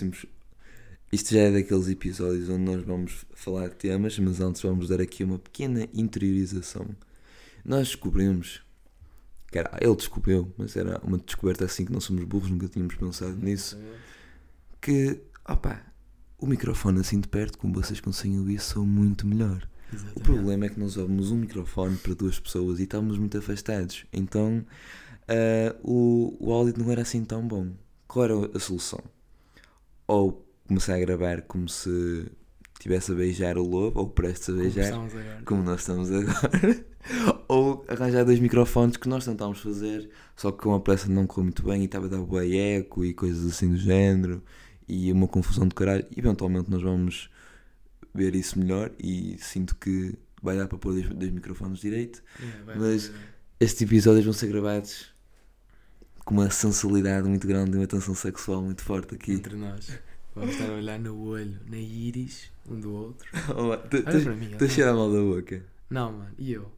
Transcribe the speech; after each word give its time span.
próximos. 0.00 0.26
Isto 1.12 1.34
já 1.34 1.40
é 1.40 1.50
daqueles 1.50 1.88
episódios 1.88 2.48
onde 2.48 2.62
nós 2.62 2.84
vamos 2.84 3.26
falar 3.34 3.68
de 3.68 3.76
temas, 3.76 4.18
mas 4.18 4.40
antes 4.40 4.62
vamos 4.62 4.88
dar 4.88 5.00
aqui 5.00 5.24
uma 5.24 5.38
pequena 5.38 5.88
interiorização. 5.92 6.88
Nós 7.64 7.88
descobrimos, 7.88 8.62
que 9.50 9.58
era, 9.58 9.76
ele 9.80 9.96
descobriu, 9.96 10.52
mas 10.56 10.76
era 10.76 11.00
uma 11.04 11.18
descoberta 11.18 11.64
assim 11.64 11.84
que 11.84 11.92
não 11.92 12.00
somos 12.00 12.24
burros, 12.24 12.50
nunca 12.50 12.68
tínhamos 12.68 12.94
pensado 12.94 13.36
nisso, 13.36 13.76
que, 14.80 15.20
opa, 15.46 15.82
o 16.38 16.46
microfone 16.46 17.00
assim 17.00 17.20
de 17.20 17.28
perto, 17.28 17.58
como 17.58 17.74
vocês 17.74 18.00
conseguem 18.00 18.38
ouvir, 18.38 18.60
são 18.60 18.86
muito 18.86 19.26
melhor. 19.26 19.68
O 20.14 20.20
problema 20.20 20.66
é 20.66 20.68
que 20.68 20.78
nós 20.78 20.96
ouvimos 20.96 21.32
um 21.32 21.38
microfone 21.38 21.96
para 21.96 22.14
duas 22.14 22.38
pessoas 22.38 22.78
e 22.78 22.84
estávamos 22.84 23.18
muito 23.18 23.36
afastados. 23.36 24.06
Então 24.12 24.64
ah, 25.26 25.74
o, 25.82 26.36
o 26.38 26.52
áudio 26.52 26.74
não 26.78 26.90
era 26.92 27.02
assim 27.02 27.24
tão 27.24 27.46
bom. 27.46 27.72
Qual 28.06 28.24
era 28.24 28.34
a 28.56 28.60
solução? 28.60 29.00
Ou 30.10 30.44
começar 30.66 30.94
a 30.96 30.98
gravar 30.98 31.42
como 31.42 31.68
se 31.68 32.26
estivesse 32.74 33.12
a 33.12 33.14
beijar 33.14 33.56
o 33.58 33.62
lobo, 33.62 34.00
ou 34.00 34.08
prestes 34.08 34.48
a 34.48 34.52
beijar, 34.52 34.90
Começamos 34.90 35.14
agora. 35.14 35.42
como 35.44 35.62
nós 35.62 35.80
estamos 35.80 36.10
agora. 36.10 36.84
ou 37.46 37.84
arranjar 37.86 38.24
dois 38.24 38.40
microfones 38.40 38.96
que 38.96 39.08
nós 39.08 39.24
tentámos 39.24 39.60
fazer, 39.60 40.10
só 40.34 40.50
que 40.50 40.62
com 40.62 40.74
a 40.74 40.80
pressa 40.80 41.08
não 41.08 41.26
correu 41.26 41.44
muito 41.44 41.62
bem 41.62 41.82
e 41.82 41.84
estava 41.84 42.06
a 42.06 42.08
dar 42.08 42.18
bué 42.18 42.48
eco 42.78 43.04
e 43.04 43.14
coisas 43.14 43.46
assim 43.46 43.70
do 43.70 43.76
género. 43.76 44.42
E 44.88 45.12
uma 45.12 45.28
confusão 45.28 45.68
de 45.68 45.74
caralho. 45.76 46.04
Eventualmente 46.16 46.68
nós 46.68 46.82
vamos 46.82 47.30
ver 48.12 48.34
isso 48.34 48.58
melhor 48.58 48.90
e 48.98 49.36
sinto 49.38 49.76
que 49.76 50.18
vai 50.42 50.56
dar 50.56 50.66
para 50.66 50.78
pôr 50.78 50.94
dois, 50.94 51.08
dois 51.08 51.30
microfones 51.30 51.78
direito. 51.78 52.20
Yeah, 52.40 52.74
Mas-. 52.76 53.12
Estes 53.60 53.82
episódios 53.82 54.24
vão 54.24 54.32
ser 54.32 54.48
gravados 54.48 55.12
com 56.24 56.34
uma 56.34 56.50
sensualidade 56.50 57.28
muito 57.28 57.46
grande 57.46 57.72
e 57.72 57.76
uma 57.76 57.86
tensão 57.86 58.14
sexual 58.14 58.62
muito 58.62 58.82
forte 58.82 59.14
aqui. 59.14 59.32
Entre 59.32 59.56
nós. 59.56 59.98
Vamos 60.34 60.52
estar 60.54 60.70
a 60.70 60.74
olhar 60.74 60.98
no 60.98 61.18
olho, 61.22 61.58
na 61.68 61.76
íris, 61.76 62.50
um 62.68 62.78
do 62.78 62.92
outro. 62.92 63.28
Olá, 63.56 63.76
tu- 63.78 63.96
Olha 63.96 64.18
tu- 64.18 64.22
para 64.24 64.36
mim. 64.36 64.54
tu 64.56 64.64
a 64.64 64.68
cheirar 64.68 64.94
mal 64.94 65.12
da 65.12 65.18
boca? 65.20 65.64
Não, 65.90 66.12
mano. 66.12 66.34
E 66.38 66.52
eu? 66.52 66.70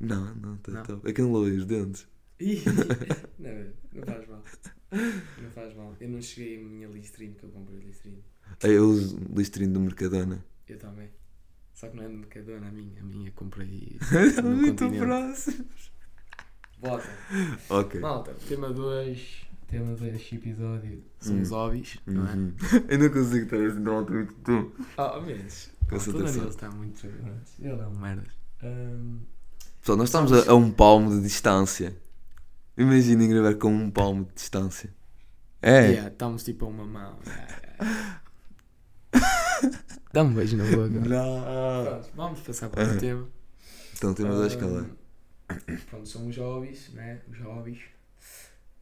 Não, 0.00 0.34
não, 0.36 0.56
tá, 0.56 0.72
Não. 0.72 0.82
tá. 0.82 0.98
É 1.08 1.12
que 1.12 1.20
não 1.22 1.32
lavei 1.32 1.56
os 1.56 1.64
dentes. 1.66 2.06
Não, 3.38 3.50
não 3.92 4.02
faz 4.04 4.28
mal. 4.28 4.42
Não 5.40 5.50
faz 5.50 5.74
mal. 5.76 5.96
Eu 6.00 6.08
não 6.08 6.20
cheguei 6.20 6.58
a 6.58 6.60
minha 6.64 6.88
Listerine 6.88 7.34
que 7.34 7.44
eu 7.44 7.50
comprei 7.50 7.78
Listerine. 7.78 8.22
Aí 8.62 8.72
Eu 8.72 8.86
uso 8.88 9.18
Listerine 9.34 9.72
do 9.72 9.80
Mercadona. 9.80 10.44
Eu 10.68 10.78
também. 10.78 11.08
Só 11.74 11.88
que 11.88 11.96
não 11.96 12.04
é 12.04 12.08
de 12.08 12.14
Mercadona 12.16 12.68
a 12.68 12.72
minha. 12.72 13.00
A 13.00 13.04
minha 13.04 13.30
comprei 13.32 13.96
Está 14.00 14.42
no 14.42 14.56
muito 14.56 14.84
continente. 14.84 15.64
Bota. 16.84 17.08
Ok. 17.70 18.00
Malta, 18.00 18.34
tema 18.48 18.70
2. 18.72 19.44
Tema 19.66 19.94
deste 19.96 20.36
episódio 20.36 21.02
são 21.18 21.34
Hum. 21.36 21.40
os 21.40 21.50
hobbies, 21.50 21.98
não 22.06 22.28
é? 22.28 22.34
Uhum. 22.34 22.54
Eu 22.88 22.98
não 22.98 23.08
consigo 23.08 23.44
estar 23.44 23.56
assim 23.56 23.82
tão 23.82 23.96
alto 23.96 24.12
muito 24.12 24.34
tu. 24.44 24.72
Ah, 24.98 25.20
mas. 25.24 25.70
O 25.82 25.86
Concentração. 25.88 26.26
Danilo 26.32 26.48
está 26.48 26.70
muito. 26.70 27.06
Ele 27.58 27.80
é 27.80 27.86
um 27.86 27.98
merda. 27.98 28.24
Ahm, 28.62 29.18
Pessoal, 29.80 29.98
nós 29.98 30.08
estamos 30.08 30.32
a, 30.32 30.50
a 30.50 30.54
um 30.54 30.70
palmo 30.70 31.10
de 31.10 31.22
distância. 31.22 31.96
Imaginem 32.76 33.28
gravar 33.28 33.54
com 33.56 33.72
um 33.72 33.90
palmo 33.90 34.24
de 34.26 34.34
distância. 34.34 34.94
É. 35.62 35.88
yeah, 35.88 36.08
estamos 36.08 36.44
tipo 36.44 36.66
a 36.66 36.68
uma 36.68 36.84
mão. 36.86 37.18
Yeah, 37.26 37.56
yeah. 37.80 38.20
Dá 40.12 40.22
um 40.22 40.32
beijo 40.34 40.56
na 40.56 40.64
boca. 40.64 40.88
Não. 40.88 41.84
Pronto, 41.84 42.10
vamos 42.14 42.40
passar 42.40 42.68
para 42.68 42.94
o 42.94 42.98
tema. 42.98 43.26
Então 43.96 44.14
temos 44.14 44.40
a 44.40 44.46
escala. 44.46 44.86
Pronto, 45.90 46.08
são 46.08 46.26
os 46.28 46.36
hobbies, 46.36 46.90
né? 46.94 47.20
Os 47.30 47.38
hobbies. 47.40 47.78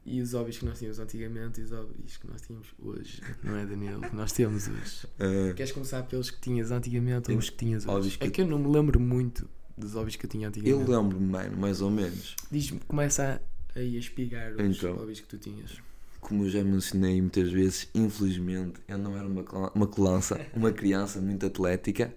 E 0.05 0.21
os 0.21 0.33
hobbies 0.33 0.57
que 0.57 0.65
nós 0.65 0.77
tínhamos 0.77 0.99
antigamente 0.99 1.61
e 1.61 1.63
os 1.63 1.71
hobbies 1.71 2.17
que 2.17 2.27
nós 2.27 2.41
tínhamos 2.41 2.67
hoje. 2.79 3.21
Não 3.41 3.55
é, 3.55 3.65
Danilo? 3.65 4.01
Que 4.01 4.15
nós 4.15 4.31
temos 4.33 4.67
hoje. 4.67 5.07
Ah, 5.19 5.53
Queres 5.55 5.71
começar 5.71 6.03
pelos 6.03 6.29
que 6.29 6.41
tinhas 6.41 6.71
antigamente 6.71 7.31
ou 7.31 7.37
os 7.37 7.49
que 7.49 7.57
tinhas 7.57 7.85
hoje? 7.87 8.17
que- 8.17 8.27
É 8.27 8.29
que 8.29 8.41
eu 8.41 8.47
não 8.47 8.59
me 8.59 8.67
lembro 8.69 8.99
muito 8.99 9.47
dos 9.77 9.93
hobbies 9.93 10.15
que 10.17 10.25
eu 10.25 10.29
tinha 10.29 10.45
eu 10.45 10.49
antigamente. 10.49 10.89
lembro-me, 10.91 11.25
mano, 11.25 11.57
mais 11.57 11.79
ou 11.81 11.89
menos. 11.89 12.35
Diz-me, 12.51 12.79
começa 12.81 13.41
a, 13.75 13.79
aí 13.79 13.95
a 13.95 13.99
espigar 13.99 14.51
os 14.53 14.59
Então. 14.77 14.95
hobbies 14.97 15.21
que 15.21 15.27
tu 15.27 15.37
tinhas. 15.37 15.77
Como 16.19 16.43
eu 16.45 16.49
já 16.49 16.63
mencionei 16.63 17.21
muitas 17.21 17.49
vezes, 17.51 17.89
infelizmente 17.93 18.79
eu 18.87 18.97
não 18.97 19.15
era 19.17 19.27
uma, 19.27 19.43
uma 19.73 19.87
criança, 19.87 20.39
uma 20.53 20.71
criança 20.71 21.19
muito 21.21 21.45
atlética. 21.45 22.13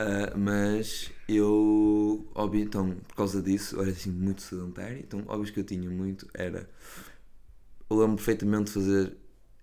Ah, 0.00 0.32
mas 0.36 1.10
eu, 1.28 2.24
óbvio, 2.34 2.62
então, 2.62 2.94
por 3.08 3.16
causa 3.16 3.42
disso, 3.42 3.76
eu 3.76 3.82
era 3.82 3.90
assim 3.90 4.10
muito 4.12 4.42
sedentário. 4.42 4.98
Então, 5.00 5.24
óbvio 5.26 5.52
que 5.52 5.58
eu 5.60 5.64
tinha 5.64 5.90
muito 5.90 6.28
era. 6.34 6.68
Eu 7.90 7.98
lembro 7.98 8.16
perfeitamente 8.16 8.66
de 8.66 8.72
fazer 8.72 9.16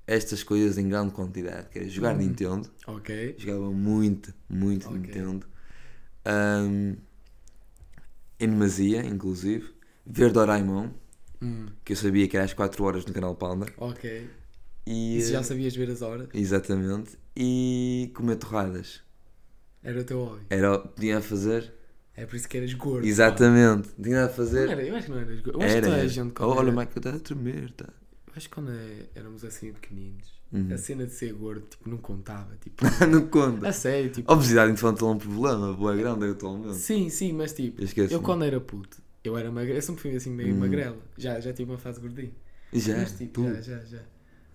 estas 0.08 0.44
coisas 0.44 0.78
em 0.78 0.90
grande 0.90 1.14
quantidade, 1.14 1.70
que 1.70 1.80
era 1.80 1.90
jogar 1.90 2.16
Hum. 2.16 2.20
Nintendo. 2.20 2.70
Ok. 2.88 3.36
Jogava 3.38 3.72
muito, 3.72 4.34
muito 4.50 4.88
Ok. 4.88 4.98
Nintendo. 4.98 5.48
Ahm, 6.26 6.96
em 8.40 8.48
demasia, 8.50 9.06
inclusive. 9.06 9.74
Ver 10.06 10.32
Doraemon, 10.32 10.90
Hum, 11.42 11.68
que 11.86 11.94
eu 11.94 11.98
sabia 11.98 12.28
que 12.28 12.38
era 12.38 12.46
às 12.46 12.54
4 12.54 12.84
horas 12.84 13.06
no 13.06 13.14
canal 13.14 13.36
Panda. 13.36 13.68
ok. 13.78 14.06
E, 14.88 15.22
já 15.22 15.44
sabias 15.44 15.76
ver 15.76 15.90
as 15.90 16.02
horas? 16.02 16.30
Exatamente. 16.34 17.18
E 17.36 18.12
comer 18.16 18.36
torradas. 18.38 19.05
Era 19.86 20.02
o 20.02 20.04
teu 20.04 20.24
hobby. 20.26 20.42
Era 20.50 20.74
o 20.74 20.82
que 20.88 21.00
tinha 21.02 21.18
a 21.20 21.22
fazer. 21.22 21.74
É 22.18 22.26
por 22.26 22.36
isso 22.36 22.48
que 22.50 22.58
eras 22.58 22.74
gordo. 22.74 23.06
Exatamente. 23.06 23.90
Tinha 24.02 24.26
a 24.26 24.28
pá. 24.28 24.30
Não 24.30 24.36
fazer. 24.36 24.70
era, 24.70 24.84
eu 24.84 24.96
acho 24.96 25.06
que 25.06 25.12
não 25.12 25.20
eras 25.20 25.40
gordo. 25.42 25.60
Eu 25.60 25.66
acho 25.66 25.72
que 25.72 25.78
Era. 25.78 25.88
toda 25.88 26.02
a 26.02 26.08
gente 26.08 26.34
quando 26.34 26.50
Olha, 26.50 26.58
o 26.60 26.62
era- 26.62 26.72
Michael 26.72 26.98
está 26.98 27.10
a 27.12 27.20
tremer, 27.20 27.72
tá? 27.72 27.86
eu 28.28 28.34
acho 28.36 28.50
que 28.50 28.56
quando 28.56 28.72
é- 28.72 29.06
éramos 29.16 29.44
assim 29.46 29.72
pequeninos, 29.74 30.34
Uhum. 30.52 30.74
a 30.74 30.78
cena 30.78 31.06
de 31.06 31.12
ser 31.14 31.34
gordo, 31.34 31.62
tipo, 31.70 31.90
não 31.90 31.98
contava. 31.98 32.56
Tipo, 32.62 32.78
não 33.12 33.28
conta. 33.28 33.68
a 33.68 33.72
sério, 33.74 34.10
tipo. 34.12 34.32
Obesidade 34.32 34.72
infantil 34.72 35.08
é 35.08 35.12
um 35.12 35.18
problema, 35.18 35.74
boa 35.74 35.96
grande 35.96 36.26
atualmente. 36.26 36.76
Sim, 36.76 37.10
sim, 37.10 37.32
mas 37.34 37.54
tipo, 37.54 37.82
Eu 37.82 38.08
eu 38.10 38.22
quando 38.22 38.44
era 38.46 38.60
puto, 38.62 39.02
eu 39.24 39.38
era 39.38 39.52
magrela, 39.52 39.78
eu 39.78 39.82
sempre 39.82 40.02
fui 40.02 40.16
assim 40.16 40.32
meio 40.32 40.54
Hum. 40.56 40.60
magrela. 40.60 40.98
Já, 41.18 41.40
já 41.40 41.52
tive 41.54 41.70
uma 41.72 41.78
fase 41.78 42.00
gordinha. 42.00 42.32
Já, 42.74 42.98
Mas 42.98 43.12
tipo, 43.18 43.42
tu. 43.42 43.44
já, 43.56 43.62
já, 43.62 43.80
já. 43.86 44.02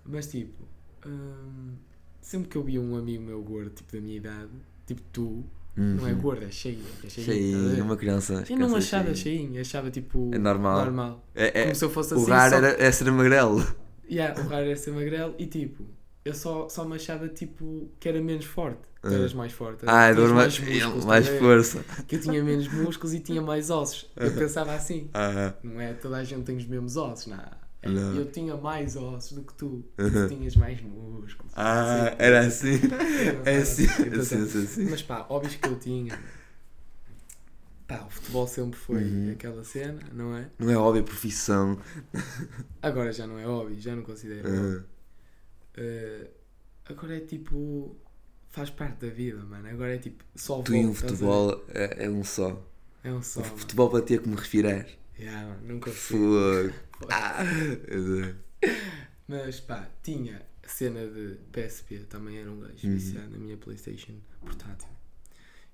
Mas 0.05 0.27
tipo, 0.29 0.65
hum, 1.07 1.75
sempre 2.21 2.49
que 2.49 2.57
eu 2.57 2.62
via 2.65 2.81
um 2.81 2.97
amigo 2.97 3.23
meu 3.23 3.43
gordo, 3.43 3.71
tipo 3.71 3.93
da 3.93 4.01
minha 4.01 4.17
idade, 4.17 4.51
tipo 4.95 5.03
tu, 5.12 5.45
não 5.77 6.06
é 6.06 6.12
Uhum. 6.12 6.19
gordo, 6.19 6.45
é 6.45 6.51
cheio. 6.51 6.81
É 7.05 7.09
Cheinho, 7.09 7.84
uma 7.84 7.97
criança. 7.97 8.45
Eu 8.49 8.56
não 8.59 8.75
achava 8.77 9.15
cheinha. 9.15 9.61
achava 9.61 9.91
tipo. 9.91 10.31
É 10.34 10.39
normal. 10.39 10.84
normal. 10.84 11.25
É, 11.34 11.61
é, 11.61 11.62
Como 11.65 11.75
se 11.77 11.84
eu 11.84 11.91
fosse 11.91 12.12
o 12.15 12.17
assim. 12.19 12.31
raro 12.31 12.51
só... 12.51 12.56
era, 12.56 12.83
é 12.83 12.91
ser 12.93 13.11
magrelo. 13.11 13.65
Yeah, 14.11 14.41
o 14.41 14.49
raro 14.49 14.67
era 14.67 14.77
ser 14.77 14.91
magrelo 14.93 15.34
e 15.39 15.47
tipo, 15.47 15.84
eu 16.25 16.34
só, 16.34 16.69
só 16.69 16.84
me 16.84 16.97
achava 16.97 17.29
tipo 17.29 17.89
que 18.00 18.09
era 18.09 18.21
menos 18.21 18.45
forte. 18.45 18.81
Tu 19.00 19.09
Ah. 19.09 19.15
eras 19.15 19.33
mais 19.33 19.53
forte. 19.53 19.84
Ah, 19.87 20.03
tinhas 20.12 20.17
dor 20.17 20.34
mais, 20.34 20.59
músculos, 20.59 21.05
mais 21.06 21.29
força. 21.29 21.84
Que 22.06 22.17
eu 22.17 22.21
tinha 22.21 22.43
menos 22.45 22.69
músculos 22.69 23.15
e 23.15 23.21
tinha 23.21 23.41
mais 23.41 23.71
ossos. 23.71 24.11
Eu 24.17 24.31
pensava 24.34 24.75
assim. 24.75 25.09
Ah, 25.15 25.55
Não 25.62 25.81
é 25.81 25.95
toda 25.95 26.17
a 26.17 26.25
gente 26.25 26.43
tem 26.43 26.56
os 26.56 26.67
mesmos 26.67 26.97
ossos, 26.97 27.29
não. 27.29 27.39
É, 27.83 27.89
Não. 27.89 28.15
Eu 28.15 28.31
tinha 28.31 28.57
mais 28.57 28.95
ossos 28.97 29.33
do 29.33 29.43
que 29.43 29.55
tu. 29.55 29.67
Uhum. 29.99 30.11
Tu 30.11 30.29
tinhas 30.29 30.57
mais 30.57 30.81
músculos. 30.83 31.53
ah 31.57 32.09
Assim. 32.09 32.17
era 32.19 32.41
assim. 32.41 32.75
Eu 33.37 33.43
É 33.45 33.57
assim, 33.59 33.85
é 33.85 33.89
assim, 33.89 34.05
Então, 34.05 34.61
é 34.61 34.65
assim. 34.65 34.85
Mas 34.91 35.03
pá, 35.03 35.21
hobbies 35.23 35.57
que 35.57 35.67
eu 35.69 35.79
tinha. 35.79 36.19
Pá, 37.87 38.05
o 38.07 38.11
futebol 38.11 38.47
sempre 38.47 38.79
foi 38.79 39.03
Uhum. 39.03 39.33
aquela 39.33 39.65
cena, 39.65 40.01
não 40.13 40.37
é? 40.37 40.49
Não 40.59 40.71
é 40.71 40.77
óbvio, 40.77 41.03
profissão. 41.05 41.79
Agora 42.83 43.13
já 43.13 43.27
não 43.27 43.39
é 43.39 43.45
hobby, 43.45 43.81
já 43.81 43.97
não 43.97 44.03
considero. 44.03 44.49
Ah, 44.49 44.85
Eh, 45.77 46.31
agora 46.87 47.17
é 47.17 47.21
tipo. 47.21 47.97
Faz 48.50 48.69
parte 48.71 49.06
da 49.06 49.12
vida, 49.12 49.38
mano. 49.44 49.69
Agora 49.69 49.94
é 49.94 49.99
tipo. 49.99 50.25
Só 50.35 50.61
tu 50.62 50.75
e 50.75 50.85
um 50.85 50.93
futebol 50.93 51.65
é, 51.69 52.05
é 52.06 52.11
um 52.11 52.25
só. 52.25 52.61
É 53.05 53.12
um 53.12 53.23
só. 53.23 53.41
O 53.41 53.44
mano. 53.44 53.56
futebol 53.56 53.88
para 53.88 54.03
ti 54.05 54.15
é 54.15 54.19
como 54.19 54.35
respirar. 54.35 54.87
Yeah, 55.19 55.49
mano, 55.49 55.61
não 55.65 55.81
consigo. 55.81 56.19
Fogo. 56.19 56.75
Ah, 57.08 57.43
eu- 57.88 58.35
Mas 59.26 59.61
pá, 59.61 59.88
tinha 60.02 60.44
a 60.62 60.69
cena 60.69 61.06
de 61.06 61.37
PSP, 61.52 62.00
também 62.08 62.38
era 62.38 62.50
um 62.50 62.61
gajo 62.61 62.87
Uhum. 62.87 62.94
viciado 62.94 63.31
na 63.31 63.38
minha 63.38 63.56
Playstation 63.56 64.14
portátil. 64.41 64.88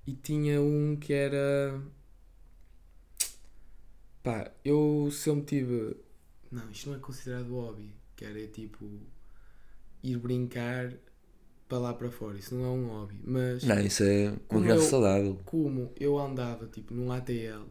E 0.05 0.13
tinha 0.13 0.61
um 0.61 0.95
que 0.95 1.11
era. 1.13 1.81
Pá, 4.23 4.51
eu 4.63 5.09
sempre 5.11 5.45
tive. 5.45 5.97
Não, 6.51 6.69
isto 6.71 6.89
não 6.89 6.97
é 6.97 6.99
considerado 6.99 7.49
hobby. 7.53 7.93
Que 8.15 8.25
era 8.25 8.47
tipo. 8.47 8.89
Ir 10.03 10.17
brincar 10.19 10.93
para 11.67 11.77
lá 11.79 11.93
para 11.93 12.09
fora. 12.11 12.37
Isso 12.37 12.55
não 12.55 12.63
é 12.63 12.67
um 12.69 12.87
hobby. 12.87 13.19
Mas 13.23 13.63
Não, 13.63 13.79
isso 13.79 14.03
é 14.03 14.29
uma 14.49 14.61
criança 14.61 14.83
eu- 14.85 14.89
saudável. 14.89 15.41
como 15.45 15.91
eu 15.99 16.17
andava 16.17 16.67
tipo 16.67 16.93
num 16.93 17.11
ATL, 17.11 17.65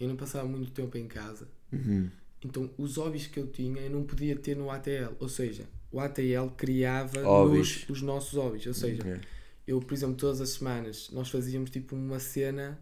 eu 0.00 0.08
não 0.08 0.16
passava 0.16 0.48
muito 0.48 0.70
tempo 0.72 0.96
em 0.96 1.06
casa. 1.08 1.48
Uhum. 1.72 2.10
Então, 2.46 2.70
os 2.78 2.96
hobbies 2.96 3.26
que 3.26 3.38
eu 3.40 3.46
tinha, 3.48 3.80
eu 3.82 3.90
não 3.90 4.04
podia 4.04 4.36
ter 4.36 4.56
no 4.56 4.70
ATL. 4.70 5.14
Ou 5.18 5.28
seja, 5.28 5.66
o 5.90 5.98
ATL 6.00 6.48
criava 6.56 7.20
nos- 7.22 7.88
os 7.88 8.02
nossos 8.02 8.34
hobbies. 8.34 8.66
Ou 8.66 8.74
seja, 8.74 9.02
Ok. 9.02 9.20
eu, 9.66 9.80
por 9.80 9.92
exemplo, 9.94 10.14
todas 10.16 10.40
as 10.40 10.50
semanas, 10.50 11.10
nós 11.10 11.28
fazíamos 11.28 11.70
tipo 11.70 11.94
uma 11.96 12.18
cena 12.20 12.78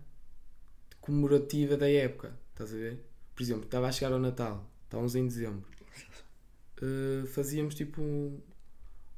comemorativa 1.00 1.76
da 1.76 1.88
época. 1.90 2.38
Estás 2.52 2.72
a 2.72 2.76
ver? 2.76 3.00
Por 3.34 3.42
exemplo, 3.42 3.64
estava 3.64 3.88
a 3.88 3.92
chegar 3.92 4.12
ao 4.12 4.18
Natal, 4.18 4.68
estávamos 4.84 5.14
em 5.16 5.26
dezembro. 5.26 5.64
Uh, 6.82 7.26
fazíamos 7.28 7.74
tipo 7.74 8.00
um, 8.02 8.38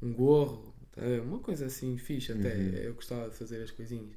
um 0.02 0.12
gorro, 0.12 0.74
tá 0.92 1.02
uma 1.24 1.38
coisa 1.40 1.66
assim 1.66 1.96
fixe 1.98 2.32
até. 2.32 2.54
Uhum. 2.54 2.68
Eu 2.76 2.94
gostava 2.94 3.28
de 3.28 3.34
fazer 3.36 3.62
as 3.62 3.70
coisinhas. 3.70 4.14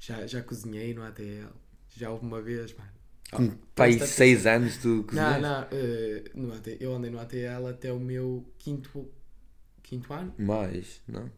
Já, 0.00 0.26
já 0.26 0.42
cozinhei 0.42 0.92
no 0.94 1.02
ATL. 1.02 1.52
Já 1.96 2.10
houve 2.10 2.24
uma 2.26 2.42
vez, 2.42 2.74
mano. 2.74 2.90
Com 3.34 3.46
Ah, 3.48 3.56
pai, 3.78 3.92
presta 3.98 4.06
6 4.18 4.46
anos 4.46 4.78
tu 4.78 5.04
Não, 5.10 5.38
cozinhaste? 5.38 5.40
não, 5.40 5.62
eh, 5.72 6.24
no 6.34 6.52
AT, 6.54 6.78
eu 6.80 6.94
andei 6.94 7.10
no 7.10 7.20
ATL 7.20 7.66
até 7.68 7.92
o 7.92 8.00
meu 8.00 8.44
quinto, 8.58 9.10
quinto 9.82 10.12
ano? 10.12 10.34
Mais, 10.38 11.02
não? 11.08 11.30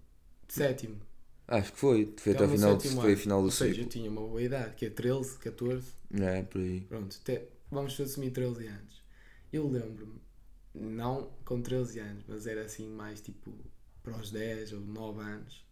Sétimo. 0.49 1.01
Acho 1.49 1.73
que 1.73 1.79
foi. 1.79 2.15
Foi 2.19 2.33
Até 2.33 2.39
até 2.39 2.45
o 2.45 2.49
final, 2.49 2.79
foi 2.81 3.13
ano. 3.13 3.17
final 3.17 3.43
do 3.43 3.47
Ou 3.47 3.53
seja, 3.53 3.83
eu 3.83 3.89
tinha 3.89 4.11
uma 4.11 4.21
boa 4.21 4.43
idade, 4.43 4.75
que 4.77 4.87
é 4.87 4.91
13, 4.91 5.39
14. 5.39 5.93
É, 6.11 6.43
por 6.43 6.61
aí. 6.61 6.89
Pronto, 6.89 7.17
até, 7.23 7.49
vamos 7.71 7.99
assumir 8.01 8.31
13 8.33 8.67
anos. 8.67 9.03
Eu 9.53 9.69
lembro-me, 9.69 10.21
não 10.75 11.31
com 11.45 11.63
13 11.63 12.01
anos, 12.01 12.25
mas 12.29 12.47
era 12.47 12.65
assim 12.65 12.89
mais 12.89 13.21
tipo 13.21 13.53
para 14.03 14.17
os 14.19 14.31
10 14.31 14.73
ou 14.73 14.81
9 14.81 15.21
anos, 15.23 15.65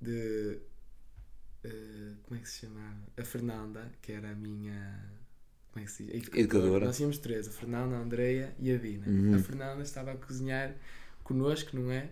de. 0.00 0.60
eh, 1.64 2.14
como 2.22 2.38
é 2.38 2.42
que 2.42 2.48
se 2.48 2.60
chamava? 2.66 3.02
A 3.16 3.24
Fernanda, 3.24 3.92
que 4.02 4.12
era 4.12 4.30
a 4.30 4.34
minha. 4.34 5.21
Como 5.72 5.82
é 5.82 5.86
que 5.86 5.90
se 5.92 6.04
diz? 6.04 6.14
A 6.32 6.38
Educadora. 6.38 6.86
Nós 6.86 6.96
tínhamos 6.96 7.18
três: 7.18 7.48
a 7.48 7.50
Fernanda, 7.50 7.96
a 7.96 8.00
Andreia 8.00 8.54
e 8.58 8.70
a 8.72 8.76
Dina. 8.76 9.06
Uhum. 9.08 9.34
A 9.34 9.38
Fernanda 9.38 9.82
estava 9.82 10.12
a 10.12 10.16
cozinhar 10.16 10.74
connosco, 11.24 11.76
não 11.76 11.90
é? 11.90 12.10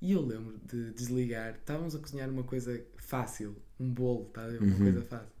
E 0.00 0.12
eu 0.12 0.20
lembro 0.24 0.58
de 0.64 0.92
desligar, 0.92 1.54
estávamos 1.56 1.94
a 1.94 1.98
cozinhar 1.98 2.28
uma 2.30 2.42
coisa 2.44 2.82
fácil, 2.96 3.56
um 3.80 3.90
bolo, 3.92 4.26
está 4.28 4.44
a 4.44 4.48
ver? 4.48 4.60
Uma 4.62 4.72
Uhum. 4.72 4.78
coisa 4.78 5.02
fácil. 5.02 5.32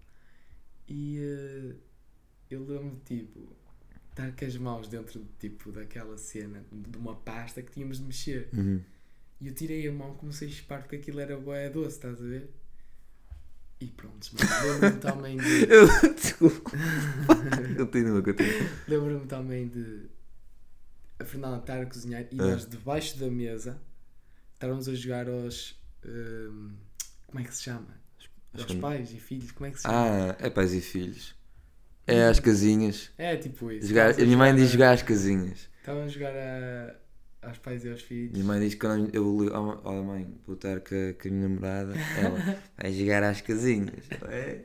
E 0.88 1.18
eh, 1.18 1.74
eu 2.50 2.64
lembro 2.64 3.00
tipo 3.04 3.54
estar 4.10 4.32
com 4.34 4.44
as 4.44 4.56
mãos 4.56 4.88
dentro 4.88 5.26
tipo 5.38 5.72
daquela 5.72 6.16
cena 6.16 6.64
de 6.72 6.96
uma 6.96 7.14
pasta 7.16 7.60
que 7.62 7.70
tínhamos 7.72 7.98
de 7.98 8.04
mexer. 8.04 8.48
Uhum. 8.52 8.80
E 9.40 9.48
eu 9.48 9.54
tirei 9.54 9.86
a 9.88 9.92
mão, 9.92 10.14
comecei 10.14 10.48
a 10.48 10.50
chupar 10.50 10.80
porque 10.82 10.96
aquilo 10.96 11.20
era 11.20 11.38
bué 11.38 11.68
doce, 11.68 11.96
estás 11.96 12.20
a 12.20 12.24
ver? 12.24 12.50
E 13.80 13.86
pronto, 13.88 14.30
lembro-me 14.32 14.98
também 15.00 15.36
de. 15.36 15.64
Eu, 15.70 15.86
desculpa. 16.14 16.70
continua, 17.76 18.22
continua. 18.22 18.68
Lembro-me 18.88 19.26
também 19.26 19.68
de 19.68 20.06
a 21.18 21.24
Fernanda 21.24 21.58
estar 21.58 21.80
a 21.82 21.86
cozinhar 21.86 22.22
e 22.30 22.40
Ah. 22.40 22.46
nós 22.52 22.66
debaixo 22.66 23.18
da 23.18 23.30
mesa 23.30 23.80
estávamos 24.54 24.88
a 24.88 24.94
jogar 24.94 25.28
aos. 25.28 25.76
hum, 26.04 26.72
como 27.26 27.40
é 27.40 27.44
que 27.44 27.54
se 27.54 27.62
chama? 27.64 27.86
Aos 28.54 28.74
pais 28.76 29.12
e 29.12 29.20
filhos, 29.20 29.52
como 29.52 29.66
é 29.66 29.70
que 29.70 29.76
se 29.76 29.82
chama? 29.82 29.94
Ah, 30.32 30.36
é 30.38 30.48
pais 30.48 30.72
e 30.72 30.80
filhos. 30.80 31.34
É 32.06 32.24
às 32.24 32.40
casinhas. 32.40 33.10
É 33.18 33.36
tipo 33.36 33.70
isso. 33.70 33.88
Jogar, 33.88 34.12
a 34.12 34.24
minha 34.24 34.36
mãe 34.38 34.54
diz 34.54 34.70
jogar 34.70 34.92
às 34.92 35.02
casinhas. 35.02 35.68
Estávamos 35.80 36.06
a 36.10 36.14
jogar 36.14 36.32
a, 36.34 36.96
aos 37.46 37.58
pais 37.58 37.84
e 37.84 37.90
aos 37.90 38.02
filhos. 38.02 38.32
Minha 38.32 38.44
mãe 38.44 38.60
diz 38.60 38.74
que 38.74 38.80
quando 38.80 39.14
eu 39.14 39.42
ligo, 39.42 39.56
oh, 39.56 39.78
oh 39.84 40.02
mãe, 40.02 40.26
vou 40.46 40.54
estar 40.56 40.80
com 40.80 40.94
a, 40.94 41.12
com 41.22 41.28
a 41.28 41.30
minha 41.30 41.48
namorada, 41.48 41.94
ela 42.18 42.58
vai 42.80 42.92
jogar 42.92 43.22
às 43.22 43.40
casinhas. 43.40 44.04
É. 44.28 44.60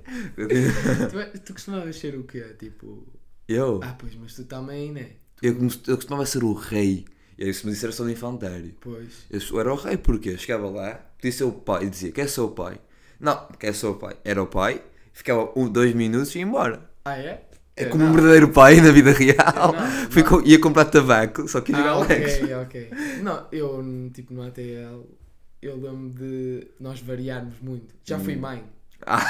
Tu, 1.09 1.19
é- 1.19 1.25
tu 1.39 1.53
costumavas 1.53 1.95
ser 1.95 2.15
o 2.17 2.23
quê? 2.23 2.43
Tipo. 2.57 3.07
Eu? 3.47 3.79
Ah, 3.83 3.95
pois, 3.97 4.15
mas 4.15 4.33
tu 4.35 4.43
também, 4.45 4.91
né? 4.91 5.11
Eu, 5.41 5.55
come- 5.55 5.71
eu 5.87 5.95
costumava 5.95 6.25
ser 6.25 6.43
o 6.43 6.53
rei. 6.53 7.05
E 7.37 7.43
aí 7.45 7.53
se 7.53 7.65
me 7.65 7.71
disser 7.71 7.91
só 7.91 8.03
do 8.03 8.11
infantário. 8.11 8.73
Pois. 8.79 9.25
Eu 9.29 9.59
era 9.59 9.73
o 9.73 9.75
rei 9.75 9.97
porque 9.97 10.29
eu 10.29 10.37
chegava 10.37 10.69
lá, 10.69 10.93
pedia 11.17 11.31
ser 11.31 11.43
o 11.45 11.51
pai 11.51 11.85
e 11.85 11.89
dizia, 11.89 12.11
quer 12.11 12.29
ser 12.29 12.41
o 12.41 12.49
pai? 12.51 12.79
Não, 13.19 13.47
quer 13.59 13.73
ser 13.73 13.87
o 13.87 13.95
pai. 13.95 14.15
Era 14.23 14.41
o 14.43 14.47
pai, 14.47 14.83
ficava 15.11 15.51
um, 15.57 15.67
dois 15.69 15.93
minutos 15.93 16.33
e 16.35 16.39
ia 16.39 16.43
embora. 16.43 16.89
Ah, 17.03 17.17
é? 17.17 17.43
É 17.75 17.85
Eu 17.85 17.89
como 17.89 18.03
um 18.05 18.11
verdadeiro 18.13 18.49
pai 18.51 18.81
na 18.81 18.91
vida 18.91 19.11
real. 19.11 19.73
Eu 19.73 19.79
não, 19.79 20.11
Fui 20.11 20.21
não. 20.21 20.29
co- 20.29 20.41
ia 20.41 20.59
comprar 20.59 20.85
tabaco, 20.85 21.47
só 21.47 21.61
que 21.61 21.71
ia 21.71 21.77
jogar 21.77 21.91
Ah, 21.91 21.99
Legos. 21.99 22.33
ok, 22.33 22.53
ok. 22.55 22.89
Não, 23.23 23.47
eu, 23.51 24.11
tipo, 24.13 24.33
no 24.33 24.43
ATL, 24.43 25.05
eu 25.61 25.75
lembro 25.79 26.09
de 26.09 26.67
nós 26.79 26.99
variarmos 27.01 27.55
muito. 27.61 27.95
Já 28.03 28.19
fui 28.19 28.35
mãe. 28.35 28.63
Ah, 29.05 29.23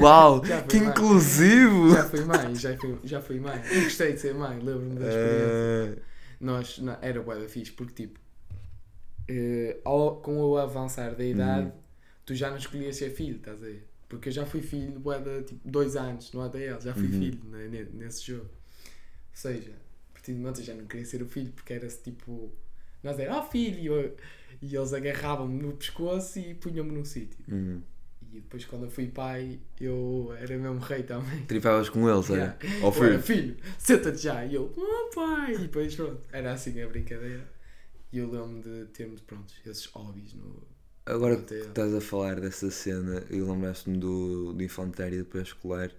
uau, 0.00 0.40
que 0.68 0.76
mais. 0.78 0.88
inclusivo! 0.90 1.90
Já 1.94 2.04
fui 2.04 2.20
mãe, 2.24 2.54
já 2.54 2.76
fui, 2.76 2.98
já 3.04 3.20
fui 3.22 3.40
mãe. 3.40 3.62
Eu 3.70 3.82
gostei 3.84 4.12
de 4.12 4.20
ser 4.20 4.34
mãe, 4.34 4.58
lembro-me 4.58 4.98
da 4.98 5.06
experiência. 5.06 5.64
Eh, 5.96 5.98
Nós, 6.40 6.78
não, 6.78 6.96
era 7.00 7.22
bué 7.22 7.38
da 7.38 7.48
fixe, 7.48 7.72
porque 7.72 7.94
tipo, 7.94 8.18
eh, 9.28 9.78
ao, 9.84 10.16
com 10.16 10.36
o 10.40 10.56
avançar 10.58 11.14
da 11.14 11.24
idade, 11.24 11.72
tu 12.24 12.34
já 12.34 12.50
não 12.50 12.56
escolhias 12.58 12.96
ser 12.96 13.10
filho, 13.10 13.36
estás 13.36 13.62
a 13.62 13.66
ver? 13.66 13.86
Porque 14.08 14.28
eu 14.28 14.32
já 14.32 14.46
fui 14.46 14.62
filho, 14.62 15.00
bué 15.00 15.18
da, 15.20 15.42
tipo, 15.42 15.60
dois 15.68 15.96
anos 15.96 16.32
no 16.32 16.40
ATL, 16.42 16.80
já 16.80 16.94
fui 16.94 17.06
Uhum. 17.06 17.18
filho 17.18 17.44
ne- 17.44 17.84
nesse 17.92 18.24
jogo. 18.24 18.44
Ou 18.44 18.50
seja, 19.32 19.72
a 20.10 20.12
partir 20.12 20.32
de 20.32 20.38
momento 20.38 20.60
eu 20.60 20.64
já 20.64 20.74
não 20.74 20.86
queria 20.86 21.04
ser 21.06 21.22
o 21.22 21.26
filho, 21.26 21.52
porque 21.52 21.72
era-se 21.72 22.02
tipo, 22.02 22.52
nós 23.02 23.18
era, 23.18 23.36
oh 23.38 23.42
filho, 23.42 23.78
e, 23.78 23.86
eu- 23.86 24.16
e 24.62 24.76
eles 24.76 24.92
agarravam-me 24.92 25.60
no 25.60 25.72
pescoço 25.76 26.38
e 26.38 26.54
punham-me 26.54 26.92
num 26.92 27.04
sítio. 27.04 27.44
hum. 27.48 27.80
E 28.32 28.40
depois 28.40 28.64
quando 28.64 28.84
eu 28.84 28.90
fui 28.90 29.06
pai, 29.06 29.58
eu 29.80 30.34
era 30.38 30.58
mesmo 30.58 30.78
rei 30.80 31.02
também. 31.04 31.44
Tripavas 31.46 31.88
com 31.88 32.08
eles, 32.10 32.28
era? 32.28 32.58
Yeah. 32.62 32.84
Ou 32.86 32.92
Eu 32.94 33.04
era, 33.04 33.18
foi? 33.20 33.36
filho, 33.36 33.56
senta-te 33.78 34.18
já. 34.18 34.44
E 34.44 34.54
eu, 34.54 34.72
oh 34.76 35.14
pai. 35.14 35.54
E 35.54 35.58
depois 35.58 35.94
pronto, 35.94 36.20
era 36.32 36.52
assim 36.52 36.80
a 36.82 36.88
brincadeira. 36.88 37.48
E 38.12 38.18
eu 38.18 38.30
lembro-me 38.30 38.62
de 38.62 38.86
termos, 38.92 39.20
pronto, 39.22 39.52
esses 39.64 39.86
hobbies 39.86 40.34
no. 40.34 40.62
Agora 41.06 41.36
que 41.36 41.42
ATL. 41.42 41.68
estás 41.68 41.94
a 41.94 42.00
falar 42.00 42.40
dessa 42.40 42.70
cena 42.70 43.22
e 43.30 43.40
lembraste-me 43.40 43.96
do, 43.98 44.52
do 44.52 44.62
infantário 44.62 45.16
e 45.16 45.22
do 45.22 45.24
pré-escolar, 45.26 45.90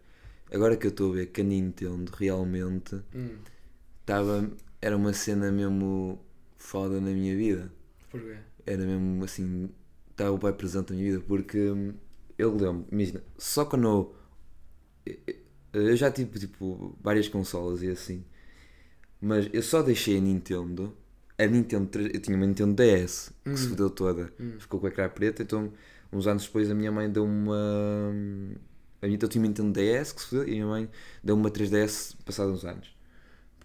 agora 0.51 0.75
que 0.77 0.85
eu 0.87 0.91
estou 0.91 1.11
a 1.11 1.15
ver 1.15 1.27
que 1.27 1.41
a 1.41 1.43
Nintendo 1.43 2.11
realmente 2.15 3.01
Hum, 3.13 3.37
estava. 4.01 4.49
Era 4.81 4.95
uma 4.95 5.13
cena 5.13 5.51
mesmo 5.51 6.19
foda 6.55 7.01
na 7.01 7.09
minha 7.11 7.35
vida. 7.35 7.71
porquê? 8.09 8.37
Era 8.65 8.85
mesmo 8.85 9.23
assim. 9.23 9.69
Estava 10.11 10.37
bem 10.37 10.53
presente 10.53 10.91
na 10.91 10.97
minha 10.97 11.11
vida 11.13 11.23
porque 11.27 11.59
hum, 11.71 11.93
eu 12.37 12.55
lembro, 12.55 12.85
imagina, 12.91 13.23
só 13.37 13.65
quando 13.65 13.87
eu. 13.87 14.15
Eu 15.73 15.95
já 15.95 16.11
tive 16.11 16.39
tipo 16.39 16.95
várias 17.01 17.27
consolas 17.27 17.81
e 17.83 17.89
assim, 17.89 18.23
mas 19.21 19.49
eu 19.53 19.61
só 19.63 19.81
deixei 19.81 20.17
a 20.17 20.21
Nintendo. 20.21 20.95
A 21.39 21.45
Nintendo 21.45 21.87
3, 21.87 22.13
eu 22.13 22.21
tinha 22.21 22.35
uma 22.35 22.45
Nintendo 22.47 22.73
DS 22.75 23.31
que 23.53 23.59
se 23.59 23.65
Hum. 23.65 23.69
fodeu 23.69 23.89
toda, 23.89 24.33
Hum. 24.39 24.53
ficou 24.59 24.79
com 24.79 24.87
a 24.87 24.91
cara 24.91 25.09
preta. 25.09 25.43
Então, 25.43 25.71
uns 26.11 26.25
anos 26.27 26.45
depois, 26.45 26.69
a 26.71 26.75
minha 26.75 26.91
mãe 26.91 27.09
deu 27.11 27.23
uma. 27.25 27.55
A 29.01 29.05
minha, 29.05 29.19
eu 29.21 29.27
tinha 29.29 29.41
uma 29.41 29.47
Nintendo 29.47 29.71
DS 29.73 30.13
que 30.13 30.21
se 30.21 30.27
fodeu 30.27 30.47
e 30.47 30.51
a 30.51 30.53
minha 30.55 30.65
mãe 30.67 30.89
deu 31.23 31.35
uma 31.35 31.49
3DS 31.51 32.15
passados 32.25 32.53
uns 32.55 32.65
anos. 32.65 32.95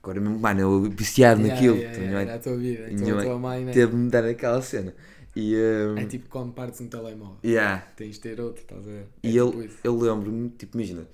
Agora 0.03 0.21
mesmo, 0.21 0.39
mano, 0.39 0.61
eu 0.61 0.83
viciado 0.91 1.41
Yeah, 1.41 1.55
naquilo. 1.55 1.77
yeah, 1.77 1.93
então, 1.93 2.05
yeah, 2.05 2.15
mãe 2.15 2.23
era 2.25 2.35
a 2.35 2.39
tua 2.39 2.57
vida. 2.57 2.91
Então 2.91 3.09
minha 3.09 3.19
a 3.19 3.23
tua 3.23 3.39
mãe, 3.39 3.65
né? 3.65 3.73
teve-me 3.73 4.11
dar 4.11 4.25
aquela 4.25 4.61
cena. 4.63 4.95
E. 5.35 5.55
hum, 5.57 5.97
É 5.97 6.05
tipo 6.07 6.29
quando 6.29 6.53
partes 6.53 6.81
um 6.81 6.89
telemóvel. 6.89 7.39
yeah. 7.43 7.83
Tens 7.97 8.17
de 8.17 8.21
ter 8.21 8.41
outro, 8.41 8.63
estás 8.63 8.87
a 8.87 8.91
ver? 8.91 9.07
É 9.23 9.29
E 9.29 9.33
tipo 9.33 9.41
eu, 9.41 9.63
isso. 9.63 9.79
eu 9.85 9.97
lembro-me, 9.99 10.51
tipo, 10.51 10.77
imagina, 10.77 11.07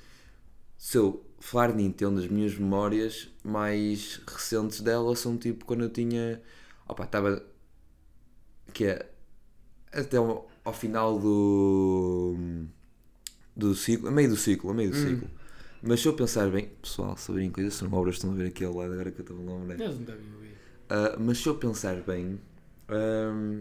se 0.78 0.98
eu 0.98 1.22
falar 1.40 1.72
de 1.72 1.76
Nintendo, 1.82 2.20
as 2.20 2.28
minhas 2.28 2.54
memórias 2.56 3.28
mais 3.44 4.20
recentes 4.26 4.80
dela 4.80 5.14
são 5.16 5.36
tipo 5.36 5.64
quando 5.64 5.82
eu 5.84 5.90
tinha. 5.90 6.40
Opa, 6.88 7.04
estava. 7.04 7.42
Que 8.72 8.84
é. 8.86 9.10
Até 9.92 10.16
ao, 10.16 10.48
ao 10.64 10.72
final 10.72 11.18
do. 11.18 12.36
Do 13.56 13.74
ciclo. 13.74 14.08
A 14.08 14.10
meio 14.10 14.28
do 14.30 14.36
ciclo, 14.36 14.70
a 14.70 14.74
meio 14.74 14.90
do 14.90 14.96
Hum. 14.96 15.08
ciclo. 15.08 15.30
Mas 15.82 16.00
se 16.00 16.08
eu 16.08 16.14
pensar 16.14 16.50
bem. 16.50 16.68
Pessoal, 16.82 17.16
se 17.16 17.30
abrirem 17.30 17.50
coisas, 17.50 17.74
são 17.74 17.92
obras 17.92 18.16
estão 18.16 18.32
a 18.32 18.34
ver 18.34 18.48
aqui 18.48 18.64
ao 18.64 18.74
lado 18.74 18.92
agora 18.92 19.10
que 19.10 19.20
eu 19.20 19.22
estou 19.22 19.36
a 19.36 19.58
lembrar. 19.58 19.74
Eles 19.80 19.96
não 19.96 20.04
devem 20.04 20.32
ouvir. 20.34 20.54
Ah, 20.88 21.16
mas 21.18 21.38
se 21.38 21.46
eu 21.48 21.54
pensar 21.54 21.96
bem, 22.02 22.40
ahm, 22.88 23.60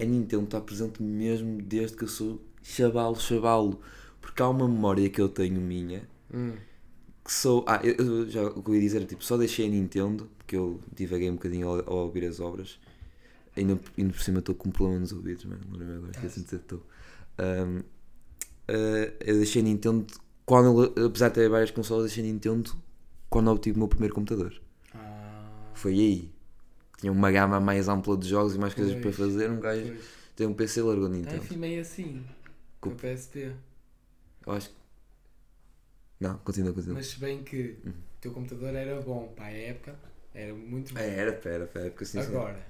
a 0.00 0.04
Nintendo 0.04 0.44
está 0.44 0.60
presente 0.60 1.02
mesmo 1.02 1.60
desde 1.62 1.96
que 1.96 2.04
eu 2.04 2.08
sou 2.08 2.42
chavalo, 2.62 3.16
chavalo. 3.16 3.80
Porque 4.20 4.40
há 4.42 4.48
uma 4.48 4.68
memória 4.68 5.08
que 5.10 5.20
eu 5.20 5.28
tenho 5.28 5.60
minha 5.60 6.08
Hum. 6.32 6.52
que 7.24 7.32
sou. 7.32 7.64
Ah, 7.66 7.80
eu, 7.82 7.94
eu 7.94 8.28
já 8.30 8.42
o 8.44 8.62
que 8.62 8.70
eu 8.70 8.74
ia 8.74 8.80
dizer 8.80 9.02
é 9.02 9.06
tipo, 9.06 9.22
só 9.24 9.36
deixei 9.36 9.66
a 9.66 9.68
Nintendo, 9.70 10.28
porque 10.38 10.56
eu 10.56 10.80
divaguei 10.94 11.30
um 11.30 11.34
bocadinho 11.34 11.68
ao, 11.68 11.76
ao 11.90 11.96
ouvir 12.06 12.24
as 12.24 12.40
obras. 12.40 12.78
Ainda, 13.56 13.78
ainda 13.98 14.12
por 14.12 14.22
cima 14.22 14.38
estou 14.38 14.54
com 14.54 14.70
um 14.70 14.72
problema 14.72 15.00
nos 15.00 15.12
ouvidos, 15.12 15.44
mano. 15.44 15.60
Agora, 15.74 16.10
esqueci 16.12 16.38
de 16.40 16.44
dizer 16.46 16.56
estou. 16.56 16.82
Ahm, 17.38 17.82
ah, 18.68 19.12
eu 19.20 19.36
deixei 19.36 19.60
a 19.60 19.64
Nintendo 19.64 20.06
quando, 20.46 20.92
apesar 21.06 21.28
de 21.28 21.34
ter 21.34 21.48
várias 21.48 21.70
consolas, 21.70 22.04
deixei 22.06 22.24
a 22.24 22.26
Nintendo 22.26 22.74
quando 23.28 23.50
obtive 23.50 23.76
o 23.76 23.78
meu 23.78 23.88
primeiro 23.88 24.14
computador. 24.14 24.54
Ah, 24.94 25.70
Foi 25.74 25.92
aí. 25.92 26.32
Tinha 26.98 27.10
uma 27.12 27.30
gama 27.32 27.58
mais 27.60 27.88
ampla 27.88 28.16
de 28.16 28.28
jogos 28.28 28.54
e 28.54 28.58
mais 28.58 28.74
coisas 28.74 28.92
Pois. 28.94 29.02
para 29.16 29.26
fazer. 29.26 29.50
Um 29.50 29.58
gajo 29.60 29.86
pois. 29.86 30.04
tem 30.36 30.46
um 30.46 30.54
PC 30.54 30.82
largou 30.82 31.06
a 31.06 31.08
Nintendo. 31.08 31.42
fui 31.42 31.56
meio 31.56 31.80
assim. 31.80 32.22
Com 32.80 32.90
o 32.90 32.94
PSP. 32.94 33.52
Eu 34.46 34.52
acho 34.52 34.68
que. 34.70 34.76
Não, 36.22 36.38
continua, 36.38 36.72
continua. 36.72 36.94
Mas 36.96 37.06
se 37.08 37.18
bem 37.18 37.42
que 37.42 37.76
Uhum. 37.84 37.90
o 37.90 38.20
teu 38.20 38.32
computador 38.32 38.74
era 38.74 39.00
bom 39.00 39.32
para 39.34 39.46
a 39.46 39.50
época, 39.52 39.94
era 40.34 40.54
muito 40.54 40.94
bom. 40.94 41.00
É, 41.00 41.08
era, 41.08 41.32
pera, 41.32 41.66
pera, 41.66 41.90
porque 41.90 42.04
assim. 42.04 42.18
Agora, 42.20 42.64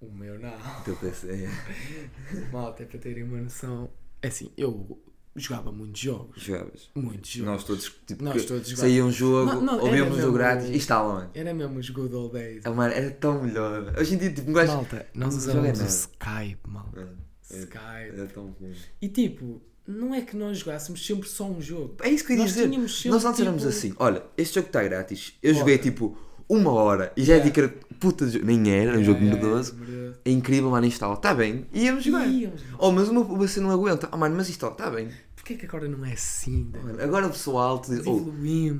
o 0.00 0.10
meu 0.12 0.38
não. 0.38 0.54
O 0.56 0.84
teu 0.84 0.96
PC. 0.96 1.28
é. 1.44 1.48
Malta, 2.52 2.82
é 2.82 2.86
para 2.86 2.98
terem 2.98 3.22
uma 3.24 3.38
noção. 3.40 3.90
É 4.22 4.28
assim, 4.28 4.52
eu 4.56 4.98
jogava 5.36 5.72
muitos 5.72 6.00
jogos. 6.00 6.42
Jogavas. 6.42 6.90
Muitos 6.94 7.30
jogos. 7.30 7.52
Nós 7.52 7.64
todos, 7.64 7.84
tipo, 8.06 8.22
Nós 8.22 8.44
todos 8.44 8.68
saía 8.78 9.04
um 9.04 9.10
jogo, 9.12 9.52
Não, 9.54 9.60
não, 9.62 9.74
era 9.74 9.82
ouvíamos 9.84 10.08
o 10.08 10.16
mesmo- 10.16 10.26
jogo 10.26 10.38
grátis 10.38 10.68
e 10.68 10.76
está 10.76 11.00
lá, 11.02 11.14
mano. 11.14 11.30
Era 11.34 11.54
mesmo 11.54 11.78
os 11.78 11.88
good 11.90 12.14
old 12.14 12.32
days. 12.34 12.66
Ah, 12.66 12.70
mano, 12.70 12.92
era 12.92 13.10
tão 13.12 13.42
melhor. 13.42 13.94
Hoje 13.98 14.14
em 14.14 14.18
dia, 14.18 14.32
tipo, 14.32 14.52
gajo. 14.52 14.72
Malta, 14.72 15.06
nós 15.14 15.34
usávamos 15.34 15.80
o. 15.80 15.84
Skype, 15.86 16.60
malta. 16.68 17.00
Mano, 17.00 17.16
era- 17.50 17.58
Skype. 17.60 18.18
Era 18.18 18.26
tão 18.26 18.46
bom. 18.48 18.72
E 19.00 19.08
tipo, 19.08 19.62
não 19.90 20.14
é 20.14 20.20
que 20.20 20.36
nós 20.36 20.58
jogássemos 20.58 21.04
sempre 21.04 21.28
só 21.28 21.44
um 21.46 21.60
jogo. 21.60 21.96
É 22.02 22.08
isso 22.08 22.24
que 22.24 22.32
eu 22.32 22.36
ia 22.36 22.42
Nós 22.42 22.52
dizer. 22.54 22.68
tínhamos 22.68 22.96
sempre, 22.96 23.10
Nós 23.10 23.24
antes 23.24 23.40
éramos 23.40 23.62
tipo- 23.62 23.74
assim: 23.74 23.94
olha, 23.98 24.22
este 24.36 24.54
jogo 24.54 24.66
está 24.68 24.82
grátis. 24.82 25.34
Eu 25.42 25.54
joguei 25.54 25.78
tipo 25.78 26.16
uma 26.48 26.72
hora 26.72 27.12
e 27.16 27.22
já 27.22 27.34
Yeah. 27.34 27.44
vi 27.48 27.52
que 27.54 27.60
era 27.60 27.74
puta 28.00 28.26
de 28.26 28.32
jogo. 28.32 28.46
Nem 28.46 28.70
era, 28.70 28.90
era 28.92 28.98
um 29.00 29.04
jogo 29.04 29.20
merdoso. 29.20 29.74
merdoso. 29.76 30.18
É 30.24 30.30
incrível, 30.30 30.70
mano, 30.70 30.86
instala. 30.86 31.14
Está 31.14 31.32
bem. 31.34 31.66
E 31.72 31.84
íamos 31.84 32.04
jogar. 32.04 32.26
Íamos. 32.26 32.62
Oh, 32.78 32.90
mas 32.90 33.08
uma 33.08 33.22
você 33.22 33.60
não 33.60 33.70
aguenta. 33.70 34.08
Oh, 34.12 34.16
mano, 34.16 34.36
mas 34.36 34.48
instala. 34.50 34.72
Está 34.72 34.90
bem. 34.90 35.08
Porquê 35.36 35.54
que 35.54 35.64
agora 35.66 35.88
não 35.88 36.04
é 36.04 36.12
assim? 36.12 36.70
Mano, 36.82 37.02
agora 37.02 37.26
o 37.26 37.30
pessoal 37.30 37.78
te 37.80 37.90
diz: 37.90 38.06
oh, 38.06 38.32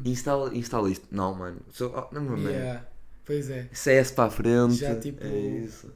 instala, 0.05 0.55
instala 0.57 0.91
isto. 0.91 1.07
Não, 1.11 1.35
mano. 1.35 1.59
Oh, 1.81 2.15
não, 2.15 2.23
mano. 2.25 2.49
Yeah. 2.49 2.85
Pois 3.25 3.49
é. 3.51 3.69
CS 3.73 4.11
para 4.11 4.25
a 4.25 4.31
frente. 4.31 4.75
Já, 4.75 4.95
tipo- 4.97 5.25
É 5.25 5.29
isso. 5.65 5.93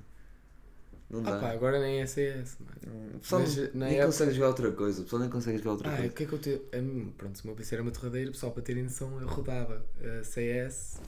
Não 1.21 1.29
Ah 1.29 1.33
dá. 1.33 1.41
pá, 1.41 1.51
agora 1.53 1.81
nem 1.81 2.01
é 2.01 2.07
CS, 2.07 2.57
mano. 2.61 3.15
O 3.15 3.19
pessoal 3.21 3.43
Mas, 3.43 3.57
nem, 3.75 3.89
época- 3.95 4.07
consegue 4.07 4.33
jogar 4.33 4.49
outra 4.49 4.73
coisa. 4.73 5.01
O 5.01 5.05
pessoal 5.05 5.23
nem 5.23 5.31
consegue 5.31 5.59
jogar 5.59 5.71
outra 5.73 5.89
Ah, 5.91 5.97
coisa. 5.97 6.11
o 6.11 6.15
que 6.15 6.23
é 6.23 6.27
que 6.27 6.33
eu 6.33 6.39
te... 6.39 6.61
a 6.77 6.81
mim, 6.83 7.15
Pronto, 7.17 7.41
o 7.41 7.47
meu 7.47 7.57
PC 7.57 7.75
era 7.75 7.83
uma 7.83 7.91
torradeira, 7.93 8.31
pessoal, 8.31 8.53
para 8.53 8.63
terem 8.63 8.83
noção, 8.83 9.21
eu 9.21 9.27
rodava 9.29 9.85
uh, 10.01 10.25
CS. 10.25 11.01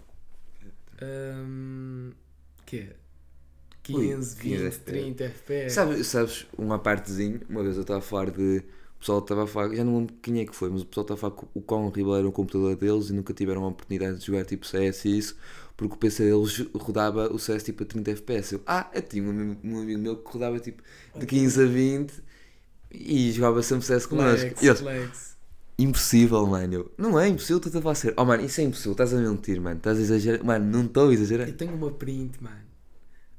Um, 1.02 2.12
quê? 2.64 2.90
15, 3.82 3.98
Ui, 3.98 4.16
20, 4.16 4.36
15 4.40 4.78
30 4.80 5.24
FPS. 5.24 5.74
Sabes, 5.74 6.06
sabes, 6.08 6.46
uma 6.58 6.78
partezinha, 6.78 7.40
uma 7.48 7.62
vez 7.62 7.76
eu 7.76 7.82
estava 7.82 7.98
a 8.00 8.02
falar 8.02 8.30
de. 8.30 8.62
O 8.96 8.98
pessoal 9.00 9.18
estava 9.18 9.44
a 9.44 9.46
falar, 9.46 9.74
já 9.74 9.84
não 9.84 9.98
lembro 9.98 10.14
quem 10.22 10.40
é 10.40 10.46
que 10.46 10.56
foi, 10.56 10.70
mas 10.70 10.82
o 10.82 10.86
pessoal 10.86 11.02
estava 11.04 11.18
a 11.18 11.20
falar 11.20 11.36
que 11.36 11.46
o 11.54 11.60
quão 11.60 11.86
horrível 11.86 12.16
era 12.16 12.26
o 12.26 12.32
computador 12.32 12.74
deles 12.76 13.10
e 13.10 13.12
nunca 13.12 13.32
tiveram 13.34 13.64
a 13.64 13.68
oportunidade 13.68 14.18
de 14.18 14.26
jogar 14.26 14.44
tipo 14.44 14.66
CS 14.66 15.04
e 15.04 15.18
isso, 15.18 15.36
porque 15.76 15.94
o 15.94 15.98
PC 15.98 16.24
deles 16.24 16.66
rodava 16.74 17.32
o 17.32 17.38
CS 17.38 17.62
tipo 17.62 17.82
a 17.82 17.86
30 17.86 18.10
FPS. 18.12 18.54
Eu, 18.54 18.62
ah, 18.66 18.90
eu 18.94 19.02
tinha 19.02 19.22
um 19.22 19.30
amigo, 19.30 19.60
um 19.62 19.80
amigo 19.80 20.00
meu 20.00 20.16
que 20.16 20.32
rodava 20.32 20.58
tipo 20.58 20.82
de 21.14 21.26
15 21.26 21.62
a 21.62 21.66
20 21.66 22.14
e 22.90 23.32
jogava 23.32 23.62
sempre 23.62 23.84
CS 23.84 24.06
connosco. 24.06 24.40
Flex, 24.40 24.62
eles, 24.62 24.80
flex. 24.80 25.36
impossível, 25.78 26.46
mano. 26.46 26.74
Eu, 26.74 26.92
não 26.96 27.20
é 27.20 27.28
impossível, 27.28 27.60
tu 27.60 27.68
estás 27.68 27.86
a 27.86 27.94
ser. 27.94 28.14
Oh, 28.16 28.24
mano, 28.24 28.44
isso 28.44 28.60
é 28.60 28.64
impossível, 28.64 28.92
estás 28.92 29.12
a 29.12 29.18
mentir, 29.18 29.60
mano. 29.60 29.76
Estás 29.76 29.98
a 29.98 30.00
exagerar. 30.00 30.42
Mano, 30.44 30.64
não 30.64 30.86
estou 30.86 31.10
a 31.10 31.12
exagerar. 31.12 31.46
Eu 31.46 31.56
tenho 31.56 31.74
uma 31.74 31.90
print, 31.90 32.42
mano, 32.42 32.64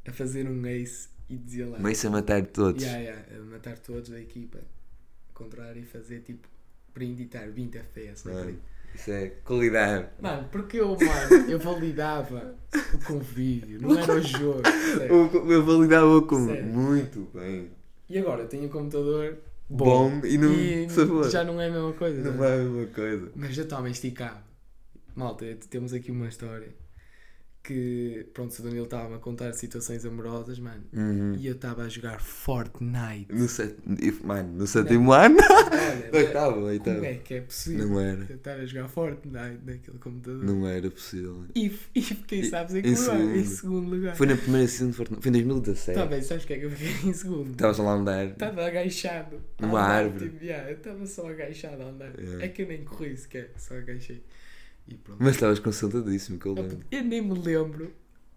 a 0.07 0.13
fazer 0.13 0.47
um 0.47 0.65
ace 0.67 1.09
e 1.27 1.35
dizia 1.35 1.67
lá. 1.67 1.79
Mas 1.81 1.97
isso 1.97 2.07
a 2.07 2.11
matar 2.11 2.45
todos. 2.45 2.83
Yeah, 2.83 3.01
yeah, 3.01 3.35
a 3.35 3.43
matar 3.45 3.79
todos 3.79 4.11
da 4.11 4.21
equipa 4.21 4.59
contrária 5.37 5.79
e 5.79 5.85
fazer 5.85 6.21
tipo 6.21 6.47
print 6.93 7.21
e 7.21 7.25
estar 7.25 7.47
20 7.47 7.77
FPS 7.77 8.23
print. 8.23 8.59
isso 8.95 9.11
é 9.11 9.27
qualidade. 9.43 10.07
Mano, 10.19 10.49
porque 10.51 10.79
eu, 10.79 10.89
mano, 10.89 11.49
eu 11.49 11.59
validava 11.59 12.55
o 12.93 13.05
convívio, 13.05 13.79
não 13.79 13.97
era 13.97 14.15
o 14.15 14.21
jogo. 14.21 14.61
sério. 14.97 15.29
Eu, 15.51 15.63
validava 15.63 16.21
com 16.23 16.47
Sério. 16.47 16.65
muito 16.65 17.29
bem. 17.33 17.69
E 18.09 18.17
agora 18.17 18.41
eu 18.43 18.47
tenho 18.47 18.65
um 18.65 18.69
computador 18.69 19.37
Bom, 19.69 20.21
e 20.23 20.37
não 20.37 20.53
e 20.53 20.89
sabor. 20.89 21.29
já 21.29 21.43
não 21.43 21.61
é 21.61 21.67
a 21.67 21.71
mesma 21.71 21.93
coisa. 21.93 22.21
Não 22.23 22.37
né? 22.37 22.49
é 22.49 22.53
a 22.53 22.63
mesma 22.63 22.85
coisa. 22.87 23.31
Mas 23.35 23.53
já 23.53 23.63
está 23.63 23.89
esticado. 23.89 24.39
Malta, 25.15 25.45
temos 25.69 25.93
aqui 25.93 26.09
uma 26.09 26.27
história 26.27 26.69
que, 27.67 28.25
pronto, 28.33 28.57
o 28.57 28.63
Danilo 28.63 28.85
estava 28.85 29.15
a 29.17 29.19
contar 29.19 29.51
situações 29.53 30.05
amorosas, 30.05 30.57
mano, 30.57 30.83
Uhum. 30.93 31.35
e 31.37 31.45
eu 31.47 31.53
estava 31.53 31.83
a 31.83 31.89
jogar 31.89 32.21
Fortnite. 32.21 33.27
No 33.29 33.47
set... 33.47 33.75
Mano, 34.23 34.53
no 34.53 34.65
sétimo 34.67 35.11
ano. 35.11 35.37
Olha, 35.71 36.09
Oitavo, 36.25 36.53
como 36.55 36.65
oitavo. 36.67 37.03
é 37.05 37.15
que 37.15 37.33
é 37.35 37.41
possível 37.41 37.87
Não 37.87 37.99
era. 37.99 38.25
eu 38.29 38.35
estar 38.37 38.53
a 38.55 38.65
jogar 38.65 38.87
Fortnite 38.87 39.59
naquele 39.65 39.97
computador? 39.99 40.43
Não 40.43 40.67
era 40.67 40.89
possível. 40.89 41.43
E, 41.53 41.71
e 41.93 42.01
fiquei, 42.01 42.43
sabes, 42.45 42.73
em, 42.75 42.79
Em 42.87 42.95
segundo. 42.95 43.35
Em 43.35 43.43
segundo 43.43 43.89
lugar. 43.89 44.15
Foi 44.15 44.27
na 44.27 44.37
primeira 44.37 44.67
season 44.67 44.89
de 44.91 44.95
Fortnite. 44.95 45.21
Foi 45.21 45.29
em 45.29 45.33
2017. 45.33 45.99
Tá 45.99 46.05
bem, 46.05 46.21
sabes 46.21 46.43
o 46.43 46.47
que 46.47 46.53
é 46.53 46.59
que 46.59 46.65
eu 46.65 46.71
fiquei 46.71 47.09
em 47.09 47.13
segundo? 47.13 47.51
Estavas 47.51 47.77
lá 47.79 47.91
a 47.91 47.95
andar. 47.95 48.25
Estava 48.27 48.65
agachado. 48.65 49.41
Numa 49.59 49.79
andar, 49.79 49.91
árvore. 50.05 50.29
Tipo, 50.29 50.43
yeah, 50.45 50.69
eu 50.71 50.77
estava 50.77 51.05
só 51.05 51.27
agachado 51.29 51.83
a 51.83 51.85
andar. 51.87 52.11
Yeah. 52.19 52.45
É 52.45 52.47
que 52.47 52.61
eu 52.61 52.67
nem 52.67 52.83
corri 52.83 53.15
sequer, 53.17 53.51
só 53.57 53.75
agachei. 53.75 54.23
Mas 55.19 55.35
estavas 55.35 55.59
concentradíssimo, 55.59 56.39
que 56.39 56.45
eu 56.45 56.53
lembro. 56.53 56.79
eu 56.91 57.03
nem 57.03 57.21
me 57.21 57.33
lembro. 57.39 57.91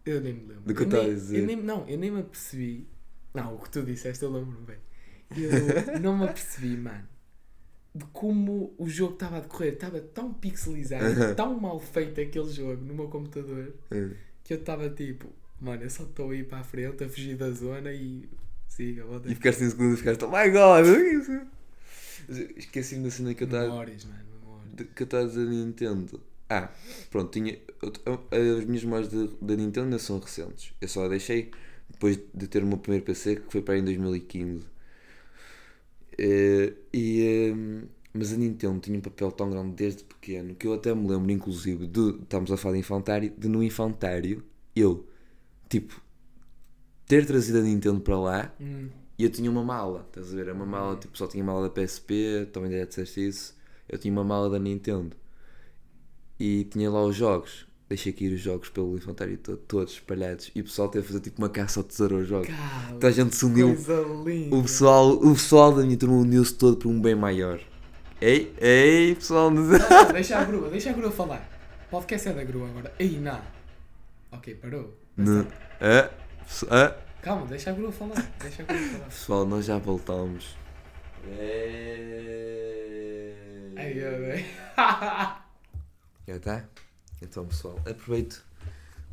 Eu 0.04 0.20
nem 0.20 0.32
me 0.34 0.40
lembro. 0.40 0.62
Do 0.64 0.74
que 0.74 0.80
eu 0.82 0.86
estava 0.86 1.04
a 1.04 1.08
dizer. 1.08 1.40
Eu 1.40 1.46
nem, 1.46 1.56
não, 1.56 1.86
eu 1.88 1.98
nem 1.98 2.10
me 2.10 2.20
apercebi. 2.20 2.88
Não, 3.34 3.54
o 3.54 3.58
que 3.58 3.70
tu 3.70 3.82
disseste 3.82 4.24
eu 4.24 4.32
lembro-me 4.32 4.66
bem. 4.66 4.76
Eu 5.36 5.50
não 6.00 6.16
me 6.18 6.24
apercebi, 6.24 6.76
mano, 6.76 7.06
de 7.94 8.04
como 8.06 8.74
o 8.78 8.88
jogo 8.88 9.14
estava 9.14 9.36
a 9.36 9.40
decorrer. 9.40 9.74
Estava 9.74 10.00
tão 10.00 10.32
pixelizado, 10.32 11.34
tão 11.36 11.58
mal 11.60 11.78
feito 11.78 12.20
aquele 12.20 12.50
jogo 12.52 12.82
no 12.82 12.94
meu 12.94 13.08
computador, 13.08 13.72
É. 13.90 14.08
que 14.42 14.54
eu 14.54 14.58
estava 14.58 14.88
tipo, 14.90 15.28
mano, 15.60 15.82
eu 15.82 15.90
só 15.90 16.02
estou 16.04 16.30
a 16.30 16.34
ir 16.34 16.48
para 16.48 16.58
a 16.58 16.64
frente, 16.64 17.04
a 17.04 17.08
fugir 17.08 17.36
da 17.36 17.50
zona 17.50 17.92
e 17.92 18.28
siga, 18.66 19.04
volta 19.04 19.30
E 19.30 19.34
ficaste 19.34 19.62
em 19.62 19.70
segundo 19.70 19.94
e 19.94 19.96
ficaste, 19.98 20.24
oh 20.24 20.28
my 20.28 20.50
god, 20.50 20.86
o 20.86 20.92
que 20.94 20.98
é 21.00 21.14
isso? 21.14 21.40
Esqueci-me 22.56 23.04
da 23.04 23.10
cena 23.10 23.34
que 23.34 23.42
eu 23.42 23.46
estava 23.46 23.64
Memórias, 23.66 24.04
mano, 24.04 24.24
memórias. 24.40 24.88
que 24.94 25.02
eu 25.02 25.04
estava 25.04 25.24
a 25.24 25.26
dizer 25.26 25.46
Nintendo. 25.46 26.20
Ah, 26.50 26.68
pronto, 27.10 27.30
tinha. 27.32 27.58
eu- 27.82 28.20
As 28.58 28.64
minhas 28.66 28.84
memórias 28.84 29.08
da 29.40 29.56
Nintendo 29.56 29.86
ainda 29.86 29.98
são 29.98 30.18
recentes. 30.18 30.74
Eu 30.80 30.88
só 30.88 31.04
a 31.04 31.08
deixei 31.08 31.50
depois 31.88 32.18
de 32.34 32.46
ter 32.48 32.62
o 32.62 32.66
meu 32.66 32.78
primeiro 32.78 33.04
PC, 33.06 33.36
que 33.36 33.50
foi 33.52 33.62
para 33.62 33.74
aí 33.74 33.80
em 33.80 33.84
2015. 33.84 34.66
Eh, 36.18 36.74
e, 36.92 37.22
eh, 37.22 37.54
mas 38.12 38.32
a 38.32 38.36
Nintendo 38.36 38.80
tinha 38.80 38.98
um 38.98 39.00
papel 39.00 39.30
tão 39.32 39.50
grande 39.50 39.72
desde 39.74 40.04
pequeno 40.04 40.54
que 40.54 40.66
eu 40.66 40.74
até 40.74 40.94
me 40.94 41.08
lembro, 41.08 41.30
inclusive, 41.30 41.86
de. 41.86 42.10
Estamos 42.22 42.50
a 42.52 42.56
falar 42.56 42.74
de 42.74 42.80
infantário, 42.80 43.32
de 43.38 43.48
no 43.48 43.62
infantário 43.62 44.44
eu, 44.74 45.06
tipo, 45.68 46.00
ter 47.06 47.26
trazido 47.26 47.58
a 47.58 47.62
Nintendo 47.62 48.00
para 48.00 48.18
lá 48.18 48.54
Hum, 48.60 48.88
e 49.18 49.24
eu 49.24 49.30
tinha 49.30 49.50
uma 49.50 49.62
mala, 49.64 50.04
estás 50.08 50.32
a 50.32 50.36
ver? 50.36 50.50
Uma 50.52 50.66
mala, 50.66 50.96
tipo, 50.96 51.16
só 51.16 51.26
tinha 51.26 51.44
mala 51.44 51.62
da 51.62 51.70
PSP, 51.70 52.48
também 52.52 52.70
já 52.72 52.84
disseste 52.84 53.26
isso. 53.26 53.56
Eu 53.88 53.98
tinha 53.98 54.12
uma 54.12 54.24
mala 54.24 54.48
da 54.48 54.58
Nintendo 54.58 55.14
e 56.40 56.64
tinha 56.64 56.90
lá 56.90 57.04
os 57.04 57.14
jogos. 57.14 57.68
Deixei 57.88 58.12
cair 58.12 58.32
os 58.32 58.40
jogos 58.40 58.68
pelo 58.68 58.96
infantário 58.96 59.36
todo, 59.36 59.56
todos 59.58 59.92
espalhados. 59.94 60.50
E 60.54 60.60
o 60.60 60.64
pessoal 60.64 60.88
teve 60.88 61.04
a 61.04 61.08
fazer 61.08 61.20
tipo 61.20 61.42
uma 61.42 61.48
caça 61.48 61.80
ao 61.80 61.84
tesouro 61.84 62.16
aos 62.18 62.26
jogos. 62.28 62.46
Cala, 62.48 62.94
Então 62.96 63.08
a 63.10 63.12
gente 63.12 63.34
se 63.36 63.44
uniu. 63.44 63.74
coisa 63.74 64.00
linda. 64.24 64.54
O 64.56 64.62
pessoal, 64.62 65.10
o 65.10 65.32
pessoal 65.32 65.74
da 65.74 65.82
minha 65.82 65.96
turma 65.96 66.16
uniu-se 66.16 66.54
todo 66.54 66.76
por 66.76 66.88
um 66.88 67.00
bem 67.00 67.14
maior. 67.16 67.60
Ei, 68.20 68.54
ei, 68.58 69.14
pessoal. 69.16 69.50
não- 69.50 69.62
Não, 69.64 70.12
deixa 70.12 70.38
a 70.38 70.44
grua, 70.44 70.68
deixa 70.70 70.90
a 70.90 70.92
grua 70.92 71.10
falar. 71.10 71.48
O 71.88 71.90
podcast 71.90 72.28
é 72.28 72.32
da 72.32 72.44
grua 72.44 72.68
agora. 72.68 72.94
Ei, 72.98 73.18
não. 73.18 73.40
Ok, 74.30 74.54
parou. 74.54 74.96
não- 75.16 75.46
Ah, 75.80 76.10
pessoal- 76.46 76.72
ah. 76.72 76.96
Calma, 77.22 77.46
deixa 77.46 77.70
a 77.70 77.72
grua 77.72 77.90
falar. 77.90 78.32
Deixa 78.40 78.62
a 78.62 78.66
grua 78.66 78.78
falar. 78.78 79.04
Pessoal, 79.06 79.44
nós 79.46 79.64
já 79.64 79.78
voltamos. 79.78 80.54
Ai, 83.76 84.02
ai, 84.04 84.44
ai. 84.76 85.40
Já 86.30 86.36
está? 86.36 86.64
Então, 87.20 87.44
pessoal, 87.44 87.76
aproveito 87.84 88.44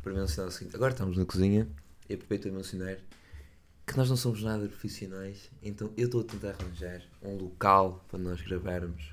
para 0.02 0.12
mencionar 0.14 0.50
o 0.50 0.52
seguinte. 0.52 0.76
Agora 0.76 0.92
estamos 0.92 1.16
na 1.16 1.24
cozinha 1.24 1.66
e 2.08 2.14
aproveito 2.14 2.42
para 2.42 2.52
mencionar 2.52 2.96
que 3.84 3.96
nós 3.96 4.08
não 4.08 4.16
somos 4.16 4.40
nada 4.44 4.68
profissionais, 4.68 5.50
então 5.60 5.90
eu 5.96 6.06
estou 6.06 6.20
a 6.20 6.24
tentar 6.24 6.50
arranjar 6.50 7.02
um 7.20 7.34
local 7.36 8.04
para 8.08 8.20
nós 8.20 8.40
gravarmos. 8.40 9.12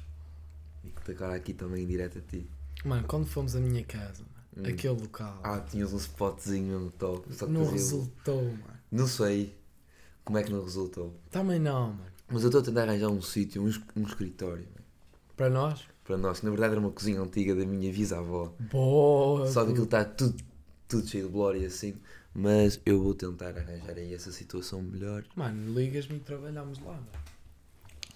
E 0.84 0.90
que 0.90 1.12
agora 1.14 1.34
aqui 1.36 1.52
também 1.52 1.84
em 1.84 1.88
direto 1.88 2.20
a 2.20 2.22
ti. 2.22 2.48
Mano, 2.84 3.08
quando 3.08 3.26
fomos 3.26 3.56
à 3.56 3.60
minha 3.60 3.84
casa, 3.84 4.24
Hum. 4.56 4.62
aquele 4.68 5.02
local, 5.02 5.40
Ah, 5.44 5.60
tinhas 5.60 5.92
um 5.92 5.98
spotzinho 5.98 6.68
mesmo 6.78 6.92
top. 6.92 7.28
Não 7.48 7.70
resultou, 7.70 8.44
mano. 8.44 8.64
Não 8.92 9.08
sei 9.08 9.54
como 10.24 10.38
é 10.38 10.44
que 10.44 10.52
não 10.52 10.64
resultou. 10.64 11.14
Também 11.32 11.60
não, 11.60 11.88
mano. 11.90 12.12
Mas 12.30 12.44
eu 12.44 12.50
estou 12.50 12.62
a 12.62 12.64
tentar 12.64 12.84
arranjar 12.84 13.10
um 13.10 13.22
sítio, 13.22 13.64
um, 13.64 13.72
um 14.00 14.04
escritório, 14.06 14.64
mano, 14.64 14.86
Para 15.36 15.50
nós, 15.50 15.82
para 16.06 16.18
nós, 16.18 16.40
que 16.40 16.46
na 16.46 16.52
verdade 16.52 16.72
era 16.74 16.80
uma 16.80 16.92
cozinha 16.92 17.20
antiga 17.20 17.56
da 17.56 17.66
minha 17.66 17.92
bisavó. 17.92 18.54
boa. 18.72 19.48
Só 19.48 19.66
que 19.66 19.72
aquilo 19.72 19.86
está 19.86 20.06
tudo, 20.06 20.36
tudo 20.88 21.08
cheio 21.08 21.26
de 21.26 21.32
glória 21.32 21.60
e 21.60 21.66
assim. 21.66 21.96
Mas 22.34 22.80
eu 22.86 23.02
vou 23.02 23.14
tentar 23.14 23.58
arranjar 23.58 23.98
aí 23.98 24.14
essa 24.14 24.32
situação 24.32 24.82
melhor. 24.82 25.24
Mano, 25.36 25.74
ligas-me 25.74 26.18
e 26.18 26.20
trabalhamos 26.20 26.80
lá, 26.80 26.94
mano. 26.94 27.08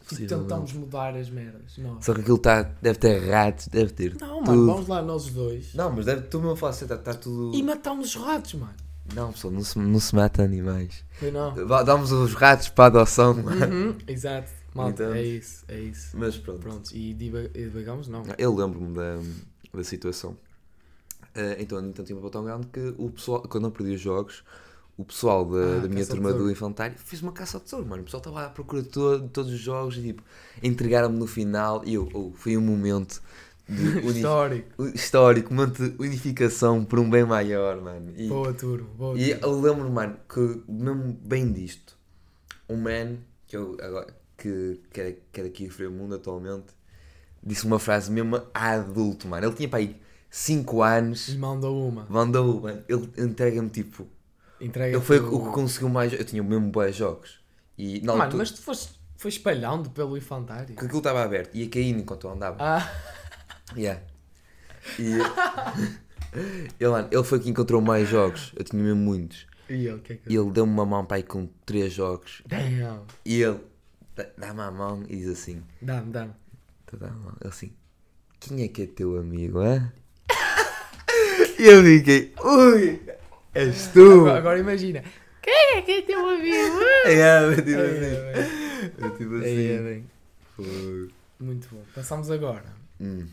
Possivelmente. 0.03 0.41
tentamos 0.41 0.74
mudar 0.74 1.15
as 1.15 1.29
merdas. 1.29 1.77
Não, 1.77 2.01
Só 2.01 2.13
que 2.13 2.22
aquilo 2.22 2.38
está. 2.38 2.63
Deve 2.63 2.98
ter 3.00 3.29
ratos, 3.29 3.67
deve 3.67 3.93
ter. 3.93 4.15
não 4.19 4.39
tudo. 4.43 4.48
mano, 4.48 4.65
vamos 4.65 4.88
lá 4.88 5.01
nós 5.01 5.25
os 5.25 5.31
dois. 5.31 5.74
Não, 5.74 5.91
mas 5.91 6.05
deve. 6.05 6.24
Tu 6.24 6.39
mesmo 6.41 6.67
assim, 6.67 6.86
está 6.86 6.98
tá 6.98 7.13
tudo. 7.13 7.55
E 7.55 7.63
matamos 7.63 8.15
os 8.15 8.22
ratos, 8.22 8.55
mano. 8.55 8.74
Não, 9.15 9.31
pessoal, 9.31 9.53
não 9.53 9.63
se, 9.63 9.79
não 9.79 10.00
se 10.00 10.15
mata 10.15 10.43
animais. 10.43 11.03
Foi 11.12 11.31
não. 11.31 11.53
Damos 11.86 12.12
os 12.12 12.34
ratos 12.34 12.69
para 12.69 12.86
adoção, 12.86 13.34
mano. 13.36 13.65
Uhum, 13.74 13.96
exato. 14.08 14.51
Malta, 14.73 15.03
é 15.17 15.23
isso, 15.25 15.65
é 15.67 15.79
isso. 15.79 16.17
Mas 16.17 16.38
pronto. 16.38 16.59
Pronto, 16.59 16.95
e 16.95 17.13
diva- 17.13 17.49
e 17.53 17.63
divagamos 17.65 18.07
não. 18.07 18.23
Eu 18.38 18.53
lembro-me 18.55 18.93
da, 18.95 19.17
da 19.73 19.83
situação. 19.83 20.38
Eh, 21.35 21.57
então 21.61 21.77
a 21.77 21.81
Nintendo 21.81 22.05
tinha 22.07 22.15
um 22.17 22.21
papel 22.21 22.31
tão 22.31 22.43
grande 22.45 22.67
que 22.67 22.93
o 22.97 23.09
pessoal, 23.11 23.41
quando 23.43 23.67
eu 23.67 23.71
perdi 23.71 23.93
os 23.93 24.01
jogos, 24.01 24.43
o 24.97 25.05
pessoal 25.05 25.45
da, 25.45 25.57
Ah, 25.77 25.79
da 25.81 25.88
minha 25.88 26.01
caça 26.01 26.11
ao 26.13 26.15
turma 26.17 26.29
do 26.29 26.33
tesouro. 26.35 26.51
infantário 26.51 26.97
fez 26.97 27.21
uma 27.21 27.31
caça 27.31 27.57
ao 27.57 27.61
tesouro, 27.61 27.85
mano. 27.85 28.01
O 28.01 28.05
pessoal 28.05 28.19
estava 28.19 28.45
à 28.45 28.49
procura 28.49 28.81
de, 28.81 28.89
to- 28.89 29.19
de 29.21 29.29
todos 29.29 29.51
os 29.53 29.59
jogos 29.59 29.97
e 29.97 30.01
tipo, 30.01 30.23
entregaram-me 30.63 31.17
no 31.17 31.27
final 31.27 31.83
e 31.85 31.93
eu, 31.93 32.09
oh, 32.13 32.31
foi 32.35 32.57
um 32.57 32.61
momento 32.61 33.21
de 33.67 33.83
uni- 34.03 34.17
Histórico. 34.19 34.85
histórico, 34.95 35.53
um 35.53 35.57
momento 35.57 35.88
de 35.89 35.95
unificação 36.03 36.83
por 36.83 36.99
um 36.99 37.09
bem 37.09 37.23
maior, 37.23 37.79
mano. 37.81 38.11
E, 38.17 38.27
Boa 38.27 38.51
turma, 38.53 38.89
boa 38.97 39.17
e 39.17 39.29
turma. 39.35 39.47
eu 39.47 39.61
lembro, 39.61 39.89
mano, 39.91 40.17
que 40.27 40.63
mesmo 40.67 41.13
bem 41.23 41.51
disto, 41.53 41.95
um 42.67 42.77
man 42.77 43.17
que 43.47 43.55
eu 43.55 43.77
agora 43.81 44.17
que, 44.39 44.81
que, 44.91 45.01
é, 45.01 45.17
que 45.31 45.41
é 45.41 45.43
daqui 45.43 45.67
do 45.67 45.74
Freio 45.74 45.91
Mundo 45.91 46.15
atualmente 46.15 46.67
disse 47.43 47.65
uma 47.65 47.79
frase 47.79 48.12
mesmo 48.12 48.41
a 48.53 48.72
adulto, 48.72 49.27
mano. 49.27 49.46
Ele 49.48 49.55
tinha 49.55 49.69
para 49.69 49.79
aí 49.79 49.96
5 50.29 50.81
anos, 50.84 51.29
E 51.29 51.38
mandou 51.38 51.88
uma. 51.89 52.05
mandou, 52.10 52.62
mano, 52.62 52.84
ele 52.88 53.10
entrega-me 53.17 53.69
tipo. 53.69 54.08
Entrega 54.60 54.96
Ele 54.98 55.03
foi 55.05 55.19
o 55.19 55.46
que 55.46 55.51
conseguiu 55.51 55.89
mais. 55.89 56.12
Eu 56.12 56.25
tinha 56.25 56.43
mesmo 56.43 56.69
bons 56.69 56.96
jogos. 56.96 57.39
E 57.77 58.01
na 58.01 58.12
Mano, 58.13 58.24
altura, 58.24 58.41
mas 58.43 58.51
tu 58.51 58.62
foste, 58.62 59.00
foi 59.15 59.29
espalhando 59.29 59.89
pelo 59.89 60.17
infantário. 60.17 60.67
porque 60.74 60.86
aquilo 60.86 60.98
estava 61.00 61.24
aberto, 61.24 61.55
ia 61.55 61.69
caindo 61.69 62.00
enquanto 62.01 62.27
eu 62.27 62.34
andava. 62.34 62.58
Ah, 62.60 62.91
Yeah. 63.77 64.01
E 64.98 65.13
ele, 66.79 66.89
mano, 66.89 67.08
ele 67.12 67.24
foi 67.24 67.39
que 67.39 67.50
encontrou 67.50 67.81
mais 67.81 68.08
jogos. 68.08 68.51
Eu 68.55 68.63
tinha 68.63 68.81
mesmo 68.81 69.00
muitos. 69.00 69.48
e 69.69 69.74
ele, 69.88 69.93
o 69.93 70.00
que 70.00 70.13
é 70.13 70.15
que 70.17 70.36
ele 70.36 70.51
deu-me 70.51 70.72
uma 70.74 70.86
mão 70.86 71.05
para 71.05 71.17
aí 71.17 71.24
com 71.24 71.48
3 71.65 71.91
jogos. 71.93 72.41
Damn. 72.48 73.01
E 73.25 73.41
ele 73.41 73.60
dá-me 74.38 74.61
a 74.61 74.71
mão 74.71 75.03
e 75.07 75.15
diz 75.17 75.27
assim: 75.29 75.63
Dá-me, 75.81 76.11
dá-me. 76.11 76.33
tá, 76.85 76.97
dá 76.97 77.07
a 77.07 77.11
mão. 77.11 77.33
Ele 77.41 77.49
assim: 77.49 77.71
Quem 78.39 78.63
é 78.63 78.67
que 78.67 78.83
é 78.83 78.88
teu 78.88 79.17
amigo, 79.17 79.59
hã? 79.59 79.91
E 81.59 81.63
eu 81.65 81.83
fiquei: 81.83 82.33
Ui, 82.43 83.01
és 83.53 83.88
tu! 83.88 84.21
Agora, 84.21 84.38
agora 84.38 84.59
imagina. 84.59 85.03
Quem 85.41 85.77
é 85.77 85.81
que 85.81 85.91
é 85.91 86.01
teu 86.03 86.27
amigo? 86.27 86.79
É, 87.05 87.39
eu 88.97 89.15
tipo 89.15 89.35
assim. 89.35 90.03
tipo 90.47 90.61
assim. 90.61 91.09
Muito 91.39 91.67
bom. 91.71 91.83
Passamos 91.95 92.29
agora 92.29 92.65
Hum. 92.99 93.25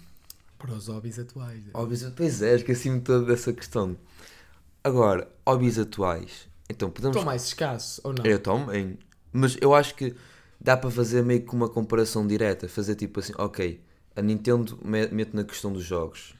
para 0.59 0.73
os 0.73 0.87
hobbies 0.88 1.19
atuais. 1.19 1.62
Hobbies, 1.75 2.05
pois 2.16 2.40
é, 2.43 2.55
esqueci-me 2.55 3.00
toda 3.00 3.26
dessa 3.26 3.52
questão. 3.52 3.97
Agora, 4.83 5.28
hobbies 5.47 5.78
atuais. 5.78 6.49
Então, 6.71 6.90
podemos. 6.90 7.16
Estão 7.16 7.26
mais 7.26 7.45
escassos 7.45 8.00
ou 8.05 8.12
não? 8.12 8.25
Eu 8.25 8.38
também. 8.40 8.99
Mas 9.33 9.57
eu 9.61 9.75
acho 9.75 9.95
que 9.95 10.14
dá 10.61 10.77
para 10.77 10.91
fazer 10.91 11.23
meio 11.23 11.45
que 11.45 11.55
uma 11.55 11.69
comparação 11.69 12.27
direta. 12.27 12.69
Fazer 12.69 12.95
tipo 12.97 13.21
assim, 13.21 13.33
ok, 13.39 13.81
a 14.15 14.23
Nintendo 14.23 14.79
me- 14.85 15.09
mete 15.09 15.35
na 15.35 15.45
questão 15.45 15.73
dos 15.73 15.85
jogos. 15.85 16.35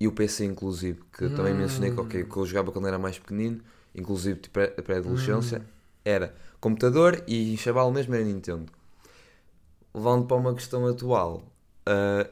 E 0.00 0.08
o 0.08 0.12
PC, 0.12 0.44
inclusive, 0.46 1.00
que 1.12 1.24
eu 1.24 1.30
também 1.30 1.54
mencionei 1.54 1.90
que, 1.90 2.00
ok, 2.00 2.24
que 2.24 2.36
eu 2.36 2.46
jogava 2.46 2.72
quando 2.72 2.88
era 2.88 2.98
mais 2.98 3.18
pequenino, 3.18 3.60
inclusive 3.94 4.40
tipo, 4.40 4.54
pré- 4.54 4.68
pré-adolescência, 4.68 5.62
era 6.04 6.34
computador 6.60 7.22
e 7.28 7.56
chaval 7.58 7.92
mesmo 7.92 8.14
era 8.14 8.24
Nintendo. 8.24 8.72
Levando 9.94 10.26
para 10.26 10.36
uma 10.36 10.54
questão 10.54 10.86
atual, 10.86 11.42
ah, 11.86 12.28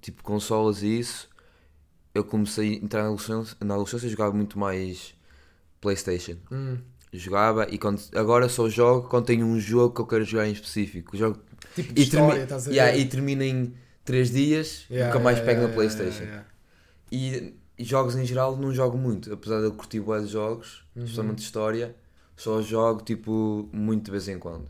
tipo 0.00 0.22
consolas 0.22 0.82
e 0.82 0.98
isso, 1.00 1.28
eu 2.14 2.24
comecei 2.24 2.74
a 2.74 2.76
entrar 2.84 3.02
na 3.02 3.08
adolescência, 3.10 3.56
na 3.60 3.74
adolescência 3.74 4.06
e 4.06 4.10
jogava 4.10 4.34
muito 4.34 4.58
mais 4.58 5.14
PlayStation 5.80 6.36
Hum. 6.52 6.78
Jogava 7.12 7.66
e 7.70 7.78
quando, 7.78 8.00
agora 8.14 8.48
só 8.48 8.68
jogo 8.68 9.08
quando 9.08 9.26
tenho 9.26 9.46
um 9.46 9.58
jogo 9.60 9.94
que 9.94 10.00
eu 10.00 10.06
quero 10.06 10.24
jogar 10.24 10.48
em 10.48 10.52
específico. 10.52 11.16
Jogo, 11.16 11.38
Tipo 11.74 11.92
de 11.94 12.00
e, 12.02 12.06
termi- 12.06 12.26
história, 12.26 12.42
estás 12.42 12.66
a 12.66 12.70
ver? 12.70 12.76
Yeah, 12.76 12.96
e 12.98 13.04
termina 13.08 13.44
em 13.44 13.74
3 14.04 14.30
dias, 14.30 14.86
Yeah, 14.90 15.06
nunca 15.06 15.18
mais 15.20 15.38
yeah, 15.38 15.54
pego 15.54 15.68
na 15.68 15.74
Playstation. 15.74 16.42
E, 17.10 17.54
e 17.78 17.84
jogos 17.84 18.16
em 18.16 18.24
geral 18.24 18.56
não 18.56 18.72
jogo 18.72 18.96
muito, 18.98 19.32
apesar 19.32 19.58
de 19.60 19.66
eu 19.66 19.72
curtir 19.72 20.00
de 20.00 20.26
jogos, 20.26 20.84
Uhum. 20.96 21.04
especialmente 21.04 21.38
de 21.38 21.44
história, 21.44 21.96
só 22.36 22.60
jogo 22.62 23.02
tipo 23.02 23.68
muito 23.72 24.04
de 24.06 24.10
vez 24.10 24.28
em 24.28 24.38
quando. 24.38 24.68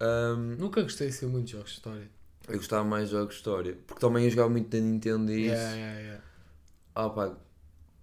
Ahm, 0.00 0.56
Nunca 0.58 0.82
gostei 0.82 1.08
de 1.08 1.14
ser 1.14 1.26
muito 1.26 1.46
de 1.46 1.52
jogos 1.52 1.70
de 1.70 1.76
história. 1.76 2.10
eu 2.48 2.56
gostava 2.56 2.84
mais 2.84 3.08
de 3.08 3.12
jogos 3.12 3.34
de 3.34 3.38
história, 3.40 3.78
porque 3.86 4.00
também 4.00 4.24
eu 4.24 4.30
jogava 4.30 4.48
muito 4.50 4.68
da 4.68 4.78
Nintendo 4.78 5.32
e 5.32 5.46
isso. 5.46 5.54
Yeah, 5.54 5.74
yeah, 5.76 6.00
yeah. 6.00 6.22
Ah, 6.94 7.10
pá, 7.10 7.36